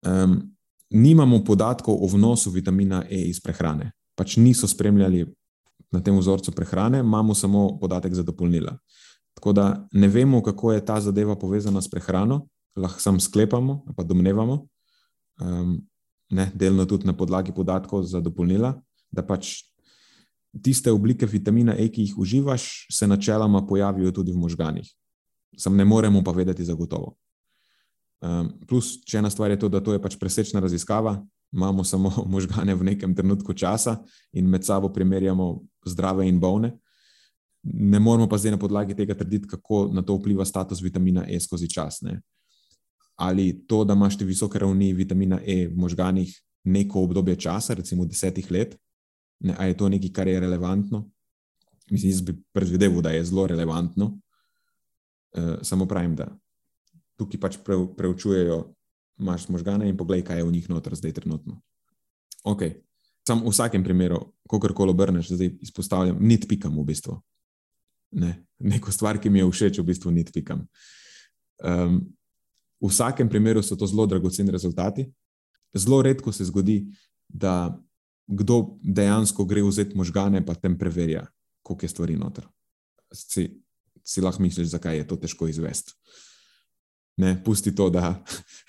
Um, 0.06 0.42
nimamo 0.90 1.44
podatkov 1.44 2.04
o 2.04 2.08
vnosu 2.08 2.52
vitamina 2.52 3.04
E 3.10 3.22
iz 3.30 3.40
prehrane. 3.42 3.92
Pač 4.16 4.38
niso 4.38 4.68
spremljali 4.68 5.26
na 5.92 6.02
tem 6.04 6.18
vzorcu 6.18 6.52
prehrane, 6.52 7.00
imamo 7.00 7.34
samo 7.34 7.80
podatek 7.80 8.14
za 8.14 8.24
dopolnila. 8.24 8.78
Tako 9.34 9.54
da 9.54 9.88
ne 9.92 10.08
vemo, 10.08 10.44
kako 10.44 10.74
je 10.74 10.86
ta 10.86 11.00
zadeva 11.02 11.36
povezana 11.36 11.82
s 11.82 11.90
prehrano, 11.90 12.48
lahko 12.76 13.00
samo 13.00 13.20
sklepamo, 13.20 13.86
pa 13.96 14.04
domnevamo, 14.04 14.68
um, 15.42 15.80
ne, 16.30 16.52
delno 16.56 16.86
tudi 16.86 17.08
na 17.08 17.14
podlagi 17.14 17.52
podatkov 17.52 18.04
za 18.04 18.22
dopolnila, 18.22 18.76
da 19.12 19.24
pač 19.26 19.71
tiste 20.64 20.92
oblike 20.92 21.26
vitamina 21.26 21.76
E, 21.78 21.88
ki 21.92 22.02
jih 22.02 22.18
uživaš, 22.18 22.88
se 22.92 23.08
načeloma 23.08 23.66
pojavijo 23.68 24.12
tudi 24.12 24.32
v 24.32 24.38
možganjih. 24.38 24.88
Sam 25.58 25.76
ne 25.76 25.86
moremo 25.86 26.24
pa 26.24 26.32
vedeti 26.32 26.66
zagotovo. 26.66 27.16
Um, 28.22 28.52
plus, 28.68 29.00
če 29.08 29.18
ena 29.18 29.30
stvar 29.34 29.52
je 29.52 29.60
to, 29.64 29.70
da 29.70 29.82
to 29.82 29.96
je 29.96 30.02
pač 30.02 30.16
presečna 30.20 30.62
raziskava, 30.62 31.16
imamo 31.52 31.84
samo 31.84 32.12
možgane 32.36 32.76
v 32.76 32.92
nekem 32.92 33.16
trenutku 33.16 33.54
časa 33.54 33.98
in 34.34 34.50
med 34.50 34.66
sabo 34.66 34.92
primerjamo 34.94 35.56
zdrave 35.86 36.28
in 36.28 36.40
bolne. 36.40 36.76
Ne 37.64 38.00
moramo 38.00 38.30
pa 38.30 38.38
zdaj 38.38 38.56
na 38.56 38.60
podlagi 38.62 38.96
tega 38.98 39.16
trditi, 39.18 39.48
kako 39.48 39.88
na 39.94 40.02
to 40.02 40.16
vpliva 40.18 40.46
status 40.46 40.82
vitamina 40.82 41.26
E 41.30 41.40
skozi 41.40 41.70
čas. 41.70 42.02
Ne? 42.02 42.22
Ali 43.16 43.54
to, 43.68 43.84
da 43.86 43.94
imaš 43.94 44.18
visoke 44.22 44.60
ravni 44.60 44.94
vitamina 44.94 45.40
E 45.46 45.68
v 45.68 45.78
možganih 45.78 46.32
neko 46.64 47.04
obdobje 47.04 47.36
časa, 47.36 47.74
recimo 47.74 48.06
desetih 48.06 48.52
let, 48.52 48.78
Ne, 49.42 49.56
a 49.58 49.66
je 49.66 49.78
to 49.78 49.90
nekaj, 49.90 50.12
kar 50.14 50.30
je 50.30 50.40
relevantno? 50.40 51.06
Mislim, 51.92 52.12
jaz 52.12 52.22
bi 52.22 52.36
predvideval, 52.54 53.02
da 53.02 53.12
je 53.16 53.26
zelo 53.26 53.48
relevantno. 53.48 54.14
Uh, 55.32 55.58
samo 55.64 55.88
pravim, 55.88 56.16
da 56.16 56.28
tukaj 57.22 57.40
pač 57.40 57.58
pre, 57.66 57.78
preučujejo 57.98 58.64
maš 59.22 59.48
možgane 59.50 59.90
in 59.90 59.98
pogledaj, 59.98 60.26
kaj 60.28 60.42
je 60.42 60.46
v 60.48 60.54
njih 60.56 60.70
noter 60.70 60.96
zdaj 60.98 61.14
trenutno. 61.20 61.60
Ok, 62.44 62.64
sam 63.28 63.44
v 63.46 63.54
vsakem 63.54 63.84
primeru, 63.86 64.22
kakorkoli 64.50 64.94
obrneš, 64.94 65.30
zdaj 65.36 65.52
izpostavljam, 65.62 66.18
nit 66.20 66.48
pikam 66.50 66.74
v 66.80 66.88
bistvu. 66.90 67.20
Ne, 68.18 68.34
neko 68.60 68.92
stvar, 68.92 69.20
ki 69.22 69.30
mi 69.30 69.40
je 69.40 69.52
všeč, 69.52 69.80
v 69.80 69.88
bistvu 69.92 70.12
nit 70.12 70.34
pikam. 70.34 70.66
Um, 71.62 72.02
v 72.82 72.90
vsakem 72.90 73.30
primeru 73.30 73.62
so 73.64 73.78
to 73.78 73.88
zelo 73.88 74.08
dragoceni 74.10 74.52
rezultati. 74.52 75.06
Zelo 75.78 76.02
redko 76.02 76.34
se 76.34 76.46
zgodi, 76.50 76.82
da 77.30 77.70
kdo 78.32 78.78
dejansko 78.82 79.46
gre 79.46 79.64
vzeti 79.64 79.98
možgane, 79.98 80.46
pa 80.46 80.56
tem 80.56 80.78
preverja, 80.78 81.26
koliko 81.64 81.86
je 81.86 81.90
stvari 81.90 82.16
noter. 82.16 82.48
Si, 83.14 83.50
si 84.04 84.22
lahko 84.24 84.44
misliš, 84.44 84.72
zakaj 84.72 84.98
je 84.98 85.08
to 85.08 85.20
težko 85.20 85.50
izvesti. 85.52 85.94
Ne, 87.20 87.36
pusti 87.44 87.76
to, 87.76 87.90
da 87.90 88.16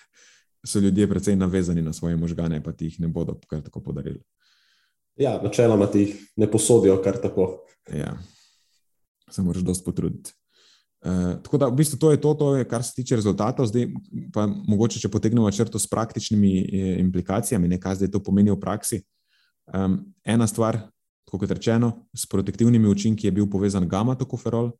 so 0.70 0.82
ljudje 0.82 1.08
precej 1.08 1.36
navezani 1.36 1.82
na 1.82 1.92
svoje 1.92 2.16
možgane, 2.16 2.62
pa 2.62 2.72
ti 2.72 2.90
jih 2.90 3.00
ne 3.00 3.08
bodo 3.08 3.38
kar 3.46 3.62
tako 3.62 3.80
podarili. 3.80 4.20
Ja, 5.16 5.38
načeloma 5.42 5.86
ti 5.86 6.06
jih 6.06 6.20
ne 6.36 6.50
posodijo 6.50 6.98
kar 7.04 7.20
tako. 7.22 7.66
Ja, 7.94 8.16
se 9.30 9.42
moraš 9.42 9.62
dosti 9.62 9.84
potruditi. 9.84 10.34
Uh, 11.02 11.42
tako 11.42 11.58
da, 11.58 11.66
v 11.66 11.74
bistvu, 11.76 11.98
to 11.98 12.10
je 12.10 12.20
to, 12.20 12.34
to 12.34 12.56
je, 12.56 12.64
kar 12.68 12.82
se 12.82 12.94
tiče 12.94 13.16
rezultatov. 13.18 13.66
Zdaj, 13.66 13.88
pa 14.34 14.46
mogoče, 14.46 15.00
če 15.02 15.10
potegnemo 15.10 15.50
črto 15.50 15.78
s 15.78 15.90
praktičnimi 15.90 16.52
eh, 16.60 17.00
implikacijami, 17.02 17.68
ne, 17.68 17.78
kaj 17.80 17.98
zdaj 17.98 18.12
to 18.14 18.22
pomeni 18.22 18.54
v 18.54 18.60
praksi. 18.60 19.00
Uh, 19.02 19.21
Um, 19.70 20.14
ena 20.24 20.46
stvar, 20.46 20.80
kot 21.30 21.50
rečeno, 21.50 22.08
s 22.14 22.26
protektivnimi 22.26 22.88
učinki 22.88 23.26
je 23.26 23.32
bil 23.32 23.46
povezan 23.50 23.88
gamma-tokoferol. 23.88 24.72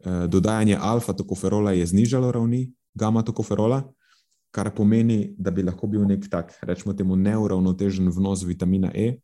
Uh, 0.00 0.26
dodajanje 0.28 0.76
alfa-tokoferola 0.80 1.72
je 1.72 1.86
znižalo 1.86 2.32
ravni 2.32 2.72
gamma-tokoferola, 2.94 3.84
kar 4.50 4.74
pomeni, 4.74 5.34
da 5.38 5.50
bi 5.50 5.62
lahko 5.62 5.86
bil 5.86 6.04
nek 6.08 6.26
tak, 6.30 6.56
rečemo 6.66 6.94
temu, 6.94 7.16
neuravnotežen 7.16 8.10
vnos 8.10 8.42
vitamina 8.44 8.90
E, 8.94 9.20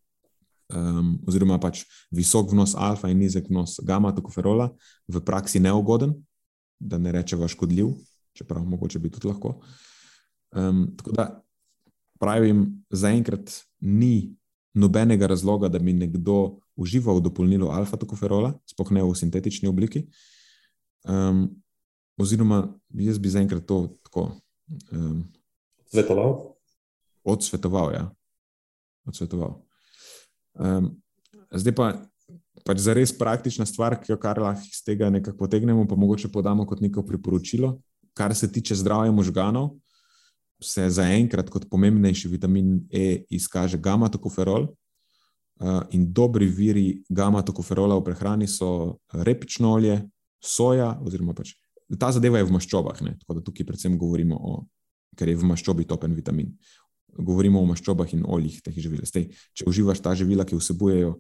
um, 0.75 1.17
oziroma 1.27 1.59
pač 1.63 1.83
visok 2.15 2.53
vnos 2.55 2.77
alfa 2.79 3.11
in 3.11 3.19
nizek 3.21 3.51
vnos 3.51 3.81
gamma-tokoferola 3.87 4.71
v 5.09 5.23
praksi 5.25 5.61
neugoden, 5.63 6.15
da 6.79 6.99
ne 6.99 7.13
rečemo 7.13 7.49
škodljiv, 7.49 7.95
čeprav 8.37 8.65
mogoče 8.65 9.03
bi 9.03 9.11
tudi 9.11 9.29
lahko. 9.29 9.59
Um, 10.55 10.87
tako 10.97 11.13
da 11.13 11.27
pravim, 12.21 12.85
zaenkrat 12.91 13.51
ni 13.81 14.37
nobenega 14.77 15.27
razloga, 15.27 15.69
da 15.73 15.79
bi 15.79 15.93
nekdo 15.97 16.59
užival 16.77 17.21
dopolnilo 17.25 17.71
alfa-tokoferola, 17.73 18.53
sploh 18.69 18.93
ne 18.93 19.05
v 19.05 19.15
sintetični 19.17 19.69
obliki. 19.69 20.05
Um, 21.09 21.49
oziroma, 22.21 22.67
jaz 23.01 23.19
bi 23.19 23.33
zaenkrat 23.33 23.65
to 23.67 23.97
tako. 24.05 24.29
Um, 24.93 25.25
Svetoval? 25.89 26.37
Odsvetoval, 27.25 27.95
ja. 27.95 28.05
Odsvetoval. 29.09 29.57
Um, 30.59 30.93
zdaj 31.51 31.75
pa, 31.77 31.89
pač 32.67 32.85
za 32.85 32.97
res 32.97 33.15
praktična 33.17 33.67
stvar, 33.69 33.97
ki 34.03 34.13
jo 34.13 34.21
kar 34.21 34.41
lahko 34.43 34.67
iz 34.67 34.83
tega 34.85 35.09
nekako 35.11 35.47
potegnemo, 35.47 35.87
pa 35.89 35.97
mogoče 35.97 36.29
podamo 36.33 36.67
kot 36.69 36.83
neko 36.85 37.07
priporočilo, 37.07 37.77
kar 38.17 38.35
se 38.37 38.51
tiče 38.53 38.77
zdravja 38.77 39.13
možganov 39.13 39.77
se 40.63 40.89
zaenkrat 40.91 41.51
kot 41.51 41.69
pomembnejši 41.71 42.29
vitamin 42.29 42.81
E 42.91 43.25
izkaže 43.31 43.79
gamma-tokoferol. 43.79 44.69
Uh, 45.57 45.81
in 45.97 46.11
dobri 46.13 46.47
viri 46.47 47.03
gamma-tokoferola 47.09 47.97
v 47.97 48.05
prehrani 48.05 48.49
so 48.49 48.99
repično 49.13 49.71
olje, 49.73 50.03
soja, 50.45 50.91
oziroma 51.01 51.33
pač 51.33 51.55
ta 51.99 52.11
zadeva 52.13 52.43
je 52.43 52.49
v 52.49 52.57
maščobah. 52.57 52.99
Ne? 53.07 53.15
Tako 53.23 53.39
da 53.39 53.45
tukaj 53.47 53.67
predvsem 53.69 53.95
govorimo 53.99 54.37
o, 54.37 54.57
ker 55.17 55.31
je 55.31 55.39
v 55.39 55.49
maščobi 55.49 55.87
topen 55.89 56.17
vitamin. 56.19 56.51
Govorimo 57.17 57.63
o 57.63 57.69
maščobah 57.71 58.11
in 58.13 58.27
oljih 58.27 58.59
teh 58.65 58.75
živil. 58.75 59.07
Zdaj, 59.07 59.31
če 59.57 59.69
uživaš 59.71 60.03
ta 60.05 60.13
živila, 60.19 60.45
ki 60.45 60.59
vsebujejo 60.59 61.15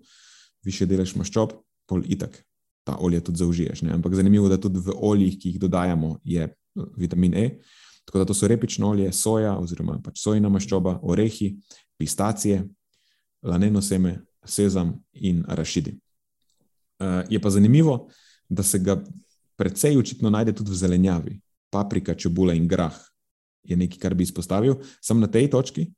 više 0.67 0.89
delež 0.91 1.15
maščob, 1.17 1.55
pol 1.89 2.03
itak 2.05 2.43
ta 2.85 2.99
olje 3.01 3.23
tudi 3.25 3.41
zaužiješ. 3.41 3.87
Ne? 3.87 3.95
Ampak 3.97 4.19
zanimivo 4.19 4.51
je, 4.51 4.57
da 4.57 4.61
tudi 4.61 4.83
v 4.83 4.93
oljih, 4.93 5.39
ki 5.39 5.55
jih 5.55 5.63
dodajamo, 5.63 6.19
je 6.27 6.51
vitamin 6.99 7.35
E. 7.35 7.47
Uh, 7.47 7.86
Tako 8.07 8.19
da 8.19 8.25
to 8.25 8.35
so 8.35 8.49
repično 8.49 8.89
olje, 8.91 9.13
soja 9.13 9.57
oziroma 9.59 9.99
pač 10.05 10.21
sojna 10.23 10.49
maščoba, 10.49 11.01
orehi, 11.03 11.57
pistacije, 11.99 12.63
laneno 13.43 13.83
seme, 13.83 14.21
sezam 14.47 14.95
in 15.13 15.43
rašidi. 15.49 15.97
Uh, 17.03 17.27
je 17.29 17.41
pa 17.43 17.51
zanimivo, 17.51 18.07
da 18.49 18.63
se 18.63 18.79
ga 18.79 19.01
precej 19.57 19.99
očitno 19.99 20.31
najde 20.31 20.55
tudi 20.55 20.71
v 20.71 20.79
zelenjavi. 20.79 21.41
Paprika, 21.71 22.15
čebula 22.15 22.55
in 22.55 22.69
grah 22.69 22.95
je 23.67 23.77
nekaj, 23.77 23.99
kar 23.99 24.15
bi 24.15 24.23
izpostavil. 24.23 24.79
Sam 25.01 25.21
na 25.21 25.27
tej 25.27 25.51
točki. 25.51 25.89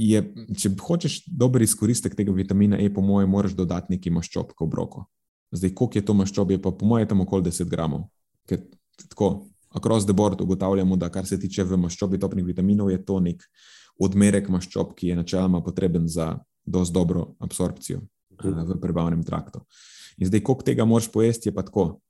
Je, 0.00 0.20
če 0.56 0.70
hočeš 0.80 1.24
dober 1.26 1.62
izkoristek 1.62 2.14
tega 2.16 2.32
vitamina 2.32 2.78
E, 2.78 2.88
po 2.94 3.02
mojem, 3.04 3.28
moraš 3.28 3.56
dodati 3.58 3.96
nekaj 3.96 4.14
maščob, 4.16 4.54
kot 4.56 4.70
broko. 4.70 5.04
Zdaj, 5.52 5.74
koliko 5.74 5.98
je 5.98 6.04
to 6.06 6.14
maščob, 6.14 6.54
je 6.54 6.60
pa 6.62 6.70
po 6.70 6.86
mojem 6.86 7.10
tam 7.10 7.24
okoli 7.26 7.50
10 7.50 7.68
gramov. 7.68 8.06
Ker, 8.48 8.62
tako, 9.10 9.49
across 9.74 10.04
the 10.04 10.12
board 10.12 10.40
ugotavljamo, 10.40 10.96
da 10.96 11.08
kar 11.08 11.26
se 11.26 11.40
tiče 11.40 11.64
v 11.64 11.76
maščobi 11.76 12.18
topnih 12.18 12.44
vitaminov, 12.44 12.90
je 12.90 13.04
to 13.04 13.20
nek 13.20 13.44
odmerek 14.00 14.48
maščob, 14.48 14.94
ki 14.96 15.12
je 15.12 15.16
načeloma 15.16 15.62
potreben 15.62 16.08
za 16.08 16.38
dosto 16.64 16.94
dobro 16.94 17.34
absorpcijo 17.38 18.00
uh, 18.00 18.62
v 18.66 18.78
prebavnem 18.80 19.22
traktu. 19.24 19.60
In 20.18 20.28
zdaj, 20.28 20.42
koliko 20.44 20.66
tega 20.66 20.84
moraš 20.84 21.10
pojesti, 21.12 21.48
je 21.48 21.54
pa 21.54 21.62
tako. 21.62 22.00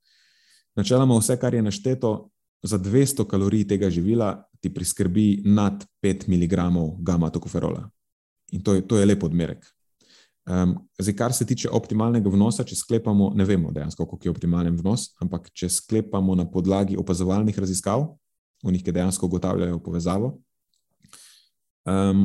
Načeloma 0.76 1.18
vse, 1.18 1.36
kar 1.40 1.54
je 1.54 1.62
našteto 1.62 2.30
za 2.62 2.78
200 2.78 3.26
kalorij 3.26 3.66
tega 3.68 3.90
živila, 3.90 4.34
ti 4.60 4.72
priskrbi 4.74 5.42
nad 5.44 5.84
5 6.02 6.28
mg 6.28 6.54
gamma-tokoferola. 7.00 7.88
In 8.52 8.62
to 8.62 8.74
je, 8.74 8.86
to 8.86 8.98
je 8.98 9.06
lep 9.06 9.22
odmerek. 9.24 9.66
Um, 10.50 10.88
zdaj, 10.98 11.14
kar 11.14 11.32
se 11.32 11.46
tiče 11.46 11.70
optimalnega 11.70 12.30
vnosa, 12.30 12.64
če 12.66 12.74
sklepamo, 12.74 13.28
ne 13.38 13.44
vemo 13.46 13.70
dejansko, 13.70 14.06
koliko 14.06 14.26
je 14.26 14.30
optimalen 14.32 14.74
vnos, 14.80 15.12
ampak 15.22 15.46
če 15.54 15.68
sklepamo 15.70 16.34
na 16.34 16.46
podlagi 16.50 16.96
opazovalnih 16.98 17.58
raziskav, 17.58 18.08
v 18.64 18.72
njih 18.74 18.82
dejansko 18.84 19.28
ugotavljajo 19.28 19.78
povezavo, 19.84 20.32
um, 21.86 22.24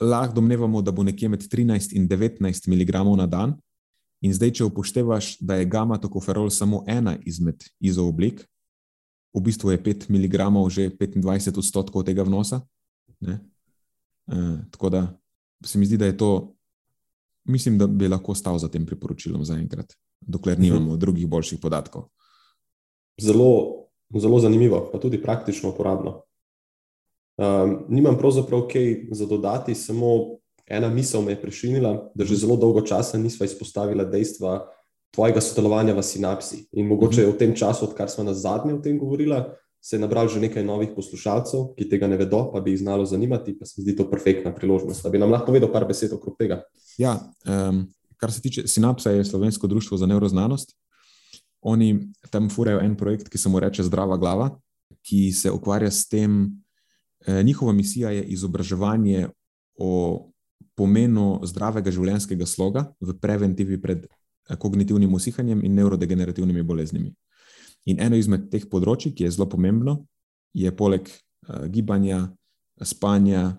lahko 0.00 0.36
domnevamo, 0.36 0.82
da 0.84 0.92
bo 0.92 1.06
nekje 1.06 1.30
med 1.32 1.46
13 1.48 1.96
in 1.96 2.08
19 2.08 2.68
mg 2.68 3.00
na 3.16 3.26
dan. 3.26 3.54
In 4.20 4.34
zdaj, 4.34 4.58
če 4.58 4.68
upoštevaš, 4.68 5.38
da 5.40 5.56
je 5.56 5.68
gamma 5.68 5.96
tokoferol 6.00 6.50
samo 6.50 6.82
ena 6.88 7.16
izmed 7.24 7.64
izooblik, 7.80 8.44
v 9.34 9.40
bistvu 9.40 9.72
je 9.72 9.80
5 9.82 10.10
mg 10.12 10.50
že 10.68 10.90
25 10.90 11.58
odstotkov 11.58 12.04
tega 12.04 12.22
vnosa. 12.22 12.60
Uh, 13.24 14.60
tako 14.70 14.90
da 14.90 15.06
se 15.64 15.78
mi 15.78 15.86
zdi, 15.86 15.96
da 15.96 16.06
je 16.06 16.16
to 16.16 16.53
mislim, 17.44 17.78
da 17.78 17.86
bi 17.86 18.08
lahko 18.08 18.34
stal 18.34 18.58
za 18.58 18.68
tem 18.68 18.86
priporočilom 18.86 19.44
zaenkrat, 19.44 19.92
dokler 20.20 20.60
nimamo 20.60 20.90
uh 20.90 20.96
-huh. 20.96 21.00
drugih 21.00 21.28
boljših 21.28 21.58
podatkov. 21.62 22.08
zelo, 23.20 23.74
zelo 24.18 24.38
zanimivo, 24.38 24.90
pa 24.92 24.98
tudi 24.98 25.22
praktično 25.22 25.70
uporabno. 25.70 26.22
Um, 27.36 27.84
nimam 27.88 28.18
pravzaprav 28.18 28.68
kaj 28.72 29.08
za 29.10 29.26
dodati, 29.26 29.74
samo 29.74 30.38
ena 30.66 30.88
misel 30.88 31.22
me 31.22 31.32
je 31.32 31.42
prešinila, 31.42 32.10
da 32.14 32.24
že 32.24 32.36
zelo 32.36 32.56
dolgo 32.56 32.80
časa 32.80 33.18
nisva 33.18 33.46
izpostavila 33.46 34.04
dejstva 34.04 34.68
tvojega 35.14 35.40
sodelovanja 35.40 35.94
v 35.94 36.02
sinapsi. 36.02 36.68
In 36.72 36.86
mogoče 36.86 37.20
je 37.20 37.30
v 37.30 37.38
tem 37.38 37.54
času, 37.56 37.84
odkar 37.84 38.10
smo 38.10 38.24
na 38.24 38.34
zadnje 38.34 38.74
o 38.74 38.78
tem 38.82 38.98
govorili, 38.98 39.42
se 39.84 39.96
je 39.96 40.00
nabral 40.00 40.28
že 40.32 40.40
nekaj 40.40 40.64
novih 40.64 40.94
poslušalcev, 40.96 41.74
ki 41.76 41.88
tega 41.90 42.08
ne 42.08 42.16
vedo, 42.16 42.46
pa 42.52 42.62
bi 42.64 42.72
jih 42.72 42.80
znalo 42.80 43.04
zanimati, 43.04 43.52
pa 43.58 43.66
se 43.68 43.74
mi 43.76 43.82
zdi 43.84 43.96
to 43.98 44.06
perfektna 44.08 44.54
priložnost. 44.54 45.02
Da 45.04 45.10
bi 45.12 45.20
nam 45.20 45.28
lahko 45.28 45.52
povedal 45.52 45.68
par 45.72 45.84
besed 45.84 46.12
okrog 46.16 46.38
tega. 46.40 46.62
Ja, 46.96 47.18
um, 47.44 47.84
kar 48.16 48.32
se 48.32 48.40
tiče 48.40 48.64
Sinapsa, 48.66 49.10
je 49.12 49.24
Slovensko 49.28 49.66
društvo 49.68 49.98
za 50.00 50.06
neuroznanost. 50.06 50.72
Oni 51.60 52.08
tam 52.30 52.48
furajo 52.48 52.80
en 52.80 52.96
projekt, 52.96 53.28
ki 53.28 53.38
se 53.38 53.48
mu 53.48 53.60
reče 53.60 53.84
Zdrava 53.84 54.16
glava, 54.16 54.48
ki 55.04 55.32
se 55.32 55.52
ukvarja 55.52 55.90
s 55.90 56.08
tem. 56.08 56.62
Eh, 57.26 57.42
njihova 57.42 57.72
misija 57.72 58.10
je 58.10 58.22
izobraževanje 58.24 59.28
o 59.76 60.30
pomenu 60.74 61.40
zdravega 61.44 61.90
življenjskega 61.90 62.46
sloga 62.46 62.86
v 63.00 63.16
preventivi 63.20 63.80
pred 63.80 64.06
eh, 64.08 64.56
kognitivnim 64.56 65.12
usihanjem 65.14 65.60
in 65.64 65.76
neurodegenerativnimi 65.76 66.62
boleznimi. 66.62 67.12
In 67.90 68.00
eno 68.00 68.16
izmed 68.16 68.48
teh 68.52 68.64
področji, 68.70 69.12
ki 69.12 69.26
je 69.26 69.34
zelo 69.36 69.48
pomembno, 69.50 69.98
je 70.56 70.70
poleg 70.72 71.08
uh, 71.10 71.66
gibanja, 71.68 72.24
spanja, 72.82 73.50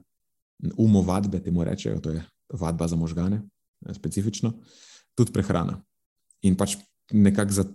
umovadbe, 0.78 1.40
temu 1.44 1.64
rečejo, 1.64 2.00
to 2.02 2.16
je 2.16 2.24
vadba 2.54 2.88
za 2.88 2.96
možgane, 2.96 3.42
specifično, 3.94 4.54
tudi 5.16 5.34
prehrana. 5.36 5.78
In 6.42 6.56
pač 6.56 6.78
nekako 7.12 7.52
za 7.52 7.66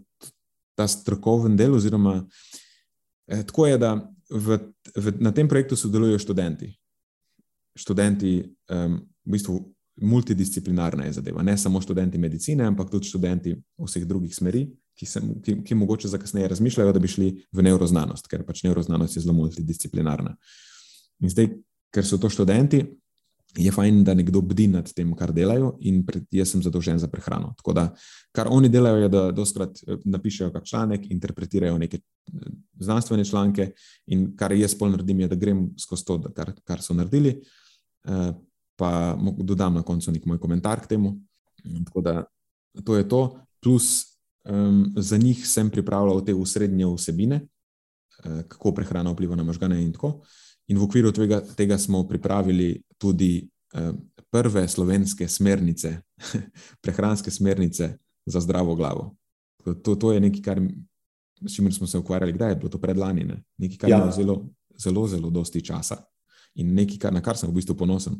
ta 0.75 0.89
strokoven 0.89 1.57
del, 1.57 1.75
oziroma 1.75 2.17
eh, 3.29 3.43
tako 3.47 3.67
je, 3.67 3.79
da 3.79 3.95
v, 4.31 4.59
v, 4.97 5.13
na 5.21 5.33
tem 5.33 5.49
projektu 5.49 5.77
sodelujo 5.77 6.19
študenti. 6.19 6.71
Študenti, 7.77 8.41
um, 8.73 8.97
v 9.27 9.37
bistvu 9.37 9.59
multidisciplinarna 10.01 11.07
je 11.07 11.19
zadeva, 11.21 11.43
ne 11.43 11.57
samo 11.59 11.81
študenti 11.81 12.19
medicine, 12.19 12.65
ampak 12.67 12.91
tudi 12.91 13.11
študenti 13.11 13.55
vseh 13.79 14.07
drugih 14.09 14.33
smeri, 14.35 14.65
ki, 15.01 15.09
se, 15.09 15.21
ki, 15.45 15.57
ki 15.65 15.75
mogoče 15.75 16.09
za 16.09 16.19
kasneje 16.21 16.49
razmišljajo, 16.53 16.93
da 16.93 17.01
bi 17.01 17.09
šli 17.09 17.31
v 17.57 17.65
neuroznanost, 17.65 18.29
ker 18.29 18.45
pač 18.45 18.65
neuroznanost 18.67 19.17
je 19.17 19.25
zelo 19.25 19.35
multidisciplinarna. 19.39 20.35
In 21.25 21.33
zdaj, 21.33 21.55
ker 21.95 22.05
so 22.07 22.19
to 22.21 22.29
študenti, 22.33 22.83
je 23.59 23.73
fajn, 23.75 24.03
da 24.07 24.15
nekdo 24.15 24.43
bdi 24.47 24.69
nad 24.71 24.91
tem, 24.95 25.09
kar 25.19 25.33
delajo, 25.35 25.73
in 25.89 26.05
pred, 26.07 26.27
jaz 26.35 26.53
sem 26.53 26.63
zadolžen 26.63 27.01
za 27.03 27.09
prehrano. 27.11 27.55
Tako 27.59 27.75
da, 27.75 27.87
kar 28.37 28.51
oni 28.53 28.69
delajo, 28.71 29.01
je, 29.03 29.09
da 29.11 29.23
doskrat 29.35 29.81
eh, 29.87 30.05
napišejo 30.05 30.53
kak 30.55 30.69
članek, 30.69 31.09
interpretirajo 31.11 31.81
neke 31.81 31.99
eh, 31.99 32.53
znanstvene 32.79 33.25
članke, 33.27 33.73
in 34.13 34.29
kar 34.39 34.55
jaz 34.55 34.77
pol 34.79 34.93
naredim, 34.93 35.25
je, 35.25 35.33
da 35.33 35.41
grem 35.41 35.65
skozi 35.81 36.07
to, 36.07 36.21
kar, 36.37 36.53
kar 36.69 36.85
so 36.85 36.95
naredili, 36.95 37.41
eh, 38.05 38.31
pa 38.79 38.93
dodam 39.43 39.81
na 39.81 39.83
koncu 39.83 40.13
nek 40.13 40.29
moj 40.29 40.39
komentar 40.41 40.85
k 40.85 40.95
temu. 40.95 41.17
Tako 41.89 42.05
da, 42.07 42.15
to 42.85 42.97
je 42.97 43.09
to. 43.09 43.25
Plus, 43.61 44.10
um, 44.45 44.93
za 44.97 45.17
njih 45.17 45.49
sem 45.49 45.71
pripravljal 45.71 46.25
te 46.25 46.35
usrednje 46.35 46.87
vsebine, 46.87 47.41
kako 48.49 48.75
prehrana 48.75 49.11
vpliva 49.11 49.37
na 49.37 49.43
možgane 49.43 49.83
in 49.83 49.93
tako. 49.93 50.21
In 50.69 50.79
v 50.79 50.85
okviru 50.87 51.13
tega, 51.13 51.41
tega 51.57 51.79
smo 51.79 52.05
pripravili 52.09 52.83
tudi 52.99 53.49
eh, 53.75 53.93
prve 54.31 54.69
slovenske 54.69 55.29
smernice, 55.29 55.97
prehranske 56.83 57.31
smernice 57.31 57.97
za 58.27 58.41
zdravo 58.41 58.75
glavo. 58.75 59.17
To, 59.83 59.95
to 59.95 60.13
je 60.13 60.21
nekaj, 60.21 60.43
kar, 60.43 60.61
s 61.47 61.55
čimer 61.55 61.75
smo 61.75 61.87
se 61.87 61.99
ukvarjali, 61.99 62.33
kdaj 62.33 62.51
je 62.51 62.57
bilo 62.57 62.69
to 62.69 62.79
predlani. 62.79 63.25
Ne? 63.25 63.43
Nekaj, 63.59 63.79
kar 63.79 63.91
ja. 63.91 64.05
je 64.05 64.13
zelo, 64.13 64.47
zelo, 64.79 65.07
zelo 65.09 65.31
dosti 65.31 65.65
časa 65.65 66.05
in 66.55 66.75
nekaj, 66.75 66.99
kar, 66.99 67.13
na 67.13 67.23
kar 67.23 67.37
sem 67.37 67.51
v 67.51 67.59
bistvu 67.59 67.75
ponosen. 67.75 68.15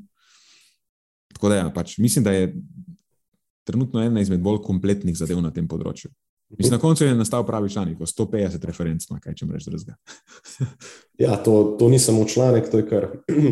Tako 1.35 1.49
da, 1.49 1.57
ja, 1.63 1.71
pač, 1.71 1.99
mislim, 1.99 2.25
da 2.25 2.33
je 2.35 2.51
trenutno 3.71 4.03
ena 4.03 4.21
izmed 4.21 4.43
bolj 4.45 4.61
kompletnih 4.67 5.17
zadev 5.17 5.41
na 5.45 5.55
tem 5.55 5.69
področju. 5.71 6.11
Mislim, 6.59 6.73
na 6.73 6.81
koncu 6.83 7.05
je 7.05 7.15
nastal 7.15 7.47
pravi 7.47 7.71
članek, 7.71 7.99
150 7.99 8.65
referenc, 8.67 9.07
kaj 9.07 9.35
če 9.39 9.47
rečem 9.47 9.71
drugega. 9.71 9.95
ja, 11.25 11.37
to, 11.45 11.77
to 11.79 11.89
ni 11.89 11.99
samo 11.99 12.25
članek, 12.27 12.71
to 12.71 12.81
je 12.83 12.87
kar 12.91 13.07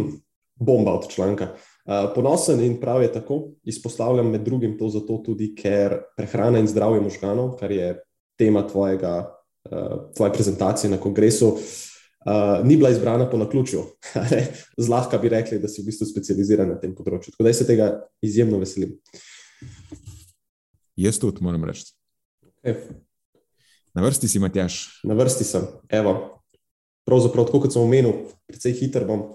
bomba 0.68 0.96
od 0.98 1.06
članka. 1.12 1.52
Uh, 1.88 2.10
ponosen 2.14 2.60
in 2.60 2.80
prav 2.80 3.02
je 3.02 3.12
tako, 3.12 3.38
izpostavljam 3.64 4.30
med 4.30 4.42
drugim 4.44 4.74
to 4.78 4.88
zato 4.88 5.22
tudi, 5.26 5.52
ker 5.54 5.94
prehrana 6.16 6.58
in 6.58 6.66
zdravje 6.68 7.00
možganov, 7.00 7.54
kar 7.60 7.70
je 7.70 7.94
tema 8.38 8.66
tvojega, 8.66 9.14
uh, 9.70 10.10
tvoje 10.16 10.32
prezentacije 10.32 10.90
na 10.90 10.98
kongresu, 10.98 11.54
uh, 11.54 12.66
ni 12.66 12.76
bila 12.76 12.90
izbrana 12.90 13.30
po 13.30 13.38
naključju. 13.38 13.86
Zlahka 14.88 15.18
bi 15.18 15.28
rekli, 15.28 15.62
da 15.62 15.68
si 15.68 15.82
v 15.82 15.92
bistvu 15.92 16.10
specializiran 16.10 16.74
na 16.74 16.82
tem 16.82 16.98
področju. 16.98 17.30
Tako 17.30 17.46
da 17.46 17.54
se 17.54 17.66
tega 17.66 17.92
izjemno 18.26 18.58
veselim. 18.58 18.98
Jaz 20.98 21.18
tudi 21.18 21.38
moram 21.46 21.62
reči. 21.64 21.92
Na 23.94 24.02
vrsti 24.02 24.28
si, 24.28 24.40
Matjaš. 24.42 25.00
Na 25.06 25.14
vrsti 25.14 25.44
sem. 25.46 25.68
Evo, 25.94 26.42
pravzaprav, 27.06 27.46
tako 27.46 27.60
kot 27.62 27.74
sem 27.76 27.84
omenil, 27.84 28.24
precej 28.50 28.74
hiter 28.80 29.06
bom. 29.06 29.28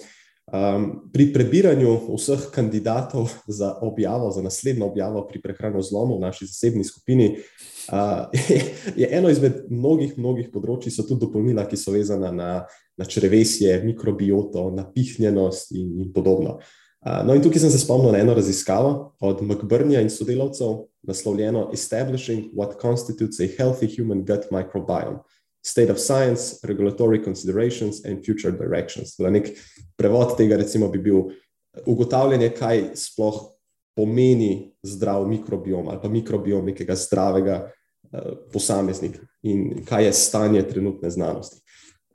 Um, 0.53 0.89
pri 1.13 1.29
prebiranju 1.31 1.93
vseh 2.17 2.49
kandidatov 2.51 3.31
za 3.47 3.71
objavo, 3.79 4.27
za 4.35 4.43
naslednjo 4.43 4.89
objavo 4.91 5.23
pri 5.27 5.39
prehrano 5.41 5.79
zlomu 5.81 6.17
v 6.17 6.25
naši 6.27 6.49
zasebni 6.51 6.83
skupini, 6.83 7.29
uh, 7.95 8.27
je, 8.49 8.59
je 8.99 9.07
eno 9.15 9.31
izmed 9.31 9.63
mnogih, 9.71 10.17
mnogih 10.19 10.51
področji, 10.51 10.91
so 10.91 11.07
tudi 11.07 11.23
dopolnila, 11.23 11.63
ki 11.63 11.79
so 11.79 11.95
vezana 11.95 12.35
na, 12.35 12.51
na 12.99 13.07
črevesje, 13.07 13.79
mikrobioto, 13.87 14.67
napihnjenost 14.75 15.71
in, 15.79 15.95
in 16.03 16.11
podobno. 16.11 16.59
Uh, 16.59 16.82
no, 17.25 17.35
in 17.35 17.43
tukaj 17.43 17.63
sem 17.63 17.71
se 17.71 17.81
spomnil 17.83 18.11
na 18.15 18.21
eno 18.23 18.33
raziskavo 18.33 19.13
od 19.19 19.41
McBurnja 19.43 20.01
in 20.01 20.09
sodelavcev, 20.09 20.85
naslovljeno 21.03 21.69
Establishing 21.73 22.51
what 22.55 22.79
constitutes 22.81 23.39
a 23.39 23.47
healthy 23.57 23.89
human 23.97 24.25
gut 24.25 24.51
microbiome. 24.51 25.19
State 25.65 25.91
of 25.91 25.99
science, 25.99 26.59
regulatory 26.67 27.23
considerations 27.23 28.05
and 28.05 28.25
future 28.25 28.51
directions. 28.51 29.15
Torej, 29.15 29.31
nek 29.31 29.49
prevod 29.95 30.37
tega, 30.37 30.57
recimo, 30.59 30.89
bi 30.91 30.99
bil 30.99 31.21
ugotavljanje, 31.85 32.49
kaj 32.57 32.89
sploh 32.99 33.53
pomeni 33.95 34.73
zdrav 34.83 35.27
mikrobiom 35.27 35.87
ali 35.87 35.99
pa 36.01 36.09
mikrobiom 36.09 36.65
nekega 36.65 36.95
zdravega 36.95 37.57
uh, 37.63 38.19
posameznika 38.53 39.19
in 39.43 39.85
kaj 39.85 40.05
je 40.05 40.13
stanje 40.13 40.63
trenutne 40.67 41.09
znanosti. 41.09 41.62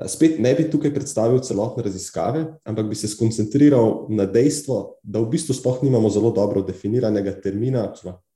Spet 0.06 0.36
ne 0.38 0.52
bi 0.54 0.68
tukaj 0.70 0.92
predstavil 0.94 1.40
celotne 1.42 1.82
raziskave, 1.82 2.44
ampak 2.64 2.86
bi 2.86 2.94
se 2.94 3.08
skoncentriral 3.10 4.06
na 4.14 4.28
dejstvo, 4.30 5.00
da 5.02 5.18
v 5.18 5.32
bistvu 5.32 5.56
sploh 5.58 5.80
nimamo 5.82 6.10
zelo 6.10 6.30
dobro 6.30 6.62
definiranega 6.62 7.32
termina, 7.42 7.88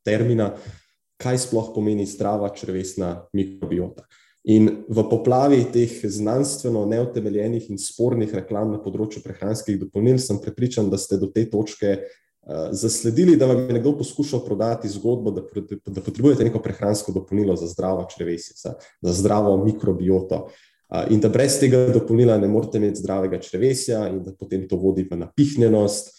termina, 0.03 0.57
kaj 1.23 1.39
sploh 1.45 1.71
pomeni 1.75 2.07
zdrava 2.07 2.51
črvesna 2.51 3.13
mikrobiota. 3.33 4.09
In 4.51 4.67
v 4.91 5.05
poplavi 5.07 5.61
teh 5.71 6.01
znanstveno 6.03 6.83
neutemeljenih 6.91 7.71
in 7.71 7.79
spornih 7.79 8.35
reklam 8.35 8.75
na 8.75 8.83
področju 8.83 9.23
prehranskih 9.23 9.79
dopolnil 9.85 10.19
sem 10.19 10.43
prepričan, 10.43 10.91
da 10.91 10.99
ste 10.99 11.21
do 11.23 11.29
te 11.31 11.47
točke 11.47 11.93
uh, 11.95 12.75
zasledili, 12.75 13.39
da 13.39 13.47
vam 13.47 13.63
je 13.69 13.79
nekdo 13.79 13.95
poskušal 14.03 14.43
prodati 14.43 14.91
zgodbo, 14.91 15.31
da, 15.31 15.47
da 15.87 16.03
potrebujete 16.03 16.43
neko 16.43 16.59
prehransko 16.59 17.15
dopolnilo 17.15 17.55
za 17.55 17.71
zdravo 17.71 18.03
črvesje, 18.11 18.59
za 18.59 19.15
zdravo 19.15 19.55
mikrobioto. 19.63 20.43
Uh, 20.51 20.69
in 21.11 21.21
da 21.21 21.29
brez 21.33 21.57
tega 21.61 21.87
dopolnila 21.93 22.37
ne 22.39 22.49
morete 22.49 22.79
imeti 22.79 23.01
zdravega 23.01 23.41
črvesja, 23.41 24.07
in 24.13 24.23
da 24.25 24.35
potem 24.37 24.67
to 24.69 24.77
vodi 24.77 25.07
v 25.09 25.17
napihnjenost, 25.23 26.13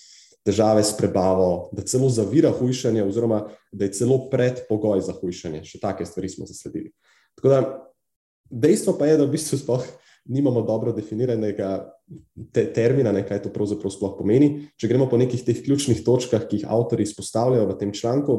težave 0.44 0.84
s 0.84 0.96
prebavo, 0.98 1.70
da 1.72 1.86
celo 1.88 2.10
zavira 2.12 2.52
hujšanje, 2.52 3.04
oziroma 3.04 3.46
da 3.72 3.86
je 3.86 3.94
celo 3.96 4.18
predpogoj 4.32 5.02
za 5.06 5.16
hujšanje. 5.16 5.64
Še 5.64 5.80
take 5.80 6.06
stvari 6.06 6.30
smo 6.30 6.48
zasledili. 6.50 6.92
Tako 7.40 7.54
da 7.54 7.60
dejstvo 8.50 8.98
pa 9.00 9.08
je, 9.08 9.20
da 9.22 9.28
v 9.28 9.36
bistvu 9.38 9.62
sploh 9.62 9.86
nimamo 10.26 10.62
dobro 10.68 10.92
definiranega 10.96 11.70
te 12.56 12.66
termina, 12.76 13.12
ne, 13.12 13.24
kaj 13.28 13.44
to 13.46 13.52
pravzaprav 13.56 13.92
sploh 13.92 14.18
pomeni. 14.18 14.68
Če 14.80 14.92
gremo 14.92 15.08
po 15.12 15.20
nekih 15.20 15.44
teh 15.44 15.64
ključnih 15.64 16.04
točkah, 16.06 16.46
ki 16.48 16.62
jih 16.62 16.70
avtori 16.72 17.08
izpostavljajo 17.08 17.68
v 17.70 17.78
tem 17.80 17.94
članku, 17.96 18.38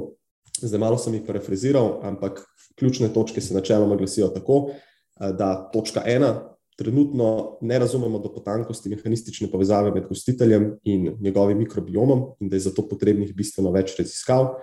zdaj 0.60 0.80
malo 0.80 1.00
sem 1.00 1.16
jih 1.16 1.24
parafraziral, 1.26 1.98
ampak 2.04 2.42
ključne 2.78 3.10
točke 3.14 3.40
se 3.44 3.56
načeloma 3.56 3.96
glasijo 4.00 4.28
tako, 4.34 4.74
da 5.20 5.70
točka 5.72 6.02
ena, 6.06 6.50
trenutno 6.76 7.58
ne 7.60 7.78
razumemo 7.78 8.18
do 8.18 8.32
potankosti 8.34 8.90
mehanistične 8.90 9.50
povezave 9.50 9.90
med 9.94 10.08
gostiteljem 10.08 10.72
in 10.84 11.12
njegovim 11.20 11.58
mikrobiomom, 11.58 12.24
in 12.40 12.48
da 12.48 12.56
je 12.56 12.66
zato 12.66 12.88
potrebnih 12.88 13.34
bistveno 13.34 13.70
več 13.70 13.94
raziskav 13.98 14.56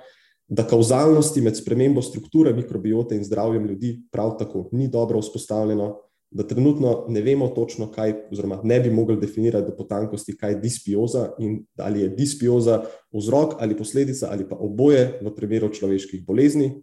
da 0.52 0.66
kauzalnosti 0.68 1.41
med 1.41 1.56
spremembo 1.56 2.02
strukture 2.04 2.52
mikrobiote 2.54 3.16
in 3.16 3.24
zdravjem 3.24 3.66
ljudi 3.66 3.91
prav 4.12 4.34
tako 4.39 4.68
ni 4.72 4.89
dobro 4.91 5.22
vzpostavljeno, 5.22 5.93
da 6.32 6.43
trenutno 6.47 7.06
ne 7.08 7.22
vemo 7.22 7.47
točno, 7.56 7.88
kaj, 7.91 8.14
oziroma 8.32 8.60
ne 8.64 8.80
bi 8.80 8.91
mogli 8.91 9.18
definirati 9.20 9.70
do 9.70 9.76
potankosti, 9.78 10.36
kaj 10.38 10.52
je 10.52 10.60
dispioza 10.60 11.30
in 11.39 11.62
ali 11.78 12.02
je 12.02 12.10
dispioza 12.10 12.82
vzrok 13.14 13.56
ali 13.60 13.78
posledica 13.78 14.28
ali 14.32 14.47
pa 14.49 14.56
oboje 14.60 15.20
v 15.22 15.36
primeru 15.36 15.70
človeških 15.74 16.26
bolezni, 16.28 16.74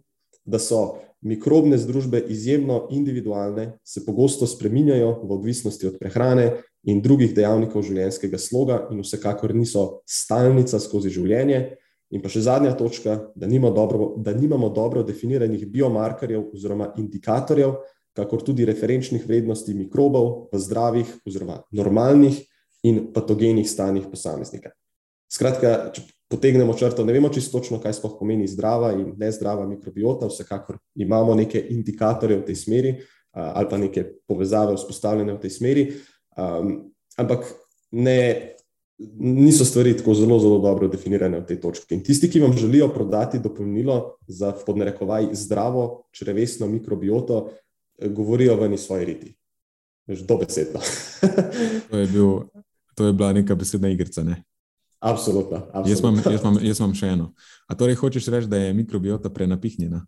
da 0.49 0.59
so 0.59 0.97
mikrobne 1.21 1.77
združbe 1.77 2.23
izjemno 2.31 2.87
individualne, 2.91 3.79
se 3.83 4.05
pogosto 4.05 4.47
spreminjajo 4.47 5.11
v 5.23 5.31
odvisnosti 5.35 5.87
od 5.87 5.99
prehrane 5.99 6.51
in 6.83 7.01
drugih 7.01 7.33
dejavnikov 7.35 7.83
življenjskega 7.83 8.39
sloga, 8.39 8.79
in 8.91 9.03
vsekakor 9.03 9.53
niso 9.55 10.01
stalnica 10.07 10.79
skozi 10.79 11.11
življenje. 11.11 11.61
In 12.09 12.23
pa 12.23 12.31
še 12.31 12.41
zadnja 12.41 12.71
točka, 12.73 13.19
da, 13.35 13.45
nima 13.47 13.69
dobro, 13.69 14.15
da 14.17 14.33
nimamo 14.33 14.71
dobro 14.73 15.03
definiranih 15.05 15.67
biomarkerjev 15.69 16.55
oziroma 16.55 16.93
indikatorjev, 16.97 17.75
kakor 18.17 18.41
tudi 18.43 18.65
referenčnih 18.65 19.27
vrednosti 19.27 19.75
mikrobov 19.77 20.49
v 20.49 20.59
zdravih 20.63 21.11
oziroma 21.27 21.61
normalnih 21.75 22.41
in 22.87 23.09
patogenih 23.13 23.67
stanjih 23.69 24.07
posameznika. 24.09 24.73
Skratka, 25.29 25.91
če 25.93 26.03
potegnemo 26.29 26.73
črto, 26.77 27.05
ne 27.05 27.13
vemo 27.13 27.29
čisto 27.33 27.59
točno, 27.59 27.79
kaj 27.81 27.97
sploh 27.97 28.17
pomeni 28.19 28.47
zdrava 28.47 28.91
in 28.97 29.13
nezdrava 29.17 29.67
mikrobiota, 29.69 30.29
vsekakor 30.29 30.77
imamo 30.95 31.35
neke 31.37 31.61
indikatorje 31.69 32.41
v 32.41 32.45
tej 32.49 32.55
smeri 32.55 32.93
ali 33.39 33.67
pa 33.69 33.77
neke 33.77 34.03
povezave 34.27 34.73
vzpostavljene 34.73 35.35
v 35.35 35.39
tej 35.39 35.51
smeri, 35.53 35.83
ampak 37.21 37.45
ne 37.91 38.55
niso 39.19 39.65
stvari 39.65 39.93
tako 39.97 40.13
zelo, 40.13 40.39
zelo 40.39 40.57
dobro 40.59 40.87
definirane 40.87 41.39
v 41.39 41.45
tej 41.45 41.59
točki. 41.61 41.95
In 41.95 42.03
tisti, 42.03 42.27
ki 42.29 42.41
vam 42.43 42.57
želijo 42.57 42.89
prodati 42.93 43.39
dopolnilo 43.39 44.17
za 44.27 44.51
podnarekovaj 44.65 45.29
zdravo 45.31 46.09
črevesno 46.11 46.67
mikrobioto, 46.67 47.51
govorijo 48.01 48.55
ven 48.55 48.73
iz 48.73 48.81
svoje 48.81 49.05
riti. 49.05 49.35
Dobesedno. 50.07 50.79
to, 51.91 51.97
je 51.97 52.07
bil, 52.07 52.39
to 52.95 53.05
je 53.05 53.13
bila 53.13 53.33
neka 53.33 53.55
besedna 53.55 53.89
igrica. 53.89 54.23
Ne? 54.23 54.43
Absolutno. 54.99 55.57
absolutno. 55.73 55.89
Jaz, 55.89 55.99
imam, 55.99 56.33
jaz, 56.33 56.41
imam, 56.41 56.57
jaz 56.61 56.79
imam 56.79 56.95
še 56.95 57.11
eno. 57.15 57.29
A 57.67 57.75
torej 57.75 57.95
hočeš 57.99 58.27
reči, 58.33 58.49
da 58.51 58.59
je 58.59 58.73
mikrobiota 58.73 59.31
prenapihnjena? 59.31 60.01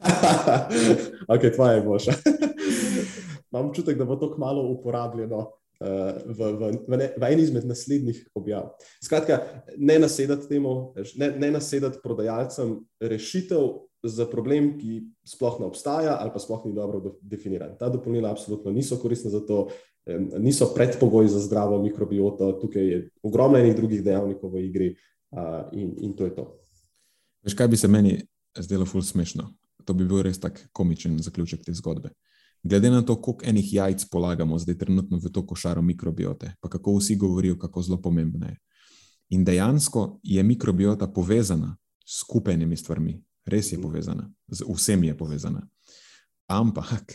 ok, 1.34 1.46
tvoja 1.54 1.78
je 1.78 1.86
boljša. 1.86 2.18
Imam 3.50 3.66
občutek, 3.66 3.96
da 3.98 4.04
bo 4.06 4.14
to 4.16 4.28
kmalo 4.34 4.62
uporabljeno 4.70 5.48
v, 5.80 6.36
v, 6.36 6.70
v, 6.86 6.96
ne, 7.00 7.06
v 7.16 7.28
eni 7.32 7.42
izmed 7.48 7.64
naslednjih 7.66 8.20
objav. 8.36 8.74
Skratka, 9.02 9.40
ne 9.80 9.96
nasedati 9.98 10.48
temu, 10.48 10.92
ne, 11.16 11.30
ne 11.40 11.50
nasedati 11.56 12.02
prodajalcem 12.04 12.76
rešitev 13.00 13.88
za 14.04 14.26
problem, 14.28 14.74
ki 14.80 15.00
sploh 15.28 15.58
ne 15.60 15.68
obstaja 15.68 16.18
ali 16.20 16.32
pa 16.32 16.40
sploh 16.40 16.66
ni 16.68 16.74
dobro 16.76 17.16
definiran. 17.20 17.74
Ta 17.80 17.88
dopolnila 17.88 18.30
absolutno 18.30 18.72
niso 18.72 19.00
koristna 19.00 19.32
za 19.32 19.40
to, 19.46 19.68
niso 20.38 20.72
predpogoj 20.74 21.28
za 21.28 21.40
zdravo 21.40 21.82
mikrobioto, 21.82 22.52
tukaj 22.62 22.86
je 22.88 23.00
ogromno 23.22 23.58
enih 23.58 23.76
drugih 23.76 24.04
dejavnikov 24.04 24.52
v 24.52 24.64
igri 24.64 24.88
in, 25.72 25.94
in 25.98 26.16
to 26.16 26.24
je 26.24 26.34
to. 26.34 26.46
Veš, 27.44 27.54
kaj 27.54 27.68
bi 27.68 27.76
se 27.76 27.88
meni 27.88 28.16
zdelo 28.58 28.86
ful 28.86 29.02
smešno? 29.02 29.52
To 29.84 29.94
bi 29.94 30.04
bil 30.04 30.22
res 30.22 30.40
tak 30.40 30.60
komičen 30.72 31.18
zaključek 31.22 31.64
te 31.64 31.74
zgodbe 31.74 32.10
glede 32.62 32.90
na 32.90 33.02
to, 33.02 33.22
koliko 33.22 33.44
enih 33.46 33.74
jajc 33.74 34.04
polagamo 34.04 34.58
zdaj 34.58 34.78
trenutno 34.78 35.18
v 35.18 35.32
to 35.32 35.46
košaro 35.46 35.82
mikrobiote, 35.82 36.54
pa 36.60 36.68
kako 36.68 36.96
vsi 36.96 37.16
govorijo, 37.16 37.58
kako 37.58 37.82
zelo 37.82 38.02
pomembna 38.02 38.46
je. 38.46 38.56
In 39.30 39.44
dejansko 39.44 40.20
je 40.22 40.42
mikrobiota 40.42 41.06
povezana 41.06 41.76
s 42.06 42.20
skupenimi 42.20 42.76
stvarmi, 42.76 43.22
res 43.44 43.72
je 43.72 43.80
povezana, 43.80 44.30
z 44.48 44.64
vsem 44.68 45.04
je 45.04 45.16
povezana. 45.16 45.68
Ampak 46.46 47.14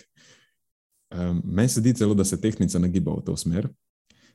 um, 1.13 1.41
meni 1.45 1.69
se 1.69 1.79
zdi 1.79 1.93
celo, 1.93 2.13
da 2.13 2.25
se 2.25 2.41
tehnika 2.41 2.79
nagiba 2.79 3.13
v 3.13 3.23
to 3.25 3.37
smer. 3.37 3.69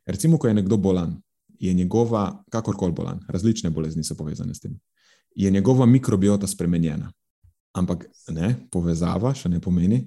Recimo, 0.07 0.39
ko 0.39 0.49
je 0.49 0.55
nekdo 0.55 0.77
bolan, 0.77 1.17
je 1.59 1.75
njegova, 1.75 2.45
kakorkoli 2.51 2.93
bolan, 2.93 3.21
različne 3.29 3.71
bolezni 3.71 4.05
so 4.05 4.15
povezane 4.15 4.55
s 4.55 4.61
tem, 4.61 4.79
je 5.35 5.51
njegova 5.51 5.87
mikrobiota 5.87 6.47
spremenjena. 6.47 7.13
Ampak 7.73 8.07
ne, 8.29 8.55
povezava 8.71 9.35
še 9.35 9.49
ne 9.49 9.61
pomeni, 9.61 10.05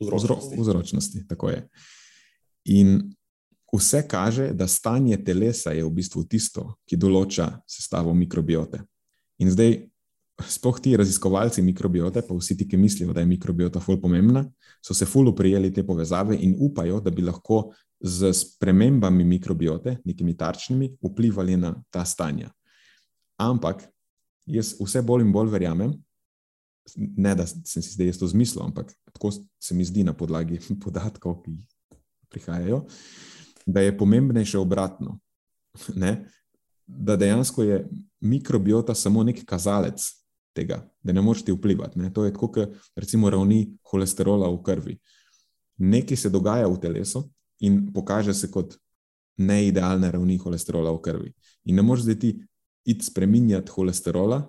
vzročnosti. 0.00 0.60
vzročnosti. 0.60 1.26
Tako 1.28 1.50
je. 1.50 1.68
In 2.64 2.98
vse 3.72 4.02
kaže, 4.08 4.50
da 4.52 4.66
stanje 4.66 5.16
telesa 5.24 5.72
je 5.72 5.84
v 5.84 5.90
bistvu 5.90 6.24
tisto, 6.24 6.74
ki 6.84 6.96
določa 6.96 7.48
sestavo 7.68 8.14
mikrobiote. 8.14 8.82
In 9.38 9.50
zdaj, 9.50 9.78
sploh 10.44 10.80
ti 10.80 10.96
raziskovalci 10.96 11.62
mikrobiote, 11.62 12.22
pa 12.22 12.34
vsi 12.34 12.56
ti, 12.56 12.66
ki 12.68 12.76
mislijo, 12.76 13.12
da 13.12 13.20
je 13.20 13.26
mikrobiota 13.26 13.80
ful 13.80 14.00
pomembna, 14.00 14.44
so 14.84 14.94
se 14.94 15.06
ful 15.06 15.28
uprijeli 15.28 15.72
te 15.72 15.84
povezave 15.86 16.36
in 16.36 16.56
upajo, 16.60 17.00
da 17.00 17.10
bi 17.10 17.24
lahko 17.24 17.70
z 18.00 18.32
spremembami 18.36 19.24
mikrobiote, 19.24 19.96
nekimi 20.04 20.36
tarčnimi, 20.36 20.90
vplivali 21.02 21.56
na 21.56 21.72
ta 21.90 22.04
stanja. 22.04 22.50
Ampak 23.40 23.86
jaz 24.46 24.74
vse 24.80 25.02
bolj 25.02 25.24
in 25.24 25.32
bolj 25.32 25.50
verjamem, 25.52 25.94
ne 26.96 27.34
da 27.34 27.46
sem 27.46 27.82
si 27.82 27.96
zdaj 27.96 28.12
to 28.20 28.28
zmislil, 28.28 28.62
ampak 28.68 28.92
tako 29.12 29.32
se 29.32 29.74
mi 29.74 29.84
zdi 29.84 30.04
na 30.04 30.12
podlagi 30.12 30.60
podatkov, 30.84 31.40
ki 31.42 31.56
prihajajo, 32.28 32.84
da 33.66 33.80
je 33.80 33.96
pomembnejše 33.98 34.58
obratno. 34.58 35.18
Ne? 35.96 36.28
Da 36.86 37.16
dejansko 37.16 37.62
je 37.62 37.80
mikrobiota 38.20 38.94
samo 38.94 39.24
nek 39.24 39.42
kazalec 39.44 40.04
tega, 40.56 40.80
da 41.04 41.12
ne 41.12 41.22
moreš 41.22 41.44
ti 41.46 41.54
vplivati. 41.54 42.00
Ne? 42.00 42.12
To 42.14 42.24
je 42.24 42.32
kot 42.34 42.58
recimo 42.96 43.30
ravni 43.30 43.76
holesterola 43.90 44.48
v 44.50 44.62
krvi. 44.64 44.98
Nekaj 45.76 46.16
se 46.16 46.32
dogaja 46.32 46.68
v 46.68 46.80
telesu 46.80 47.26
in 47.60 47.84
pokaže 47.92 48.34
se 48.34 48.50
kot 48.50 48.78
neidealne 49.36 50.10
ravni 50.10 50.38
holesterola 50.40 50.92
v 50.96 51.00
krvi. 51.04 51.32
In 51.68 51.76
ne 51.76 51.84
moreš 51.84 52.08
zdaj 52.08 52.20
ti 52.20 52.36
iti 52.86 53.04
spremenjati 53.04 53.72
holesterola, 53.74 54.42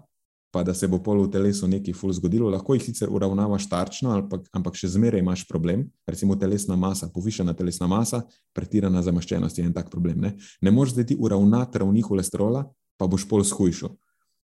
pa 0.51 0.63
da 0.63 0.73
se 0.73 0.87
bo 0.87 0.99
pol 1.03 1.25
v 1.25 1.31
telesu 1.31 1.67
nekaj 1.67 1.93
ful 1.93 2.13
zgodilo. 2.15 2.49
Lahko 2.49 2.73
jih 2.77 2.85
sicer 2.85 3.11
uravnavaš 3.11 3.67
tarčno, 3.69 4.13
ampak, 4.15 4.47
ampak 4.55 4.77
še 4.79 4.93
zmeraj 4.95 5.21
imaš 5.21 5.43
problem. 5.49 5.83
Recimo 6.07 6.37
telesna 6.39 6.77
masa, 6.79 7.11
povišena 7.13 7.53
telesna 7.57 7.89
masa, 7.91 8.23
pretirana 8.55 9.03
zamaščenost 9.03 9.59
je 9.59 9.67
en 9.67 9.75
tak 9.75 9.91
problem. 9.91 10.21
Ne, 10.23 10.35
ne 10.61 10.71
moreš 10.71 10.95
zdaj 10.95 11.09
ti 11.11 11.17
uravnati 11.19 11.83
ravni 11.83 12.05
holesterola, 12.05 12.63
pa 12.97 13.09
boš 13.11 13.27
pol 13.27 13.43
shujšal. 13.45 13.91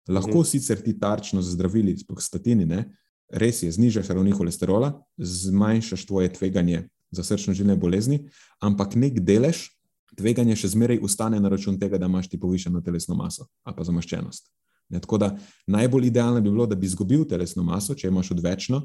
Lahko 0.10 0.42
mhm. 0.42 0.48
sicer 0.48 0.82
ti 0.84 0.96
tarčno 1.00 1.42
z 1.42 1.56
zdravili, 1.56 1.96
sploh 1.98 2.20
statini, 2.22 2.66
ne, 2.66 2.86
res 3.32 3.64
je, 3.64 3.72
znižaš 3.72 4.12
ravni 4.14 4.34
holesterola, 4.36 4.94
zmanjšaš 5.18 6.06
tvoje 6.06 6.34
tveganje 6.34 6.88
za 7.14 7.24
srčno-žilne 7.24 7.78
bolezni, 7.80 8.26
ampak 8.62 8.98
nek 9.00 9.22
delež 9.24 9.70
tveganja 10.18 10.58
še 10.60 10.74
zmeraj 10.76 11.00
ustane 11.02 11.40
na 11.42 11.50
račun 11.50 11.80
tega, 11.80 11.98
da 11.98 12.10
imaš 12.10 12.28
ti 12.30 12.40
povišeno 12.42 12.82
telesno 12.86 13.16
maso 13.18 13.48
ali 13.64 13.78
pa 13.78 13.86
zamaščenost. 13.88 14.52
Ne, 14.94 15.00
tako 15.02 15.18
da 15.18 15.32
najbolj 15.68 16.12
idealno 16.12 16.42
bi 16.42 16.52
bilo, 16.52 16.68
da 16.70 16.76
bi 16.76 16.86
izgubil 16.86 17.24
telesno 17.26 17.64
maso, 17.64 17.96
če 17.96 18.12
imaš 18.12 18.34
odvečno, 18.36 18.84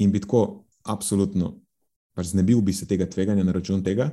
in 0.00 0.12
bi 0.12 0.22
tako 0.22 0.64
absolutno 0.84 1.58
pač 2.14 2.30
znebil 2.30 2.62
bi 2.62 2.72
se 2.72 2.86
tega 2.86 3.06
tveganja 3.10 3.44
na 3.44 3.52
račun 3.52 3.82
tega. 3.84 4.12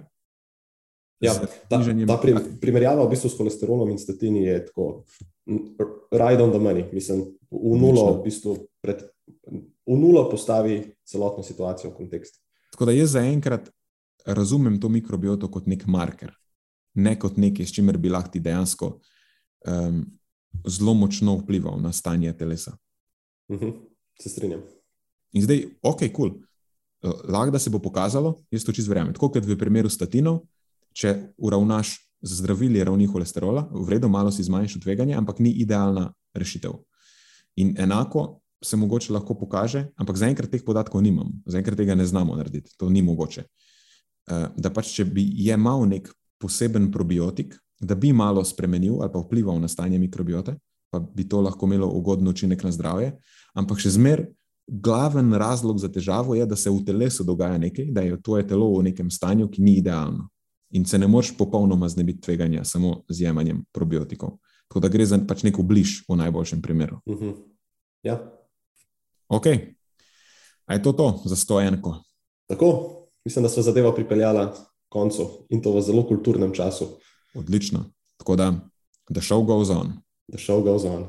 Ja, 1.21 1.35
ta, 1.69 1.77
ta 2.07 2.17
prim, 2.17 2.39
primerjava 2.61 3.03
v 3.05 3.11
bistvu 3.13 3.29
s 3.29 3.37
holesterolom 3.37 3.91
in 3.93 3.99
statini 4.01 4.41
je 4.47 4.55
tako, 4.65 4.87
right 6.09 6.41
on 6.41 6.49
the 6.49 6.59
money, 6.59 6.87
mislim, 6.93 7.27
v 7.51 7.75
nulo, 7.77 8.07
v 8.17 8.23
bistvu 8.25 8.55
pred, 8.81 9.03
v 9.85 9.97
nulo 10.01 10.25
postavi 10.31 10.81
celotno 11.05 11.45
situacijo 11.45 11.91
v 11.91 11.99
kontekst. 11.99 12.41
Tako 12.73 12.89
da 12.89 12.95
jaz 12.95 13.13
zaenkrat 13.13 13.69
razumem 14.25 14.79
to 14.81 14.89
mikrobioto 14.89 15.49
kot 15.51 15.67
nek 15.69 15.85
marker, 15.85 16.33
ne 16.97 17.13
kot 17.19 17.37
nekaj, 17.37 17.69
s 17.69 17.75
čimer 17.75 17.97
bi 18.01 18.09
lahko 18.09 18.41
dejansko 18.41 18.91
um, 19.67 20.03
zelo 20.65 20.93
močno 20.97 21.37
vplival 21.41 21.77
na 21.81 21.93
stanje 21.93 22.33
telesa. 22.37 22.73
Uh 23.47 23.55
mhm, 23.55 23.65
-huh, 23.65 23.73
se 24.21 24.29
strinjam. 24.29 24.61
In 25.33 25.43
zdaj, 25.43 25.65
ok, 25.81 25.99
kul. 25.99 26.09
Cool. 26.13 26.41
Lahko 27.29 27.51
da 27.51 27.59
se 27.59 27.69
bo 27.69 27.79
pokazalo, 27.79 28.43
jaz 28.51 28.63
to 28.63 28.71
čisto 28.71 28.89
verjamem. 28.89 29.13
Tako 29.13 29.29
kot 29.29 29.45
v 29.45 29.57
primeru 29.57 29.89
statinov, 29.89 30.41
če 30.93 31.15
uravnaš 31.37 31.95
z 32.21 32.37
zdravili 32.37 32.83
ravni 32.83 33.07
holesterola, 33.09 33.65
v 33.73 33.87
redu, 33.89 34.09
malo 34.09 34.31
si 34.31 34.43
zmanjšaš 34.45 34.81
tveganje, 34.83 35.15
ampak 35.17 35.39
ni 35.39 35.49
idealna 35.63 36.11
rešitev. 36.37 36.77
In 37.57 37.73
enako 37.79 38.41
se 38.63 38.77
mogoče 38.77 39.13
lahko 39.13 39.33
pokaže, 39.33 39.87
ampak 39.97 40.17
zaenkrat 40.21 40.51
teh 40.51 40.63
podatkov 40.63 41.01
nimam, 41.01 41.33
zaenkrat 41.49 41.77
tega 41.77 41.95
ne 41.97 42.05
znamo 42.05 42.35
narediti, 42.37 42.75
to 42.77 42.89
ni 42.89 43.01
mogoče. 43.01 43.41
Eh, 44.29 44.47
da 44.55 44.69
pač, 44.69 44.93
če 44.93 45.05
bi 45.09 45.25
imel 45.49 45.87
nek 45.89 46.11
poseben 46.41 46.91
probiotik, 46.93 47.57
da 47.81 47.97
bi 47.97 48.13
malo 48.13 48.43
spremenil 48.45 49.01
ali 49.01 49.09
pa 49.09 49.19
vplival 49.19 49.57
na 49.57 49.67
stanje 49.67 49.97
mikrobiote, 49.99 50.53
pa 50.93 50.99
bi 50.99 51.25
to 51.25 51.41
lahko 51.41 51.65
imelo 51.65 51.89
ugoden 51.89 52.27
učinek 52.27 52.63
na 52.63 52.71
zdravje. 52.71 53.15
Ampak 53.57 53.81
še 53.81 53.95
zmeraj 53.97 54.29
glaven 54.71 55.33
razlog 55.33 55.79
za 55.79 55.89
težavo 55.91 56.35
je, 56.35 56.45
da 56.45 56.55
se 56.55 56.69
v 56.69 56.83
telesu 56.85 57.23
dogaja 57.23 57.57
nekaj, 57.57 57.89
da 57.91 58.01
je 58.01 58.21
tvoje 58.21 58.47
telo 58.47 58.69
v 58.77 58.83
nekem 58.91 59.09
stanju, 59.11 59.49
ki 59.49 59.61
ni 59.61 59.75
idealno. 59.81 60.29
In 60.71 60.85
se 60.85 60.97
ne 60.97 61.07
moreš 61.07 61.37
popolnoma 61.37 61.89
znebiti 61.89 62.21
tveganja 62.21 62.63
samo 62.63 63.03
z 63.09 63.21
jemanjem 63.21 63.65
probiotikov. 63.71 64.37
Tako 64.67 64.79
da 64.79 64.87
gre 64.87 65.05
za 65.05 65.19
pač 65.27 65.43
neko 65.43 65.63
bliž 65.63 66.05
v 66.09 66.15
najboljšem 66.15 66.61
primeru. 66.61 66.99
Uh 67.05 67.15
mhm. 67.15 67.29
-huh. 67.29 67.35
Ja. 68.03 68.19
Ok, 69.27 69.45
a 70.65 70.73
je 70.73 70.83
to 70.83 70.91
to 70.91 71.21
za 71.25 71.35
sto 71.35 71.61
enko? 71.61 72.03
Tako, 72.47 72.67
mislim, 73.25 73.43
da 73.43 73.49
smo 73.49 73.63
zadevo 73.63 73.91
pripeljali 73.91 74.47
koncu 74.89 75.47
in 75.49 75.61
to 75.61 75.71
v 75.71 75.81
zelo 75.81 76.07
kulturnem 76.07 76.53
času. 76.53 76.87
Odlično. 77.35 77.85
Tako 78.17 78.35
da, 78.35 78.51
the 79.13 79.21
show 79.21 79.45
goes 79.45 79.69
on. 79.69 79.93
The 80.31 80.37
show 80.37 80.63
goes 80.63 80.83
on. 80.83 81.07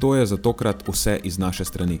To 0.00 0.14
je 0.14 0.26
za 0.26 0.36
tokrat 0.36 0.88
vse 0.88 1.20
iz 1.24 1.38
naše 1.38 1.64
strani. 1.64 2.00